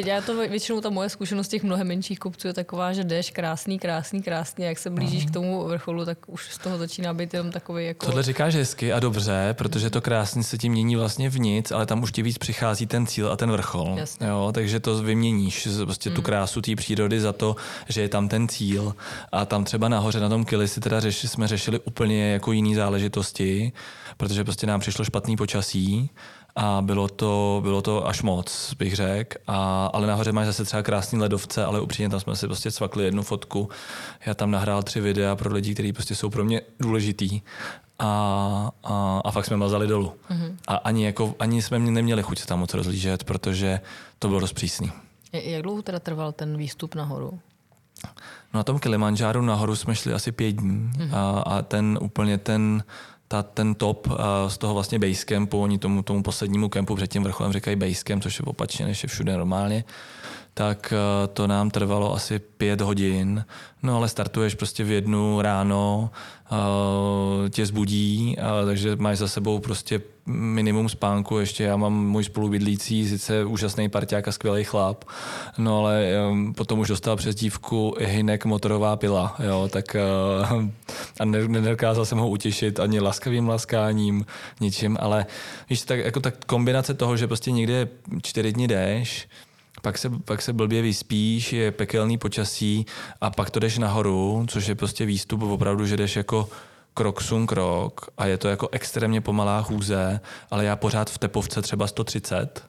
já 0.05 0.21
to 0.21 0.35
většinou 0.35 0.81
ta 0.81 0.89
moje 0.89 1.09
zkušenost 1.09 1.47
těch 1.47 1.63
mnohem 1.63 1.87
menších 1.87 2.19
kopců 2.19 2.47
je 2.47 2.53
taková, 2.53 2.93
že 2.93 3.03
jdeš 3.03 3.31
krásný, 3.31 3.79
krásný, 3.79 4.21
krásný, 4.21 4.65
jak 4.65 4.79
se 4.79 4.89
blížíš 4.89 5.25
k 5.25 5.31
tomu 5.31 5.63
vrcholu, 5.63 6.05
tak 6.05 6.17
už 6.27 6.53
z 6.53 6.57
toho 6.57 6.77
začíná 6.77 7.13
být 7.13 7.33
jenom 7.33 7.51
takový 7.51 7.85
jako... 7.85 8.05
Tohle 8.05 8.23
říkáš 8.23 8.55
hezky 8.55 8.93
a 8.93 8.99
dobře, 8.99 9.55
protože 9.57 9.89
to 9.89 10.01
krásný 10.01 10.43
se 10.43 10.57
tím 10.57 10.71
mění 10.71 10.95
vlastně 10.95 11.29
v 11.29 11.39
nic, 11.39 11.71
ale 11.71 11.85
tam 11.85 12.03
už 12.03 12.11
ti 12.11 12.21
víc 12.21 12.37
přichází 12.37 12.85
ten 12.85 13.07
cíl 13.07 13.31
a 13.31 13.37
ten 13.37 13.51
vrchol. 13.51 13.95
Jasně. 13.97 14.27
Jo, 14.27 14.51
takže 14.53 14.79
to 14.79 15.03
vyměníš, 15.03 15.67
prostě 15.83 16.09
tu 16.09 16.21
mm. 16.21 16.25
krásu 16.25 16.61
té 16.61 16.75
přírody 16.75 17.21
za 17.21 17.33
to, 17.33 17.55
že 17.89 18.01
je 18.01 18.09
tam 18.09 18.27
ten 18.27 18.47
cíl 18.47 18.95
a 19.31 19.45
tam 19.45 19.63
třeba 19.63 19.89
nahoře 19.89 20.19
na 20.19 20.29
tom 20.29 20.45
Kili 20.45 20.67
si 20.67 20.79
teda 20.79 20.99
řeši, 20.99 21.27
jsme 21.27 21.47
řešili 21.47 21.79
úplně 21.79 22.31
jako 22.31 22.51
jiný 22.51 22.75
záležitosti, 22.75 23.71
protože 24.17 24.43
prostě 24.43 24.67
nám 24.67 24.79
přišlo 24.79 25.05
špatný 25.05 25.37
počasí 25.37 26.09
a 26.55 26.81
bylo 26.81 27.07
to, 27.07 27.59
bylo 27.63 27.81
to 27.81 28.07
až 28.07 28.21
moc, 28.21 28.73
bych 28.79 28.95
řekl. 28.95 29.37
Ale 29.93 30.07
nahoře 30.07 30.31
máš 30.31 30.45
zase 30.45 30.65
třeba 30.65 30.83
krásný 30.83 31.19
ledovce, 31.19 31.65
ale 31.65 31.81
upřímně 31.81 32.09
tam 32.09 32.19
jsme 32.19 32.35
si 32.35 32.47
prostě 32.47 32.71
cvakli 32.71 33.03
jednu 33.03 33.23
fotku. 33.23 33.69
Já 34.25 34.33
tam 34.33 34.51
nahrál 34.51 34.83
tři 34.83 35.01
videa 35.01 35.35
pro 35.35 35.53
lidi, 35.53 35.73
kteří 35.73 35.93
prostě 35.93 36.15
jsou 36.15 36.29
pro 36.29 36.45
mě 36.45 36.61
důležitý. 36.79 37.41
A, 37.99 38.69
a, 38.83 39.21
a 39.25 39.31
fakt 39.31 39.45
jsme 39.45 39.57
mazali 39.57 39.87
dolů. 39.87 40.13
Mm-hmm. 40.29 40.55
A 40.67 40.75
ani, 40.75 41.05
jako, 41.05 41.35
ani 41.39 41.61
jsme 41.61 41.79
neměli 41.79 42.23
chuť 42.23 42.45
tam 42.45 42.59
moc 42.59 42.73
rozlížet, 42.73 43.23
protože 43.23 43.79
to 44.19 44.27
bylo 44.27 44.39
dost 44.39 44.53
přísný. 44.53 44.91
Jak 45.33 45.61
dlouho 45.61 45.81
teda 45.81 45.99
trval 45.99 46.31
ten 46.31 46.57
výstup 46.57 46.95
nahoru? 46.95 47.39
No 48.53 48.57
na 48.57 48.63
tom 48.63 48.79
Kilimanjáru 48.79 49.41
nahoru 49.41 49.75
jsme 49.75 49.95
šli 49.95 50.13
asi 50.13 50.31
pět 50.31 50.51
dní 50.51 50.91
mm-hmm. 50.97 51.15
a, 51.15 51.39
a 51.39 51.61
ten 51.61 51.99
úplně 52.01 52.37
ten 52.37 52.83
ta, 53.27 53.43
ten 53.43 53.75
top 53.75 54.07
uh, 54.07 54.15
z 54.47 54.57
toho 54.57 54.73
vlastně 54.73 54.99
basecampu, 54.99 55.61
oni 55.61 55.77
tomu, 55.77 56.03
tomu 56.03 56.23
poslednímu 56.23 56.69
kempu 56.69 56.95
před 56.95 57.07
tím 57.07 57.23
vrcholem 57.23 57.53
říkají 57.53 57.75
basecamp, 57.75 58.23
což 58.23 58.39
je 58.39 58.45
opačně, 58.45 58.85
než 58.85 59.03
je 59.03 59.09
všude 59.09 59.33
normálně, 59.33 59.83
tak 60.53 60.93
uh, 60.93 61.27
to 61.33 61.47
nám 61.47 61.69
trvalo 61.69 62.13
asi 62.13 62.39
pět 62.39 62.81
hodin. 62.81 63.45
No 63.83 63.95
ale 63.95 64.09
startuješ 64.09 64.55
prostě 64.55 64.83
v 64.83 64.91
jednu 64.91 65.41
ráno, 65.41 66.09
tě 67.49 67.65
zbudí, 67.65 68.35
uh, 68.37 68.65
takže 68.65 68.95
máš 68.95 69.17
za 69.17 69.27
sebou 69.27 69.59
prostě 69.59 70.01
minimum 70.25 70.89
spánku. 70.89 71.39
Ještě 71.39 71.63
já 71.63 71.77
mám 71.77 72.07
můj 72.07 72.23
spolubydlící, 72.23 73.09
sice 73.09 73.45
úžasný 73.45 73.89
parťák 73.89 74.27
a 74.27 74.31
skvělý 74.31 74.63
chlap, 74.63 75.03
no 75.57 75.79
ale 75.79 76.07
potom 76.55 76.79
už 76.79 76.87
dostal 76.87 77.15
přes 77.15 77.35
dívku 77.35 77.95
Hinek 77.99 78.45
motorová 78.45 78.95
pila, 78.95 79.35
jo, 79.47 79.69
tak 79.71 79.95
uh, 80.49 80.65
a 81.19 81.25
ne, 81.25 81.47
nedokázal 81.47 82.05
jsem 82.05 82.17
ho 82.17 82.29
utěšit 82.29 82.79
ani 82.79 82.99
laskavým 82.99 83.47
laskáním, 83.47 84.25
ničím, 84.59 84.97
ale 84.99 85.25
víš, 85.69 85.81
tak 85.81 85.99
jako 85.99 86.19
tak 86.19 86.45
kombinace 86.45 86.93
toho, 86.93 87.17
že 87.17 87.27
prostě 87.27 87.51
někde 87.51 87.87
čtyři 88.23 88.53
dny 88.53 88.67
jdeš, 88.67 89.27
pak 89.85 89.97
se, 89.97 90.09
pak 90.09 90.41
se 90.41 90.53
blbě 90.53 90.81
vyspíš, 90.81 91.53
je 91.53 91.71
pekelný 91.71 92.17
počasí 92.17 92.85
a 93.21 93.29
pak 93.29 93.49
to 93.49 93.59
jdeš 93.59 93.77
nahoru, 93.77 94.45
což 94.49 94.67
je 94.67 94.75
prostě 94.75 95.05
výstup 95.05 95.41
opravdu, 95.41 95.85
že 95.85 95.97
jdeš 95.97 96.15
jako 96.15 96.49
krok 96.93 97.21
sun 97.21 97.47
krok 97.47 98.09
a 98.17 98.25
je 98.25 98.37
to 98.37 98.47
jako 98.47 98.69
extrémně 98.71 99.21
pomalá 99.21 99.61
chůze, 99.61 100.19
ale 100.51 100.65
já 100.65 100.75
pořád 100.75 101.09
v 101.09 101.17
tepovce 101.17 101.61
třeba 101.61 101.87
130, 101.87 102.63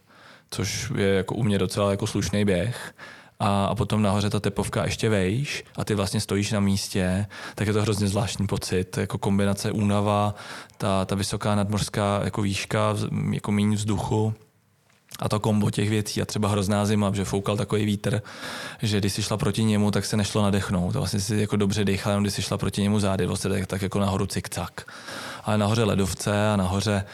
což 0.50 0.92
je 0.96 1.08
jako 1.08 1.34
u 1.34 1.42
mě 1.42 1.58
docela 1.58 1.90
jako 1.90 2.06
slušný 2.06 2.44
běh. 2.44 2.94
A, 3.40 3.66
a 3.66 3.74
potom 3.74 4.02
nahoře 4.02 4.30
ta 4.30 4.40
tepovka 4.40 4.84
ještě 4.84 5.08
vejš 5.08 5.64
a 5.76 5.84
ty 5.84 5.94
vlastně 5.94 6.20
stojíš 6.20 6.52
na 6.52 6.60
místě, 6.60 7.26
tak 7.54 7.66
je 7.66 7.72
to 7.72 7.82
hrozně 7.82 8.08
zvláštní 8.08 8.46
pocit, 8.46 8.96
jako 8.96 9.18
kombinace 9.18 9.72
únava, 9.72 10.34
ta, 10.78 11.04
ta 11.04 11.14
vysoká 11.14 11.54
nadmořská 11.54 12.20
jako 12.24 12.42
výška, 12.42 12.96
jako 13.32 13.52
méně 13.52 13.76
vzduchu, 13.76 14.34
a 15.18 15.28
to 15.28 15.40
kombo 15.40 15.70
těch 15.70 15.90
věcí 15.90 16.22
a 16.22 16.24
třeba 16.24 16.48
hrozná 16.48 16.86
zima, 16.86 17.12
že 17.14 17.24
foukal 17.24 17.56
takový 17.56 17.84
vítr, 17.84 18.22
že 18.82 18.98
když 18.98 19.12
si 19.12 19.22
šla 19.22 19.36
proti 19.36 19.64
němu, 19.64 19.90
tak 19.90 20.04
se 20.04 20.16
nešlo 20.16 20.42
nadechnout. 20.42 20.94
Vlastně 20.94 21.20
si 21.20 21.36
jako 21.36 21.56
dobře 21.56 21.84
dechla, 21.84 22.12
jenom 22.12 22.24
když 22.24 22.34
si 22.34 22.42
šla 22.42 22.58
proti 22.58 22.82
němu 22.82 23.00
zády, 23.00 23.26
vlastně 23.26 23.50
tak, 23.50 23.66
tak 23.66 23.82
jako 23.82 23.98
nahoru 23.98 24.26
cikcak. 24.26 24.92
Ale 25.44 25.58
nahoře 25.58 25.84
ledovce 25.84 26.50
a 26.52 26.56
nahoře 26.56 27.04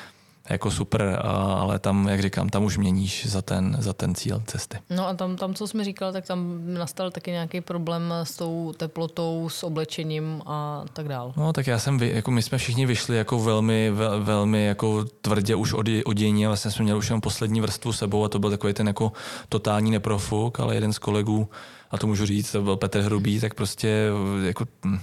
jako 0.51 0.71
super, 0.71 1.21
ale 1.55 1.79
tam, 1.79 2.09
jak 2.09 2.23
říkám, 2.23 2.49
tam 2.49 2.65
už 2.65 2.79
měníš 2.79 3.27
za 3.27 3.43
ten, 3.43 3.77
za 3.79 3.93
ten 3.93 4.15
cíl 4.15 4.43
cesty. 4.47 4.79
No 4.91 5.09
a 5.09 5.15
tam, 5.15 5.37
tam, 5.37 5.55
co 5.55 5.67
jsme 5.67 5.85
říkal, 5.85 6.13
tak 6.13 6.27
tam 6.27 6.61
nastal 6.67 7.11
taky 7.11 7.31
nějaký 7.31 7.61
problém 7.61 8.15
s 8.23 8.37
tou 8.37 8.73
teplotou, 8.77 9.49
s 9.49 9.63
oblečením 9.63 10.43
a 10.47 10.85
tak 10.93 11.09
dál. 11.09 11.33
No 11.37 11.53
tak 11.53 11.67
já 11.67 11.79
jsem, 11.79 12.03
jako 12.03 12.31
my 12.31 12.43
jsme 12.43 12.59
všichni 12.59 12.87
vyšli 12.87 13.17
jako 13.17 13.39
velmi, 13.39 13.91
vel, 13.91 14.25
velmi 14.25 14.67
jako 14.67 15.05
tvrdě 15.21 15.55
už 15.55 15.73
od, 15.73 15.87
odění 16.05 16.47
a 16.47 16.49
vlastně 16.49 16.71
jsme 16.71 16.83
měli 16.83 16.99
už 16.99 17.09
jenom 17.09 17.21
poslední 17.21 17.61
vrstvu 17.61 17.93
sebou 17.93 18.25
a 18.25 18.29
to 18.29 18.39
byl 18.39 18.51
takový 18.51 18.73
ten 18.73 18.87
jako 18.87 19.13
totální 19.49 19.91
neprofuk, 19.91 20.61
ale 20.61 20.75
jeden 20.75 20.93
z 20.93 20.99
kolegů 20.99 21.49
a 21.93 21.99
to 21.99 22.07
můžu 22.07 22.27
říct, 22.27 22.53
to 22.53 22.63
byl 22.63 22.77
Petr 22.77 23.01
Hrubý, 23.01 23.41
tak 23.41 23.55
prostě 23.55 24.09
jako, 24.45 24.65
hm, 24.85 24.99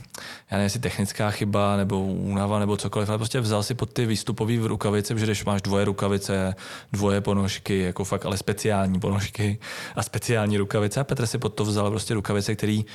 já 0.51 0.57
nevím, 0.57 0.63
jestli 0.63 0.79
technická 0.79 1.31
chyba 1.31 1.77
nebo 1.77 2.05
únava 2.05 2.59
nebo 2.59 2.77
cokoliv, 2.77 3.09
ale 3.09 3.17
prostě 3.17 3.39
vzal 3.39 3.63
si 3.63 3.73
pod 3.73 3.93
ty 3.93 4.05
výstupové 4.05 4.67
rukavice, 4.67 5.13
protože 5.13 5.25
když 5.25 5.45
máš 5.45 5.61
dvoje 5.61 5.85
rukavice, 5.85 6.55
dvoje 6.91 7.21
ponožky, 7.21 7.79
jako 7.79 8.03
fakt, 8.03 8.25
ale 8.25 8.37
speciální 8.37 8.99
ponožky 8.99 9.59
a 9.95 10.03
speciální 10.03 10.57
rukavice 10.57 10.99
a 10.99 11.03
Petr 11.03 11.25
si 11.25 11.37
pod 11.37 11.49
to 11.49 11.65
vzal 11.65 11.89
prostě 11.89 12.13
rukavice, 12.13 12.55
který 12.55 12.85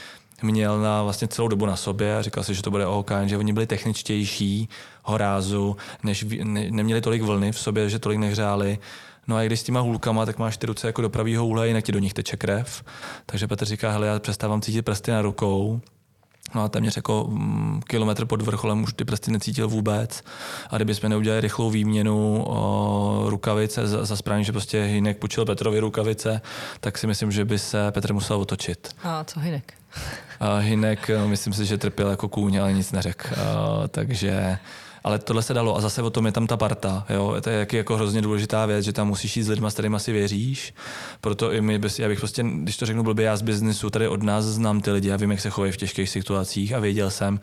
měl 0.42 0.80
na 0.80 1.02
vlastně 1.02 1.28
celou 1.28 1.48
dobu 1.48 1.66
na 1.66 1.76
sobě 1.76 2.16
a 2.16 2.22
říkal 2.22 2.44
si, 2.44 2.54
že 2.54 2.62
to 2.62 2.70
bude 2.70 2.86
OK, 2.86 3.10
že 3.26 3.38
oni 3.38 3.52
byli 3.52 3.66
techničtější 3.66 4.68
horázu, 5.02 5.76
než 6.02 6.24
ne, 6.42 6.70
neměli 6.70 7.00
tolik 7.00 7.22
vlny 7.22 7.52
v 7.52 7.58
sobě, 7.58 7.90
že 7.90 7.98
tolik 7.98 8.18
nehřáli 8.18 8.78
No 9.28 9.36
a 9.36 9.44
když 9.44 9.60
s 9.60 9.62
těma 9.62 9.80
hůlkama, 9.80 10.26
tak 10.26 10.38
máš 10.38 10.56
ty 10.56 10.66
ruce 10.66 10.86
jako 10.86 11.02
do 11.02 11.10
pravého 11.10 11.46
úhle, 11.46 11.68
jinak 11.68 11.84
ti 11.84 11.92
do 11.92 11.98
nich 11.98 12.14
teče 12.14 12.36
krev. 12.36 12.84
Takže 13.26 13.46
Petr 13.46 13.64
říká, 13.64 13.90
hele, 13.90 14.06
já 14.06 14.18
přestávám 14.18 14.60
cítit 14.60 14.82
prsty 14.82 15.10
na 15.10 15.22
rukou, 15.22 15.80
No 16.54 16.62
a 16.62 16.68
téměř 16.68 16.96
jako 16.96 17.26
mm, 17.28 17.80
kilometr 17.86 18.24
pod 18.24 18.42
vrcholem 18.42 18.82
už 18.82 18.92
ty 18.92 19.04
prsty 19.04 19.30
necítil 19.30 19.68
vůbec. 19.68 20.22
A 20.70 20.76
kdybychom 20.76 21.10
neudělali 21.10 21.40
rychlou 21.40 21.70
výměnu 21.70 22.44
o, 22.46 23.24
rukavice 23.30 23.86
za, 23.86 24.04
za 24.04 24.16
správně, 24.16 24.44
že 24.44 24.52
prostě 24.52 24.82
Hinek 24.82 25.18
půjčil 25.18 25.44
Petrovi 25.44 25.78
rukavice, 25.78 26.40
tak 26.80 26.98
si 26.98 27.06
myslím, 27.06 27.32
že 27.32 27.44
by 27.44 27.58
se 27.58 27.90
Petr 27.90 28.12
musel 28.12 28.36
otočit. 28.40 28.88
A 29.02 29.24
co 29.24 29.40
Hinek? 29.40 29.74
A 30.40 30.56
Hinek, 30.56 31.10
myslím 31.26 31.52
si, 31.52 31.66
že 31.66 31.78
trpěl 31.78 32.10
jako 32.10 32.28
kůň, 32.28 32.56
ale 32.56 32.72
nic 32.72 32.92
neřekl. 32.92 33.28
takže 33.88 34.58
Ale 35.04 35.18
tohle 35.18 35.42
se 35.42 35.54
dalo 35.54 35.76
a 35.76 35.80
zase 35.80 36.02
o 36.02 36.10
tom 36.10 36.26
je 36.26 36.32
tam 36.32 36.46
ta 36.46 36.56
parta. 36.56 37.06
Jo? 37.08 37.36
To 37.40 37.50
je 37.50 37.66
jako 37.72 37.96
hrozně 37.96 38.22
důležitá 38.22 38.66
věc, 38.66 38.84
že 38.84 38.92
tam 38.92 39.08
musíš 39.08 39.36
jít 39.36 39.42
s 39.42 39.48
lidmi, 39.48 39.66
s 39.70 39.72
kterými 39.72 40.00
si 40.00 40.12
věříš. 40.12 40.74
Proto 41.20 41.52
i 41.52 41.60
my, 41.60 41.80
já 41.98 42.08
bych 42.08 42.18
prostě, 42.18 42.42
když 42.42 42.76
to 42.76 42.86
řeknu 42.86 43.02
blbě, 43.02 43.24
já 43.24 43.36
z 43.36 43.42
biznesu, 43.42 43.90
tady 43.90 44.08
od 44.08 44.22
nás 44.22 44.44
znám 44.44 44.80
ty 44.80 44.90
lidi 44.90 45.12
a 45.12 45.16
vím, 45.16 45.30
jak 45.30 45.40
se 45.40 45.50
chovají 45.50 45.72
v 45.72 45.76
těžkých 45.76 46.10
situacích 46.10 46.74
a 46.74 46.78
věděl 46.78 47.10
jsem, 47.10 47.40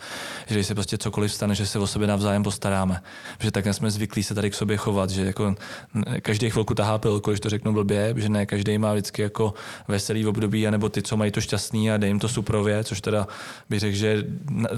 že 0.47 0.55
když 0.55 0.67
se 0.67 0.75
prostě 0.75 0.97
cokoliv 0.97 1.33
stane, 1.33 1.55
že 1.55 1.65
se 1.65 1.79
o 1.79 1.87
sebe 1.87 2.07
navzájem 2.07 2.43
postaráme. 2.43 3.01
Že 3.39 3.51
tak 3.51 3.65
jsme 3.71 3.91
zvyklí 3.91 4.23
se 4.23 4.35
tady 4.35 4.49
k 4.49 4.55
sobě 4.55 4.77
chovat, 4.77 5.09
že 5.09 5.25
jako 5.25 5.55
každý 6.21 6.49
chvilku 6.49 6.73
tahá 6.73 6.97
pilku, 6.97 7.31
když 7.31 7.39
to 7.39 7.49
řeknu 7.49 7.73
blbě, 7.73 8.13
že 8.17 8.29
ne 8.29 8.45
každý 8.45 8.77
má 8.77 8.93
vždycky 8.93 9.21
jako 9.21 9.53
veselý 9.87 10.25
období, 10.25 10.67
anebo 10.67 10.89
ty, 10.89 11.01
co 11.01 11.17
mají 11.17 11.31
to 11.31 11.41
šťastný 11.41 11.91
a 11.91 11.97
dej 11.97 12.09
jim 12.09 12.19
to 12.19 12.29
suprově, 12.29 12.83
což 12.83 13.01
teda 13.01 13.27
bych 13.69 13.79
řekl, 13.79 13.95
že 13.95 14.23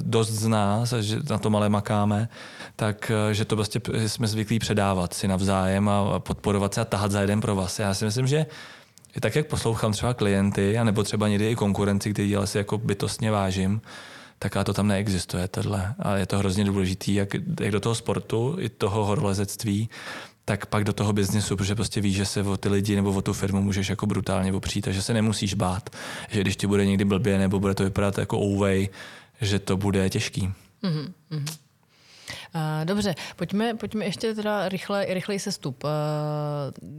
dost 0.02 0.30
z 0.30 0.48
nás, 0.48 0.94
že 0.94 1.20
na 1.30 1.38
tom 1.38 1.56
ale 1.56 1.70
makáme, 1.70 2.30
tak 2.76 3.12
že 3.32 3.46
to 3.46 3.56
prostě 3.56 3.82
jsme 4.08 4.28
zvyklí 4.28 4.60
předávat 4.60 5.14
si 5.14 5.28
navzájem 5.28 5.90
a 5.90 6.20
podporovat 6.20 6.74
se 6.74 6.82
a 6.82 6.86
tahat 6.86 7.12
za 7.12 7.22
jeden 7.22 7.42
pro 7.42 7.56
vás. 7.56 7.80
Já 7.80 7.94
si 7.94 8.06
myslím, 8.06 8.28
že 8.28 8.46
tak, 9.20 9.36
jak 9.36 9.48
poslouchám 9.48 9.92
třeba 9.92 10.14
klienty, 10.14 10.78
anebo 10.78 11.04
třeba 11.04 11.28
někdy 11.28 11.52
i 11.52 11.56
konkurenci, 11.56 12.14
který 12.14 12.30
dělá 12.30 12.46
si 12.46 12.58
jako 12.58 12.78
bytostně 12.78 13.32
vážím, 13.32 13.82
tak 14.40 14.58
a 14.58 14.64
to 14.64 14.74
tam 14.74 14.88
neexistuje 14.88 15.48
tohle. 15.48 15.96
A 16.00 16.18
je 16.18 16.26
to 16.26 16.38
hrozně 16.38 16.66
důležitý, 16.66 17.14
jak, 17.14 17.34
jak 17.60 17.72
do 17.72 17.80
toho 17.80 17.96
sportu, 17.96 18.56
i 18.60 18.70
toho 18.70 19.06
horolezectví, 19.06 19.90
tak 20.46 20.66
pak 20.66 20.84
do 20.84 20.94
toho 20.94 21.14
biznesu, 21.14 21.58
protože 21.58 21.76
prostě 21.76 22.02
víš, 22.02 22.16
že 22.16 22.26
se 22.26 22.44
o 22.44 22.58
ty 22.58 22.70
lidi 22.70 22.96
nebo 22.96 23.14
o 23.14 23.22
tu 23.22 23.34
firmu 23.34 23.62
můžeš 23.62 23.90
jako 23.90 24.06
brutálně 24.06 24.54
opřít, 24.54 24.82
takže 24.82 25.02
se 25.02 25.14
nemusíš 25.14 25.54
bát, 25.54 25.90
že 26.30 26.42
když 26.42 26.56
ti 26.56 26.68
bude 26.68 26.86
někdy 26.86 27.06
blbě 27.06 27.38
nebo 27.38 27.60
bude 27.60 27.74
to 27.74 27.84
vypadat 27.84 28.18
jako 28.18 28.40
ouvej, 28.40 28.90
že 29.42 29.60
to 29.60 29.78
bude 29.78 30.10
těžký. 30.10 30.54
Mm-hmm. 30.84 31.46
Dobře, 32.84 33.16
pojďme, 33.36 33.74
pojďme 33.74 34.06
ještě 34.06 34.36
teda 34.36 34.70
rychle, 34.70 35.06
rychlej 35.10 35.40
sestup. 35.40 35.84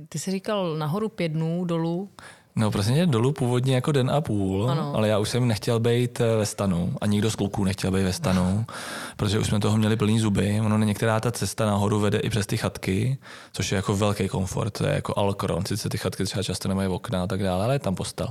Ty 0.08 0.18
jsi 0.18 0.30
říkal 0.30 0.76
nahoru 0.76 1.08
pět 1.08 1.28
dnů, 1.28 1.64
dolů 1.64 2.10
No 2.56 2.70
prostě 2.70 3.06
dolů 3.06 3.32
původně 3.32 3.74
jako 3.74 3.92
den 3.92 4.10
a 4.10 4.20
půl, 4.20 4.70
ano. 4.70 4.92
ale 4.94 5.08
já 5.08 5.18
už 5.18 5.28
jsem 5.28 5.48
nechtěl 5.48 5.80
být 5.80 6.20
eh, 6.20 6.36
ve 6.36 6.46
stanu 6.46 6.94
a 7.00 7.06
nikdo 7.06 7.30
z 7.30 7.36
kluků 7.36 7.64
nechtěl 7.64 7.90
být 7.90 8.02
ve 8.02 8.12
stanu, 8.12 8.66
protože 9.16 9.38
už 9.38 9.46
jsme 9.46 9.60
toho 9.60 9.76
měli 9.76 9.96
plný 9.96 10.20
zuby. 10.20 10.60
Ono 10.64 10.78
některá 10.78 11.20
ta 11.20 11.32
cesta 11.32 11.66
nahoru 11.66 12.00
vede 12.00 12.18
i 12.18 12.30
přes 12.30 12.46
ty 12.46 12.56
chatky, 12.56 13.18
což 13.52 13.72
je 13.72 13.76
jako 13.76 13.96
velký 13.96 14.28
komfort, 14.28 14.78
to 14.78 14.86
je 14.86 14.94
jako 14.94 15.14
alkron, 15.16 15.66
sice 15.66 15.88
ty 15.88 15.98
chatky 15.98 16.24
třeba 16.24 16.42
často 16.42 16.68
nemají 16.68 16.88
okna 16.88 17.22
a 17.22 17.26
tak 17.26 17.42
dále, 17.42 17.64
ale 17.64 17.74
je 17.74 17.78
tam 17.78 17.94
postel. 17.94 18.28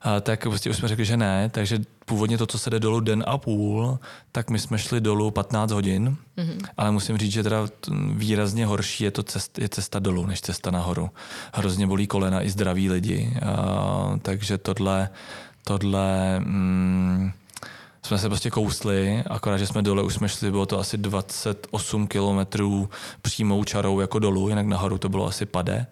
A 0.00 0.20
tak 0.20 0.42
prostě 0.42 0.70
už 0.70 0.76
jsme 0.76 0.88
řekli, 0.88 1.04
že 1.04 1.16
ne, 1.16 1.48
takže 1.48 1.78
původně 2.04 2.38
to, 2.38 2.46
co 2.46 2.58
se 2.58 2.70
jde 2.70 2.80
dolů 2.80 3.00
den 3.00 3.24
a 3.26 3.38
půl, 3.38 3.98
tak 4.32 4.50
my 4.50 4.58
jsme 4.58 4.78
šli 4.78 5.00
dolů 5.00 5.30
15 5.30 5.70
hodin, 5.70 6.16
mm-hmm. 6.36 6.66
ale 6.76 6.90
musím 6.90 7.18
říct, 7.18 7.32
že 7.32 7.42
teda 7.42 7.68
výrazně 8.12 8.66
horší 8.66 9.04
je 9.04 9.10
to 9.10 9.22
cest, 9.22 9.58
je 9.58 9.68
cesta 9.68 9.98
dolů, 9.98 10.26
než 10.26 10.40
cesta 10.40 10.70
nahoru. 10.70 11.10
Hrozně 11.54 11.86
bolí 11.86 12.06
kolena 12.06 12.42
i 12.42 12.50
zdraví 12.50 12.90
lidi, 12.90 13.36
a, 13.42 14.18
takže 14.22 14.58
tohle, 14.58 15.08
tohle 15.64 16.40
mm, 16.40 17.32
jsme 18.02 18.18
se 18.18 18.28
prostě 18.28 18.50
kousli, 18.50 19.24
akorát, 19.30 19.58
že 19.58 19.66
jsme 19.66 19.82
dole 19.82 20.02
už 20.02 20.14
jsme 20.14 20.28
šli, 20.28 20.50
bylo 20.50 20.66
to 20.66 20.78
asi 20.78 20.98
28 20.98 22.06
kilometrů 22.06 22.90
přímou 23.22 23.64
čarou 23.64 24.00
jako 24.00 24.18
dolů, 24.18 24.48
jinak 24.48 24.66
nahoru 24.66 24.98
to 24.98 25.08
bylo 25.08 25.26
asi 25.26 25.46
pade 25.46 25.86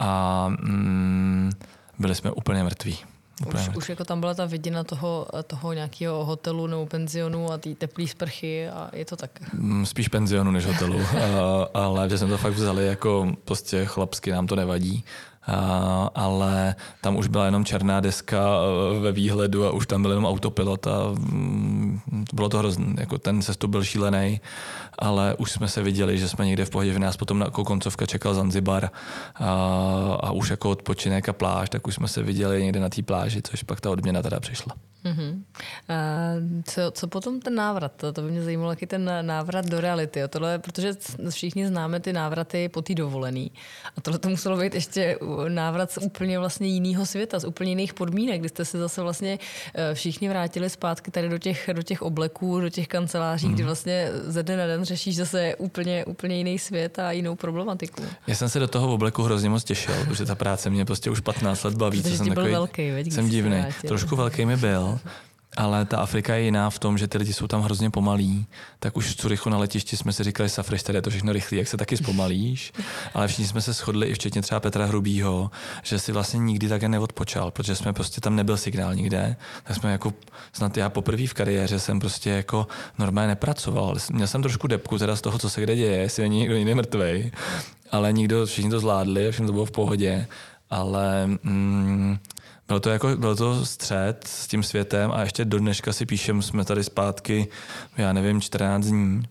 a 0.00 0.48
mm, 0.48 1.50
byli 1.98 2.14
jsme 2.14 2.30
úplně 2.30 2.64
mrtví. 2.64 2.98
Už, 3.46 3.76
už 3.76 3.88
jako 3.88 4.04
tam 4.04 4.20
byla 4.20 4.34
ta 4.34 4.46
vidina 4.46 4.84
toho, 4.84 5.26
toho 5.46 5.72
nějakého 5.72 6.24
hotelu 6.24 6.66
nebo 6.66 6.86
penzionu 6.86 7.52
a 7.52 7.58
té 7.58 7.74
teplé 7.74 8.08
sprchy 8.08 8.68
a 8.68 8.90
je 8.92 9.04
to 9.04 9.16
tak? 9.16 9.30
Mm, 9.54 9.86
spíš 9.86 10.08
penzionu 10.08 10.50
než 10.50 10.66
hotelu, 10.66 11.00
ale 11.74 12.08
že 12.08 12.18
jsme 12.18 12.28
to 12.28 12.38
fakt 12.38 12.54
vzali 12.54 12.86
jako 12.86 13.32
prostě 13.44 13.84
chlapsky, 13.84 14.30
nám 14.30 14.46
to 14.46 14.56
nevadí 14.56 15.04
ale 16.14 16.74
tam 17.00 17.16
už 17.16 17.26
byla 17.26 17.44
jenom 17.44 17.64
černá 17.64 18.00
deska 18.00 18.38
e, 18.38 19.00
ve 19.00 19.12
výhledu 19.12 19.66
a 19.66 19.70
už 19.70 19.86
tam 19.86 20.02
byl 20.02 20.10
jenom 20.10 20.26
autopilot 20.26 20.86
a 20.86 21.12
mm, 21.18 22.00
bylo 22.32 22.48
to 22.48 22.58
hrozné. 22.58 22.94
Jako 23.00 23.18
ten 23.18 23.42
cestu 23.42 23.68
byl 23.68 23.84
šílený, 23.84 24.40
ale 24.98 25.34
už 25.38 25.52
jsme 25.52 25.68
se 25.68 25.82
viděli, 25.82 26.18
že 26.18 26.28
jsme 26.28 26.46
někde 26.46 26.64
v 26.64 26.70
pohodě, 26.70 26.92
v 26.92 26.98
nás 26.98 27.16
potom 27.16 27.40
jako 27.40 27.64
koncovka 27.64 28.06
čekal 28.06 28.34
Zanzibar 28.34 28.90
a, 29.34 29.50
a 30.22 30.30
už 30.30 30.50
jako 30.50 30.70
odpočinek 30.70 31.28
a 31.28 31.32
pláž, 31.32 31.70
tak 31.70 31.86
už 31.86 31.94
jsme 31.94 32.08
se 32.08 32.22
viděli 32.22 32.62
někde 32.62 32.80
na 32.80 32.88
té 32.88 33.02
pláži, 33.02 33.42
což 33.42 33.62
pak 33.62 33.80
ta 33.80 33.90
odměna 33.90 34.22
teda 34.22 34.40
přišla. 34.40 34.74
Mm-hmm. 35.04 35.42
A 35.88 35.94
co, 36.64 36.90
co 36.90 37.06
potom 37.06 37.40
ten 37.40 37.54
návrat? 37.54 37.92
To, 37.96 38.12
to 38.12 38.22
by 38.22 38.30
mě 38.30 38.42
zajímalo, 38.42 38.70
jaký 38.70 38.86
ten 38.86 39.10
návrat 39.22 39.66
do 39.66 39.80
reality. 39.80 40.20
tohle, 40.28 40.58
protože 40.58 40.92
všichni 41.30 41.66
známe 41.66 42.00
ty 42.00 42.12
návraty 42.12 42.68
po 42.68 42.82
té 42.82 42.94
dovolený. 42.94 43.50
A 43.96 44.00
tohle 44.00 44.18
to 44.18 44.28
muselo 44.28 44.56
být 44.56 44.74
ještě 44.74 45.18
návrat 45.48 45.90
z 45.90 45.98
úplně 45.98 46.38
vlastně 46.38 46.66
jiného 46.66 47.06
světa, 47.06 47.38
z 47.38 47.44
úplně 47.44 47.70
jiných 47.70 47.94
podmínek, 47.94 48.40
kdy 48.40 48.48
jste 48.48 48.64
se 48.64 48.78
zase 48.78 49.02
vlastně 49.02 49.38
eh, 49.74 49.94
všichni 49.94 50.28
vrátili 50.28 50.70
zpátky 50.70 51.10
tady 51.10 51.28
do 51.28 51.38
těch, 51.38 51.70
do 51.72 51.82
těch 51.82 52.02
obleků, 52.02 52.60
do 52.60 52.68
těch 52.68 52.88
kanceláří, 52.88 53.46
mm. 53.46 53.54
kdy 53.54 53.62
mhm. 53.62 53.66
vlastně 53.66 54.08
ze 54.12 54.42
dne 54.42 54.56
na 54.56 54.66
den 54.66 54.84
řešíš 54.84 55.16
zase 55.16 55.54
úplně, 55.58 56.04
úplně 56.04 56.36
jiný 56.36 56.58
svět 56.58 56.98
a 56.98 57.12
jinou 57.12 57.34
problematiku. 57.34 58.02
Já 58.26 58.34
jsem 58.34 58.48
se 58.48 58.58
do 58.58 58.68
toho 58.68 58.94
obleku 58.94 59.22
hrozně 59.22 59.50
moc 59.50 59.64
těšil, 59.64 59.94
protože 60.08 60.24
ta 60.24 60.34
práce 60.34 60.70
mě 60.70 60.84
prostě 60.84 61.10
už 61.10 61.20
15 61.20 61.64
let 61.64 61.74
baví. 61.74 62.02
Protože 62.02 62.16
jsem 62.16 62.26
byl 62.26 62.34
takový, 62.34 62.52
velký, 62.52 62.90
veď, 62.90 63.12
jsem 63.12 63.28
divný. 63.28 63.64
Trošku 63.88 64.16
velký 64.16 64.46
mi 64.46 64.56
byl, 64.56 64.98
ale 65.56 65.84
ta 65.84 65.98
Afrika 65.98 66.34
je 66.34 66.42
jiná 66.42 66.70
v 66.70 66.78
tom, 66.78 66.98
že 66.98 67.08
ty 67.08 67.18
lidi 67.18 67.32
jsou 67.32 67.46
tam 67.46 67.62
hrozně 67.62 67.90
pomalí. 67.90 68.46
Tak 68.78 68.96
už 68.96 69.06
v 69.06 69.16
Curychu 69.16 69.50
na 69.50 69.58
letišti 69.58 69.96
jsme 69.96 70.12
si 70.12 70.24
říkali, 70.24 70.48
Safriš, 70.48 70.82
tady 70.82 70.98
je 70.98 71.02
to 71.02 71.10
všechno 71.10 71.32
rychlý, 71.32 71.58
jak 71.58 71.68
se 71.68 71.76
taky 71.76 71.96
zpomalíš. 71.96 72.72
Ale 73.14 73.28
všichni 73.28 73.46
jsme 73.46 73.60
se 73.60 73.72
shodli, 73.72 74.06
i 74.06 74.14
včetně 74.14 74.42
třeba 74.42 74.60
Petra 74.60 74.86
Hrubýho, 74.86 75.50
že 75.82 75.98
si 75.98 76.12
vlastně 76.12 76.38
nikdy 76.38 76.68
také 76.68 76.88
neodpočal, 76.88 77.50
protože 77.50 77.76
jsme 77.76 77.92
prostě 77.92 78.20
tam 78.20 78.36
nebyl 78.36 78.56
signál 78.56 78.94
nikde. 78.94 79.36
Tak 79.64 79.76
jsme 79.76 79.92
jako, 79.92 80.12
snad 80.52 80.76
já 80.76 80.88
poprvé 80.88 81.26
v 81.26 81.34
kariéře 81.34 81.78
jsem 81.78 82.00
prostě 82.00 82.30
jako 82.30 82.66
normálně 82.98 83.28
nepracoval. 83.28 83.94
Měl 84.12 84.26
jsem 84.26 84.42
trošku 84.42 84.66
depku 84.66 84.98
teda 84.98 85.16
z 85.16 85.20
toho, 85.20 85.38
co 85.38 85.50
se 85.50 85.62
kde 85.62 85.76
děje, 85.76 85.96
jestli 85.96 86.22
není 86.22 86.38
někdo 86.38 86.56
jiný 86.56 86.74
mrtvej. 86.74 87.32
Ale 87.90 88.12
nikdo, 88.12 88.46
všichni 88.46 88.70
to 88.70 88.80
zvládli, 88.80 89.30
všechno 89.30 89.46
to 89.46 89.52
bylo 89.52 89.64
v 89.64 89.70
pohodě. 89.70 90.26
Ale 90.70 91.26
mm, 91.26 92.18
byl 92.72 92.80
to, 92.80 92.90
jako, 92.90 93.16
byl 93.16 93.36
to 93.36 93.66
střed 93.66 94.24
s 94.26 94.46
tím 94.46 94.62
světem 94.62 95.10
a 95.14 95.20
ještě 95.20 95.44
do 95.44 95.58
dneška 95.58 95.92
si 95.92 96.06
píšem, 96.06 96.42
jsme 96.42 96.64
tady 96.64 96.84
zpátky, 96.84 97.48
já 97.96 98.12
nevím, 98.12 98.40
14 98.40 98.84
dní 98.84 99.22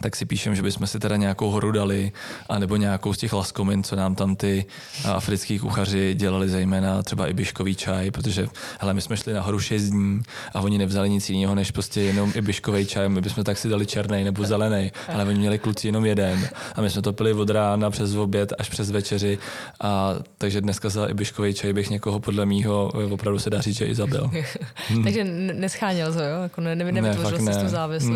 tak 0.00 0.16
si 0.16 0.24
píšem, 0.24 0.54
že 0.54 0.62
bychom 0.62 0.86
si 0.86 0.98
teda 0.98 1.16
nějakou 1.16 1.50
horu 1.50 1.72
dali, 1.72 2.12
anebo 2.48 2.76
nějakou 2.76 3.12
z 3.14 3.18
těch 3.18 3.32
laskomin, 3.32 3.82
co 3.82 3.96
nám 3.96 4.14
tam 4.14 4.36
ty 4.36 4.64
africký 5.04 5.58
kuchaři 5.58 6.14
dělali, 6.14 6.48
zejména 6.48 7.02
třeba 7.02 7.26
i 7.26 7.32
biškový 7.32 7.74
čaj, 7.74 8.10
protože 8.10 8.46
hele, 8.80 8.94
my 8.94 9.00
jsme 9.00 9.16
šli 9.16 9.32
na 9.32 9.42
horu 9.42 9.60
6 9.60 9.82
dní 9.82 10.20
a 10.54 10.60
oni 10.60 10.78
nevzali 10.78 11.10
nic 11.10 11.30
jiného, 11.30 11.54
než 11.54 11.70
prostě 11.70 12.00
jenom 12.00 12.32
i 12.34 12.40
biškový 12.40 12.86
čaj. 12.86 13.08
My 13.08 13.20
bychom 13.20 13.44
tak 13.44 13.58
si 13.58 13.68
dali 13.68 13.86
černý 13.86 14.24
nebo 14.24 14.44
zelený, 14.44 14.92
ale 15.14 15.24
oni 15.24 15.38
měli 15.38 15.58
kluci 15.58 15.88
jenom 15.88 16.06
jeden. 16.06 16.48
A 16.74 16.80
my 16.80 16.90
jsme 16.90 17.02
to 17.02 17.12
pili 17.12 17.32
od 17.32 17.50
rána 17.50 17.90
přes 17.90 18.14
oběd 18.14 18.52
až 18.58 18.68
přes 18.68 18.90
večeři. 18.90 19.38
A 19.80 20.14
takže 20.38 20.60
dneska 20.60 20.88
za 20.88 21.06
i 21.06 21.14
biškový 21.14 21.54
čaj 21.54 21.72
bych 21.72 21.90
někoho 21.90 22.20
podle 22.20 22.46
mýho 22.46 22.92
opravdu 23.10 23.38
se 23.38 23.50
dá 23.50 23.60
říct, 23.60 23.76
že 23.76 23.84
i 23.84 23.94
zabil. 23.94 24.30
takže 25.04 25.24
nescháněl 25.24 26.12
to, 26.12 26.22
jo? 26.22 26.42
Jako 26.42 26.60
ne, 26.60 26.76
ne, 26.76 26.84
ne, 26.84 26.92
ne, 26.92 27.00
ne, 27.02 27.14
ne, 27.40 27.52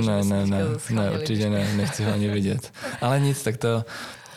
ne, 0.03 0.25
ne, 0.25 0.47
ne, 0.47 0.65
ne, 0.91 1.11
určitě 1.11 1.51
ne 1.51 1.70
nechci 1.77 2.05
ho 2.05 2.13
ani 2.13 2.29
vidět. 2.29 2.73
Ale 3.01 3.21
nic, 3.21 3.43
tak 3.43 3.57
to, 3.57 3.85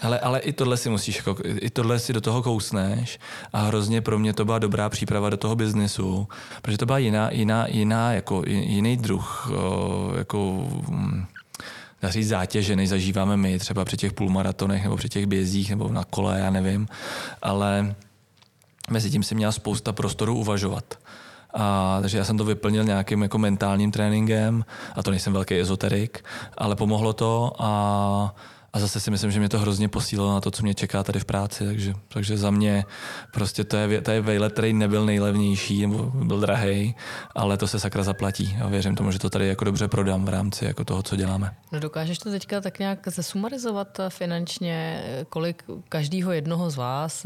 ale, 0.02 0.20
ale 0.20 0.40
i 0.40 0.54
tohle 0.54 0.78
si 0.78 0.90
musíš, 0.90 1.18
jako, 1.18 1.36
i 1.44 1.70
tohle 1.70 2.00
si 2.00 2.14
do 2.14 2.22
toho 2.22 2.44
kousneš 2.44 3.20
a 3.54 3.62
hrozně 3.62 4.02
pro 4.02 4.20
mě 4.20 4.34
to 4.34 4.46
byla 4.46 4.60
dobrá 4.60 4.90
příprava 4.90 5.30
do 5.30 5.38
toho 5.38 5.56
biznesu, 5.56 6.28
protože 6.62 6.78
to 6.78 6.86
byla 6.86 6.98
jiná, 6.98 7.30
jiná, 7.32 7.68
jiná 7.68 8.14
jako 8.14 8.44
jiný 8.48 8.98
druh, 8.98 9.52
jako 10.18 10.68
dá 12.02 12.10
říct 12.10 12.28
zátěže, 12.28 12.76
než 12.76 12.90
zažíváme 12.90 13.38
my 13.38 13.60
třeba 13.60 13.86
při 13.86 13.98
těch 13.98 14.14
půlmaratonech 14.14 14.84
nebo 14.84 14.98
při 14.98 15.10
těch 15.10 15.26
bězích 15.26 15.70
nebo 15.70 15.90
na 15.90 16.04
kole, 16.04 16.40
já 16.40 16.50
nevím, 16.50 16.88
ale 17.42 17.96
mezi 18.90 19.12
tím 19.12 19.24
si 19.24 19.36
měla 19.36 19.52
spousta 19.52 19.94
prostoru 19.94 20.36
uvažovat. 20.36 21.00
A, 21.54 21.98
takže 22.02 22.18
já 22.18 22.24
jsem 22.24 22.38
to 22.38 22.46
vyplnil 22.46 22.84
nějakým 22.84 23.22
jako 23.22 23.38
mentálním 23.38 23.92
tréninkem 23.92 24.66
a 24.96 25.04
to 25.04 25.12
nejsem 25.12 25.34
velký 25.34 25.60
ezoterik, 25.60 26.26
ale 26.58 26.76
pomohlo 26.76 27.14
to 27.14 27.52
a 27.60 28.36
a 28.74 28.80
zase 28.80 29.00
si 29.00 29.12
myslím, 29.12 29.32
že 29.32 29.40
mě 29.40 29.50
to 29.50 29.60
hrozně 29.60 29.90
posílilo 29.90 30.34
na 30.34 30.42
to, 30.42 30.52
co 30.52 30.64
mě 30.64 30.74
čeká 30.74 31.04
tady 31.04 31.20
v 31.20 31.26
práci, 31.26 31.66
takže, 31.66 31.94
takže 32.08 32.38
za 32.38 32.52
mě 32.52 32.86
prostě 33.34 33.64
to 33.64 33.78
je, 33.78 34.02
to 34.02 34.12
je 34.12 34.22
vejlet, 34.22 34.54
který 34.54 34.74
nebyl 34.74 35.06
nejlevnější, 35.06 35.88
nebo 35.88 36.04
byl 36.04 36.40
drahý, 36.40 36.96
ale 37.36 37.58
to 37.58 37.68
se 37.68 37.80
sakra 37.80 38.04
zaplatí 38.04 38.58
a 38.64 38.68
věřím 38.68 38.96
tomu, 38.96 39.12
že 39.12 39.20
to 39.20 39.30
tady 39.30 39.48
jako 39.48 39.66
dobře 39.66 39.88
prodám 39.88 40.26
v 40.26 40.30
rámci 40.30 40.66
jako 40.66 40.86
toho, 40.86 41.04
co 41.04 41.16
děláme. 41.16 41.56
No 41.72 41.80
dokážeš 41.80 42.18
to 42.18 42.32
teďka 42.32 42.62
tak 42.62 42.80
nějak 42.80 43.08
zesumarizovat 43.08 44.00
finančně, 44.10 45.04
kolik 45.30 45.64
každýho 45.90 46.32
jednoho 46.32 46.70
z 46.70 46.76
vás, 46.76 47.26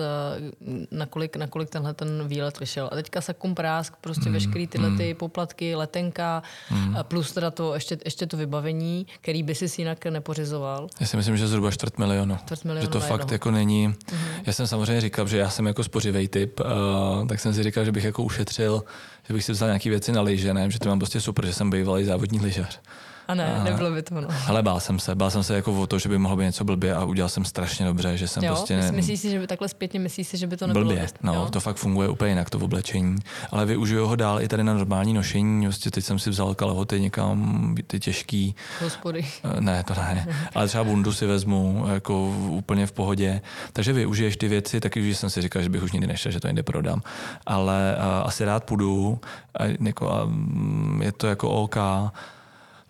nakolik, 0.92 1.36
nakolik 1.36 1.70
tenhle 1.70 1.94
ten 1.94 2.28
výlet 2.28 2.60
vyšel. 2.60 2.90
A 2.92 2.96
teďka 2.96 3.22
sakum 3.22 3.56
prásk, 3.56 3.96
prostě 4.02 4.30
mm, 4.30 4.34
veškerý 4.34 4.68
tyhle 4.68 4.90
mm. 4.90 4.98
ty 4.98 5.14
poplatky, 5.14 5.76
letenka, 5.76 6.44
mm. 6.72 6.96
plus 7.02 7.32
teda 7.32 7.52
to 7.52 7.74
ještě, 7.74 7.98
ještě 8.06 8.26
to 8.26 8.38
vybavení, 8.38 9.08
který 9.22 9.44
by 9.44 9.56
si 9.56 9.82
jinak 9.82 10.06
nepořizoval. 10.06 10.88
Já 11.00 11.08
si 11.08 11.18
myslím, 11.18 11.37
že 11.38 11.48
zhruba 11.48 11.72
čtvrt 11.72 11.98
milionu. 11.98 12.38
Čtvrt 12.38 12.66
milionu 12.66 12.86
že 12.86 12.92
to 12.92 13.00
fakt 13.00 13.20
jednoho. 13.20 13.34
jako 13.34 13.52
není. 13.52 13.90
Mm-hmm. 13.90 14.42
Já 14.46 14.54
jsem 14.54 14.68
samozřejmě 14.68 15.02
říkal, 15.02 15.28
že 15.28 15.38
já 15.38 15.50
jsem 15.50 15.66
jako 15.66 15.84
spořivý 15.84 16.28
typ, 16.28 16.60
uh, 16.60 17.28
tak 17.28 17.40
jsem 17.40 17.54
si 17.54 17.64
říkal, 17.64 17.86
že 17.86 17.92
bych 17.92 18.04
jako 18.04 18.24
ušetřil, 18.24 18.84
že 19.28 19.34
bych 19.34 19.44
si 19.44 19.52
vzal 19.52 19.68
nějaké 19.68 19.90
věci 19.90 20.12
na 20.12 20.22
lyže, 20.22 20.54
ne? 20.54 20.72
že 20.72 20.80
to 20.80 20.90
mám 20.90 21.00
prostě 21.00 21.22
super, 21.22 21.46
že 21.46 21.54
jsem 21.54 21.70
bývalý 21.70 22.06
závodní 22.06 22.40
lyžař. 22.40 22.80
A 23.28 23.36
ne, 23.36 23.56
a, 23.56 23.64
nebylo 23.64 23.92
by 23.92 24.02
to 24.02 24.16
ono. 24.16 24.28
Ale 24.48 24.64
bál 24.64 24.80
jsem 24.80 25.00
se, 25.00 25.16
bál 25.16 25.32
jsem 25.32 25.44
se 25.44 25.56
jako 25.56 25.82
o 25.82 25.88
to, 25.88 26.00
že 26.00 26.10
by 26.10 26.18
mohlo 26.18 26.38
být 26.38 26.44
něco 26.46 26.64
blbě 26.64 26.96
a 26.96 27.04
udělal 27.04 27.30
jsem 27.30 27.46
strašně 27.46 27.86
dobře, 27.86 28.18
že 28.18 28.28
jsem 28.28 28.44
jo, 28.44 28.56
prostě... 28.56 28.78
Ne... 28.78 28.92
Myslíš 28.92 29.20
si, 29.20 29.30
že 29.30 29.40
by 29.40 29.48
takhle 29.48 29.70
zpětně 29.70 30.00
myslíš 30.00 30.28
si, 30.28 30.38
že 30.38 30.48
by 30.48 30.58
to 30.58 30.68
nebylo? 30.68 30.86
Blbě, 30.86 31.08
no, 31.24 31.34
jo? 31.34 31.50
to 31.50 31.60
fakt 31.60 31.78
funguje 31.78 32.10
úplně 32.10 32.32
jinak, 32.32 32.50
to 32.50 32.60
oblečení. 32.60 33.16
Ale 33.52 33.66
využiju 33.66 34.08
ho 34.08 34.16
dál 34.16 34.42
i 34.42 34.48
tady 34.48 34.64
na 34.64 34.74
normální 34.74 35.14
nošení, 35.14 35.66
prostě 35.66 35.92
teď 35.92 36.06
jsem 36.06 36.20
si 36.20 36.30
vzal 36.30 36.56
kalhoty 36.56 37.02
někam, 37.02 37.76
ty 37.88 38.00
těžký. 38.00 38.56
Hospody. 38.82 39.26
Eh, 39.44 39.62
ne, 39.62 39.84
to 39.84 39.94
ne. 39.94 40.28
Ale 40.56 40.68
třeba 40.68 40.84
bundu 40.84 41.14
si 41.14 41.26
vezmu 41.26 41.86
jako 41.94 42.28
úplně 42.50 42.88
v 42.88 42.92
pohodě. 42.92 43.42
Takže 43.74 43.94
využiješ 43.94 44.38
ty 44.38 44.48
věci, 44.48 44.80
taky 44.80 45.10
už 45.10 45.18
jsem 45.18 45.30
si 45.30 45.42
říkal, 45.42 45.62
že 45.62 45.70
bych 45.70 45.84
už 45.84 45.92
nikdy 45.92 46.08
nešel, 46.08 46.32
že 46.32 46.40
to 46.40 46.48
někde 46.48 46.64
prodám. 46.64 47.02
Ale 47.46 47.96
uh, 47.98 48.28
asi 48.28 48.46
rád 48.46 48.64
půjdu 48.64 49.20
a, 49.60 49.64
jako, 49.86 50.12
a, 50.12 50.26
mm, 50.26 51.02
je 51.04 51.12
to 51.12 51.28
jako 51.28 51.50
OK 51.50 51.78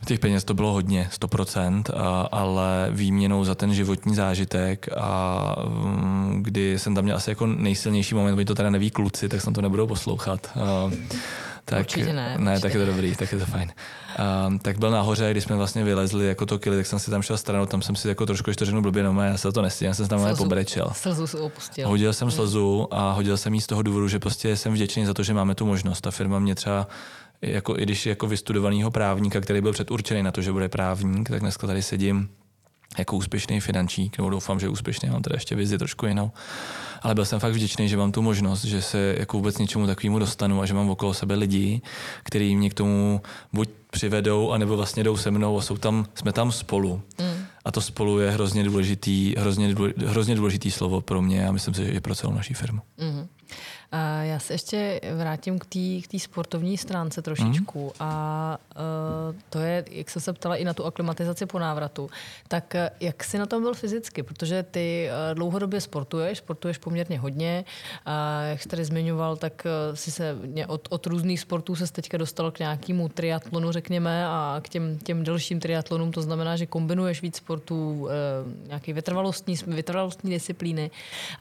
Těch 0.06 0.20
peněz 0.20 0.44
to 0.44 0.54
bylo 0.54 0.74
hodně, 0.74 1.10
100%, 1.12 1.84
a, 1.96 2.22
ale 2.22 2.88
výměnou 2.92 3.44
za 3.44 3.56
ten 3.56 3.74
životní 3.74 4.16
zážitek 4.16 4.90
a 4.98 5.56
um, 5.68 6.40
kdy 6.44 6.80
jsem 6.80 6.96
tam 6.96 7.04
měl 7.04 7.16
asi 7.16 7.32
jako 7.32 7.48
nejsilnější 7.48 8.16
moment, 8.16 8.36
když 8.36 8.46
to 8.48 8.56
teda 8.56 8.70
neví 8.70 8.92
kluci, 8.92 9.30
tak 9.30 9.42
jsem 9.42 9.54
to 9.54 9.62
nebudou 9.62 9.88
poslouchat. 9.88 10.58
Tak, 11.70 11.80
určitě 11.80 12.14
ne. 12.14 12.36
Ne, 12.38 12.52
určitě 12.52 12.62
tak 12.62 12.74
je 12.74 12.80
to 12.80 12.86
dobrý, 12.86 13.16
tak 13.16 13.32
je 13.32 13.40
to 13.40 13.46
fajn. 13.46 13.72
Um, 14.48 14.60
tak 14.60 14.80
byl 14.80 14.92
nahoře, 14.92 15.32
když 15.32 15.44
jsme 15.44 15.56
vlastně 15.56 15.84
vylezli 15.84 16.28
jako 16.28 16.46
to 16.46 16.60
kily, 16.60 16.78
tak 16.78 16.86
jsem 16.86 17.00
si 17.00 17.12
tam 17.12 17.22
šel 17.22 17.38
stranou, 17.38 17.66
tam 17.66 17.82
jsem 17.82 17.96
si 17.96 18.08
jako 18.08 18.26
trošku 18.26 18.50
ještě 18.50 18.66
řeknu 18.66 18.82
blbě, 18.82 19.04
no 19.04 19.22
já 19.22 19.38
se 19.38 19.52
to 19.52 19.62
nestihl, 19.62 19.88
já 19.88 19.94
jsem 19.94 20.06
se 20.06 20.10
tam 20.10 20.20
slzu, 20.20 20.44
pobrečel. 20.44 20.92
Slzu 20.94 21.28
si 21.28 21.38
opustil. 21.38 21.88
Hodil 21.88 22.14
jsem 22.14 22.32
slzu 22.32 22.88
a 22.92 23.12
hodil 23.12 23.38
jsem 23.38 23.54
jí 23.54 23.62
z 23.62 23.68
toho 23.68 23.82
důvodu, 23.82 24.08
že 24.08 24.20
prostě 24.20 24.58
jsem 24.58 24.74
vděčný 24.74 25.06
za 25.06 25.14
to, 25.14 25.24
že 25.24 25.34
máme 25.34 25.56
tu 25.56 25.66
možnost. 25.66 26.02
Ta 26.02 26.12
firma 26.12 26.40
mě 26.40 26.56
třeba 26.56 26.88
jako, 27.42 27.78
i 27.78 27.84
když 27.84 28.06
jako 28.06 28.28
vystudovaného 28.28 28.92
právníka, 28.92 29.42
který 29.42 29.62
byl 29.62 29.74
předurčený 29.74 30.24
na 30.24 30.32
to, 30.32 30.42
že 30.42 30.52
bude 30.52 30.70
právník, 30.70 31.30
tak 31.30 31.40
dneska 31.40 31.68
tady 31.68 31.82
sedím 31.82 32.30
jako 32.98 33.16
úspěšný 33.16 33.60
finančník, 33.60 34.18
nebo 34.18 34.30
doufám, 34.30 34.60
že 34.60 34.70
úspěšný, 34.70 35.10
mám 35.10 35.22
teda 35.22 35.36
ještě 35.36 35.56
vizi 35.56 35.78
trošku 35.78 36.06
jinou. 36.06 36.32
Ale 37.02 37.16
byl 37.16 37.26
jsem 37.26 37.40
fakt 37.40 37.54
vděčný, 37.54 37.90
že 37.90 37.98
mám 37.98 38.12
tu 38.12 38.22
možnost, 38.22 38.64
že 38.64 38.82
se 38.82 39.16
jako 39.18 39.38
vůbec 39.38 39.58
něčemu 39.58 39.88
takovému 39.88 40.20
dostanu 40.20 40.62
a 40.62 40.66
že 40.66 40.74
mám 40.74 40.90
okolo 40.90 41.14
sebe 41.14 41.36
lidi, 41.36 41.82
kteří 42.24 42.56
mě 42.56 42.70
k 42.70 42.74
tomu 42.74 43.22
buď 43.54 43.70
přivedou, 43.92 44.52
anebo 44.52 44.78
vlastně 44.78 45.04
jdou 45.04 45.18
se 45.18 45.32
mnou 45.32 45.58
a 45.58 45.62
jsou 45.62 45.78
tam, 45.78 46.06
jsme 46.16 46.34
tam 46.34 46.52
spolu. 46.52 47.02
Mm. 47.20 47.46
A 47.66 47.72
to 47.72 47.82
spolu 47.82 48.20
je 48.20 48.32
hrozně 48.32 48.64
důležitý, 48.64 49.36
hrozně, 49.38 49.76
hrozně 50.06 50.36
důležitý 50.36 50.72
slovo 50.72 51.02
pro 51.02 51.22
mě 51.22 51.48
a 51.48 51.52
myslím 51.52 51.74
si, 51.74 51.86
že 51.86 51.92
i 51.92 52.00
pro 52.00 52.16
celou 52.16 52.34
naší 52.34 52.54
firmu. 52.54 52.82
Mm. 52.98 53.28
A 53.92 54.22
já 54.22 54.40
se 54.40 54.54
ještě 54.54 55.02
vrátím 55.16 55.60
k 55.60 55.66
té 55.66 56.18
k 56.18 56.22
sportovní 56.22 56.78
stránce 56.78 57.22
trošičku. 57.22 57.84
Mm. 57.84 57.92
A 58.00 58.58
uh, 58.76 59.36
to 59.50 59.60
je, 59.60 59.86
jak 59.92 60.10
jsem 60.10 60.22
se 60.22 60.34
ptala 60.34 60.56
i 60.56 60.64
na 60.64 60.74
tu 60.74 60.86
aklimatizaci 60.86 61.46
po 61.46 61.60
návratu, 61.60 62.10
tak 62.48 62.76
e, 62.76 62.90
jak 63.00 63.24
jsi 63.24 63.38
na 63.38 63.46
tom 63.46 63.62
byl 63.62 63.74
fyzicky? 63.74 64.24
Protože 64.24 64.64
ty 64.64 65.10
uh, 65.10 65.36
dlouhodobě 65.36 65.82
sportuješ, 65.82 66.38
sportuješ 66.38 66.78
poměrně 66.78 67.20
hodně. 67.20 67.66
A 68.06 68.42
jak 68.42 68.62
jsi 68.62 68.70
tady 68.70 68.86
zmiňoval, 68.86 69.38
tak 69.38 69.68
si 69.94 70.12
se 70.12 70.38
od, 70.68 70.88
od 70.92 71.06
různých 71.06 71.40
sportů 71.40 71.76
se 71.76 71.94
teďka 71.94 72.18
dostal 72.18 72.52
k 72.52 72.60
nějakému 72.60 73.10
triatlonu, 73.10 73.72
řekněme, 73.72 74.28
a 74.28 74.60
k 74.62 74.70
těm, 74.70 75.00
těm 75.00 75.24
delším 75.24 75.60
triatlonům. 75.60 76.12
To 76.12 76.22
znamená, 76.22 76.56
že 76.56 76.66
kombinuješ 76.66 77.22
víc 77.22 77.36
sportů, 77.36 78.08
nějaké 78.68 78.94
vytrvalostní, 78.94 79.56
vytrvalostní 79.68 80.32
disciplíny. 80.32 80.92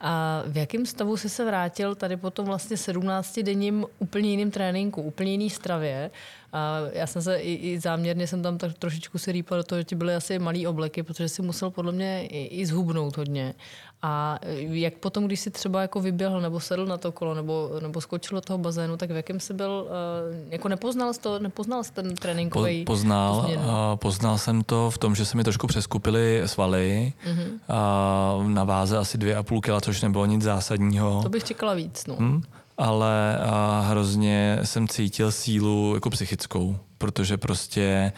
A 0.01 0.43
v 0.47 0.57
jakém 0.57 0.85
stavu 0.85 1.17
jsi 1.17 1.29
se 1.29 1.45
vrátil 1.45 1.95
tady 1.95 2.17
po 2.17 2.31
tom 2.37 2.45
vlastně 2.45 2.77
17-denním 2.77 3.85
úplně 3.99 4.29
jiným 4.29 4.51
tréninku, 4.51 5.01
úplně 5.01 5.31
jiný 5.31 5.49
stravě. 5.49 6.11
A 6.53 6.79
já 6.93 7.07
jsem 7.07 7.21
se 7.21 7.37
i, 7.37 7.53
i 7.53 7.79
záměrně 7.79 8.27
jsem 8.27 8.43
tam 8.43 8.57
tak 8.57 8.77
trošičku 8.77 9.17
si 9.17 9.31
rýpal 9.31 9.57
do 9.57 9.63
toho, 9.63 9.79
že 9.79 9.83
ti 9.83 9.95
byly 9.95 10.15
asi 10.15 10.39
malý 10.39 10.67
obleky, 10.67 11.03
protože 11.03 11.29
si 11.29 11.41
musel 11.41 11.71
podle 11.71 11.91
mě 11.91 12.27
i, 12.27 12.45
i 12.45 12.65
zhubnout 12.65 13.17
hodně. 13.17 13.53
A 14.01 14.39
jak 14.59 14.93
potom, 14.93 15.25
když 15.25 15.39
si 15.39 15.51
třeba 15.51 15.81
jako 15.81 16.01
vyběhl 16.01 16.41
nebo 16.41 16.59
sedl 16.59 16.85
na 16.85 16.97
to 16.97 17.11
kolo 17.11 17.33
nebo, 17.33 17.69
nebo 17.81 18.01
skočil 18.01 18.37
do 18.37 18.41
toho 18.41 18.57
bazénu, 18.57 18.97
tak 18.97 19.11
v 19.11 19.15
jakém 19.15 19.39
jsi 19.39 19.53
byl, 19.53 19.87
uh, 19.87 20.51
jako 20.51 20.67
nepoznal 20.67 21.13
jsi 21.13 21.19
to, 21.19 21.39
nepoznal 21.39 21.83
jsi 21.83 21.93
ten 21.93 22.15
tréninkový 22.15 22.85
po, 22.85 22.93
Poznal, 22.93 23.49
uh, 23.55 23.63
poznal 23.95 24.37
jsem 24.37 24.63
to 24.63 24.89
v 24.89 24.97
tom, 24.97 25.15
že 25.15 25.25
se 25.25 25.37
mi 25.37 25.43
trošku 25.43 25.67
přeskupily 25.67 26.41
svaly 26.45 27.13
uh-huh. 27.25 28.39
uh, 28.39 28.49
na 28.49 28.63
váze 28.63 28.97
asi 28.97 29.17
dvě 29.17 29.35
a 29.35 29.43
půl 29.43 29.61
kila, 29.61 29.81
což 29.81 30.01
nebylo 30.01 30.25
nic 30.25 30.41
zásadního. 30.41 31.23
To 31.23 31.29
bych 31.29 31.43
čekala 31.43 31.73
víc, 31.73 32.07
no. 32.07 32.15
Hmm? 32.15 32.43
ale 32.77 33.37
a 33.37 33.85
hrozně 33.89 34.59
jsem 34.63 34.87
cítil 34.87 35.31
sílu 35.31 35.93
jako 35.93 36.09
psychickou, 36.09 36.77
protože 36.97 37.37
prostě 37.37 38.11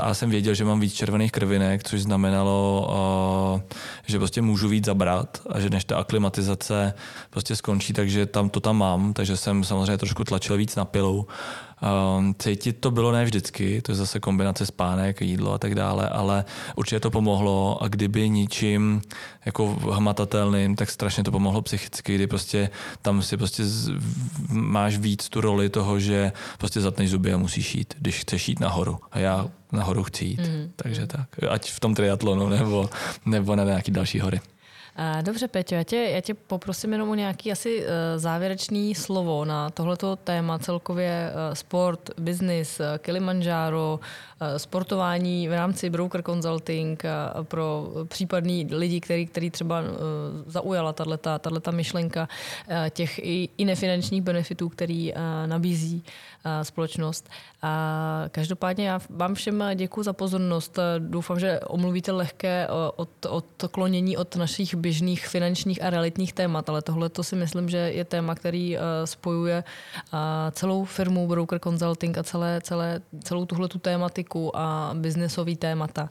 a 0.00 0.14
jsem 0.14 0.30
věděl, 0.30 0.54
že 0.54 0.64
mám 0.64 0.80
víc 0.80 0.94
červených 0.94 1.32
krvinek, 1.32 1.84
což 1.84 2.02
znamenalo, 2.02 2.90
že 4.06 4.18
prostě 4.18 4.42
můžu 4.42 4.68
víc 4.68 4.84
zabrat 4.84 5.42
a 5.50 5.60
že 5.60 5.70
než 5.70 5.84
ta 5.84 5.96
aklimatizace 5.96 6.94
prostě 7.30 7.56
skončí, 7.56 7.92
takže 7.92 8.26
tam 8.26 8.50
to 8.50 8.60
tam 8.60 8.76
mám, 8.76 9.12
takže 9.12 9.36
jsem 9.36 9.64
samozřejmě 9.64 9.98
trošku 9.98 10.24
tlačil 10.24 10.56
víc 10.56 10.76
na 10.76 10.84
pilou 10.84 11.26
Um, 11.26 11.69
cítit 12.38 12.72
to 12.72 12.90
bylo 12.90 13.12
ne 13.12 13.24
vždycky, 13.24 13.82
to 13.82 13.92
je 13.92 13.96
zase 13.96 14.20
kombinace 14.20 14.66
spánek, 14.66 15.20
jídlo 15.20 15.52
a 15.52 15.58
tak 15.58 15.74
dále, 15.74 16.08
ale 16.08 16.44
určitě 16.76 17.00
to 17.00 17.10
pomohlo 17.10 17.82
a 17.82 17.88
kdyby 17.88 18.28
ničím 18.28 19.02
jako 19.46 19.66
hmatatelným, 19.66 20.76
tak 20.76 20.90
strašně 20.90 21.24
to 21.24 21.30
pomohlo 21.30 21.62
psychicky, 21.62 22.14
kdy 22.14 22.26
prostě 22.26 22.70
tam 23.02 23.22
si 23.22 23.36
prostě 23.36 23.64
z, 23.64 23.90
máš 24.48 24.98
víc 24.98 25.28
tu 25.28 25.40
roli 25.40 25.68
toho, 25.68 26.00
že 26.00 26.32
prostě 26.58 26.80
zatneš 26.80 27.10
zuby 27.10 27.32
a 27.32 27.38
musíš 27.38 27.74
jít, 27.74 27.94
když 27.98 28.18
chceš 28.18 28.48
jít 28.48 28.60
nahoru. 28.60 28.98
A 29.12 29.18
já 29.18 29.46
nahoru 29.72 30.02
chci 30.04 30.24
jít, 30.24 30.40
mm. 30.40 30.72
takže 30.76 31.06
tak. 31.06 31.28
Ať 31.48 31.70
v 31.70 31.80
tom 31.80 31.94
triatlonu 31.94 32.48
nebo, 32.48 32.90
nebo 33.26 33.56
na 33.56 33.64
nějaký 33.64 33.90
další 33.90 34.20
hory. 34.20 34.40
Dobře, 35.22 35.48
Peťo, 35.48 35.74
já 35.74 35.84
tě, 35.84 35.96
já 35.96 36.20
tě 36.20 36.34
poprosím 36.34 36.92
jenom 36.92 37.10
o 37.10 37.14
nějaký 37.14 37.52
asi 37.52 37.84
eh, 37.84 38.18
závěrečný 38.18 38.94
slovo 38.94 39.44
na 39.44 39.70
tohleto 39.70 40.16
téma 40.16 40.58
celkově 40.58 41.30
eh, 41.30 41.54
sport, 41.54 42.10
business, 42.18 42.80
eh, 42.80 42.98
Kilimanjaro, 42.98 44.00
sportování 44.56 45.48
v 45.48 45.52
rámci 45.52 45.90
broker 45.90 46.22
consulting 46.22 47.02
pro 47.42 47.92
případný 48.08 48.66
lidi, 48.70 49.00
který, 49.00 49.26
který 49.26 49.50
třeba 49.50 49.82
zaujala 50.46 50.92
tato 50.92 51.72
myšlenka 51.72 52.28
těch 52.90 53.18
i, 53.18 53.48
i 53.58 53.64
nefinančních 53.64 54.22
benefitů, 54.22 54.68
který 54.68 55.12
nabízí 55.46 56.04
společnost. 56.62 57.28
A 57.62 58.24
každopádně 58.30 58.88
já 58.88 59.00
vám 59.10 59.34
všem 59.34 59.64
děkuji 59.74 60.02
za 60.02 60.12
pozornost. 60.12 60.78
Doufám, 60.98 61.40
že 61.40 61.60
omluvíte 61.60 62.12
lehké 62.12 62.68
od, 62.96 63.26
odklonění 63.28 64.16
od 64.16 64.36
našich 64.36 64.74
běžných 64.74 65.26
finančních 65.26 65.82
a 65.82 65.90
realitních 65.90 66.32
témat, 66.32 66.68
ale 66.68 66.82
tohle 66.82 67.08
to 67.08 67.22
si 67.22 67.36
myslím, 67.36 67.68
že 67.68 67.76
je 67.76 68.04
téma, 68.04 68.34
který 68.34 68.78
spojuje 69.04 69.64
celou 70.52 70.84
firmu 70.84 71.28
Broker 71.28 71.58
Consulting 71.58 72.18
a 72.18 72.22
celé, 72.22 72.60
celé, 72.60 73.00
celou 73.24 73.46
tuhle 73.46 73.68
tu 73.68 73.78
tématiku 73.78 74.29
a 74.54 74.90
biznesový 74.94 75.56
témata. 75.56 76.10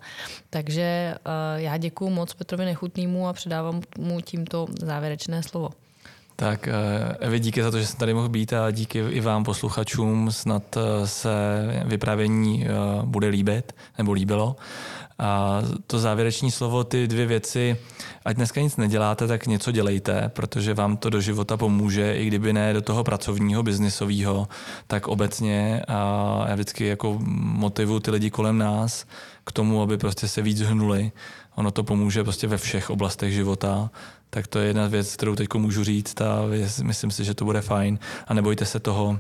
Takže 0.50 1.16
já 1.56 1.78
děkuji 1.78 2.10
moc 2.10 2.34
Petrovi 2.34 2.66
Nechutnému 2.66 3.28
a 3.28 3.34
předávám 3.34 3.82
mu 3.98 4.22
tímto 4.22 4.68
závěrečné 4.80 5.44
slovo. 5.44 5.70
Tak 6.40 6.68
eh, 6.68 6.72
Evi, 7.20 7.40
díky 7.40 7.64
za 7.64 7.72
to, 7.72 7.80
že 7.80 7.88
jsem 7.88 8.00
tady 8.00 8.14
mohl 8.14 8.30
být 8.30 8.54
a 8.54 8.72
díky 8.72 9.00
i 9.00 9.22
vám 9.22 9.44
posluchačům. 9.44 10.32
Snad 10.32 10.78
eh, 10.78 11.08
se 11.08 11.30
vyprávění 11.86 12.66
eh, 12.66 12.70
bude 13.06 13.28
líbit, 13.28 13.76
nebo 13.98 14.12
líbilo. 14.12 14.56
A 15.20 15.62
to 15.88 16.00
závěreční 16.00 16.52
slovo, 16.52 16.84
ty 16.84 17.08
dvě 17.08 17.26
věci, 17.26 17.78
ať 18.26 18.36
dneska 18.36 18.62
nic 18.62 18.78
neděláte, 18.78 19.28
tak 19.28 19.48
něco 19.48 19.72
dělejte, 19.72 20.32
protože 20.34 20.74
vám 20.74 20.98
to 20.98 21.10
do 21.10 21.22
života 21.22 21.58
pomůže, 21.58 22.16
i 22.16 22.26
kdyby 22.26 22.54
ne 22.54 22.74
do 22.74 22.82
toho 22.82 23.04
pracovního, 23.04 23.64
biznisového, 23.64 24.48
tak 24.88 25.08
obecně. 25.08 25.82
A 25.88 26.46
já 26.48 26.54
vždycky 26.54 26.86
jako 26.86 27.20
motivuji 27.40 28.00
ty 28.00 28.12
lidi 28.12 28.30
kolem 28.30 28.58
nás 28.58 29.06
k 29.44 29.52
tomu, 29.52 29.82
aby 29.82 29.98
prostě 29.98 30.28
se 30.28 30.42
víc 30.42 30.62
hnuli, 30.62 31.12
ono 31.56 31.72
to 31.72 31.84
pomůže 31.84 32.24
prostě 32.24 32.48
ve 32.48 32.58
všech 32.58 32.90
oblastech 32.90 33.34
života, 33.34 33.90
tak 34.30 34.48
to 34.48 34.60
je 34.60 34.68
jedna 34.68 34.88
věc, 34.88 35.16
kterou 35.16 35.36
teď 35.36 35.48
můžu 35.56 35.84
říct 35.84 36.22
a 36.22 36.42
myslím 36.84 37.12
si, 37.12 37.24
že 37.24 37.34
to 37.34 37.46
bude 37.46 37.62
fajn 37.62 38.00
a 38.28 38.34
nebojte 38.34 38.66
se 38.66 38.80
toho, 38.80 39.20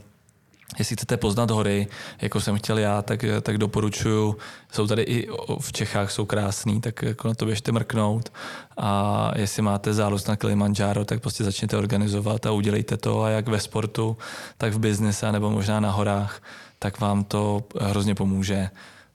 Jestli 0.77 0.95
chcete 0.95 1.17
poznat 1.17 1.51
hory, 1.51 1.87
jako 2.21 2.41
jsem 2.41 2.57
chtěl 2.57 2.77
já, 2.77 3.01
tak, 3.01 3.25
tak 3.41 3.57
doporučuju. 3.57 4.37
Jsou 4.71 4.87
tady 4.87 5.01
i 5.01 5.27
v 5.59 5.71
Čechách, 5.71 6.11
jsou 6.11 6.25
krásný, 6.25 6.81
tak 6.81 7.01
jako 7.01 7.27
na 7.27 7.33
to 7.33 7.45
běžte 7.45 7.71
mrknout. 7.71 8.33
A 8.77 9.31
jestli 9.35 9.61
máte 9.61 9.93
záluz 9.93 10.27
na 10.27 10.35
Kilimanjaro, 10.35 11.05
tak 11.05 11.21
prostě 11.21 11.43
začněte 11.43 11.77
organizovat 11.77 12.45
a 12.45 12.51
udělejte 12.51 12.97
to. 12.97 13.23
A 13.23 13.29
jak 13.29 13.47
ve 13.47 13.59
sportu, 13.59 14.17
tak 14.57 14.73
v 14.73 14.79
biznise 14.79 15.31
nebo 15.31 15.49
možná 15.51 15.79
na 15.79 15.91
horách, 15.91 16.41
tak 16.79 16.99
vám 16.99 17.23
to 17.23 17.63
hrozně 17.79 18.15
pomůže. 18.15 18.69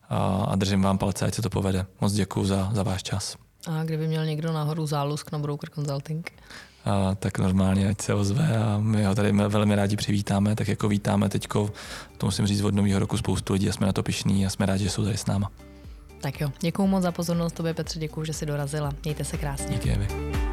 A, 0.09 0.45
a 0.49 0.57
držím 0.57 0.83
vám 0.83 0.99
palce, 0.99 1.27
ať 1.27 1.35
se 1.35 1.43
to 1.43 1.51
povede. 1.51 1.87
Moc 2.01 2.13
děkuji 2.13 2.45
za, 2.45 2.71
za 2.73 2.83
váš 2.83 3.03
čas. 3.03 3.44
A 3.67 3.85
kdyby 3.85 4.09
měl 4.09 4.27
někdo 4.27 4.53
nahoru 4.53 4.87
zálusk 4.87 5.33
na 5.33 5.39
Broker 5.39 5.71
Consulting? 5.71 6.31
a 6.85 7.15
tak 7.15 7.39
normálně 7.39 7.89
ať 7.89 8.01
se 8.01 8.15
ozve 8.15 8.57
a 8.57 8.79
my 8.79 9.05
ho 9.05 9.15
tady 9.15 9.33
velmi 9.33 9.75
rádi 9.75 9.97
přivítáme, 9.97 10.57
tak 10.57 10.69
jako 10.69 10.89
vítáme 10.89 11.29
teďko, 11.29 11.71
to 12.19 12.27
musím 12.27 12.47
říct 12.47 12.63
od 12.63 12.75
nového 12.75 12.99
roku 12.99 13.17
spoustu 13.17 13.53
lidí 13.53 13.69
a 13.69 13.73
jsme 13.73 13.87
na 13.87 13.93
to 13.93 14.03
pišní 14.03 14.47
a 14.47 14.51
jsme 14.51 14.67
rádi, 14.67 14.85
že 14.85 14.91
jsou 14.91 15.05
tady 15.05 15.17
s 15.17 15.27
náma. 15.27 15.51
Tak 16.21 16.41
jo, 16.41 16.53
děkuji 16.61 16.87
moc 16.87 17.03
za 17.03 17.13
pozornost 17.13 17.53
tobě 17.53 17.75
Petře, 17.75 18.01
děkuji, 18.01 18.25
že 18.25 18.33
jsi 18.33 18.47
dorazila. 18.47 18.93
Mějte 19.05 19.25
se 19.25 19.37
krásně. 19.37 19.77
Díky, 19.77 19.91
Evi. 19.91 20.44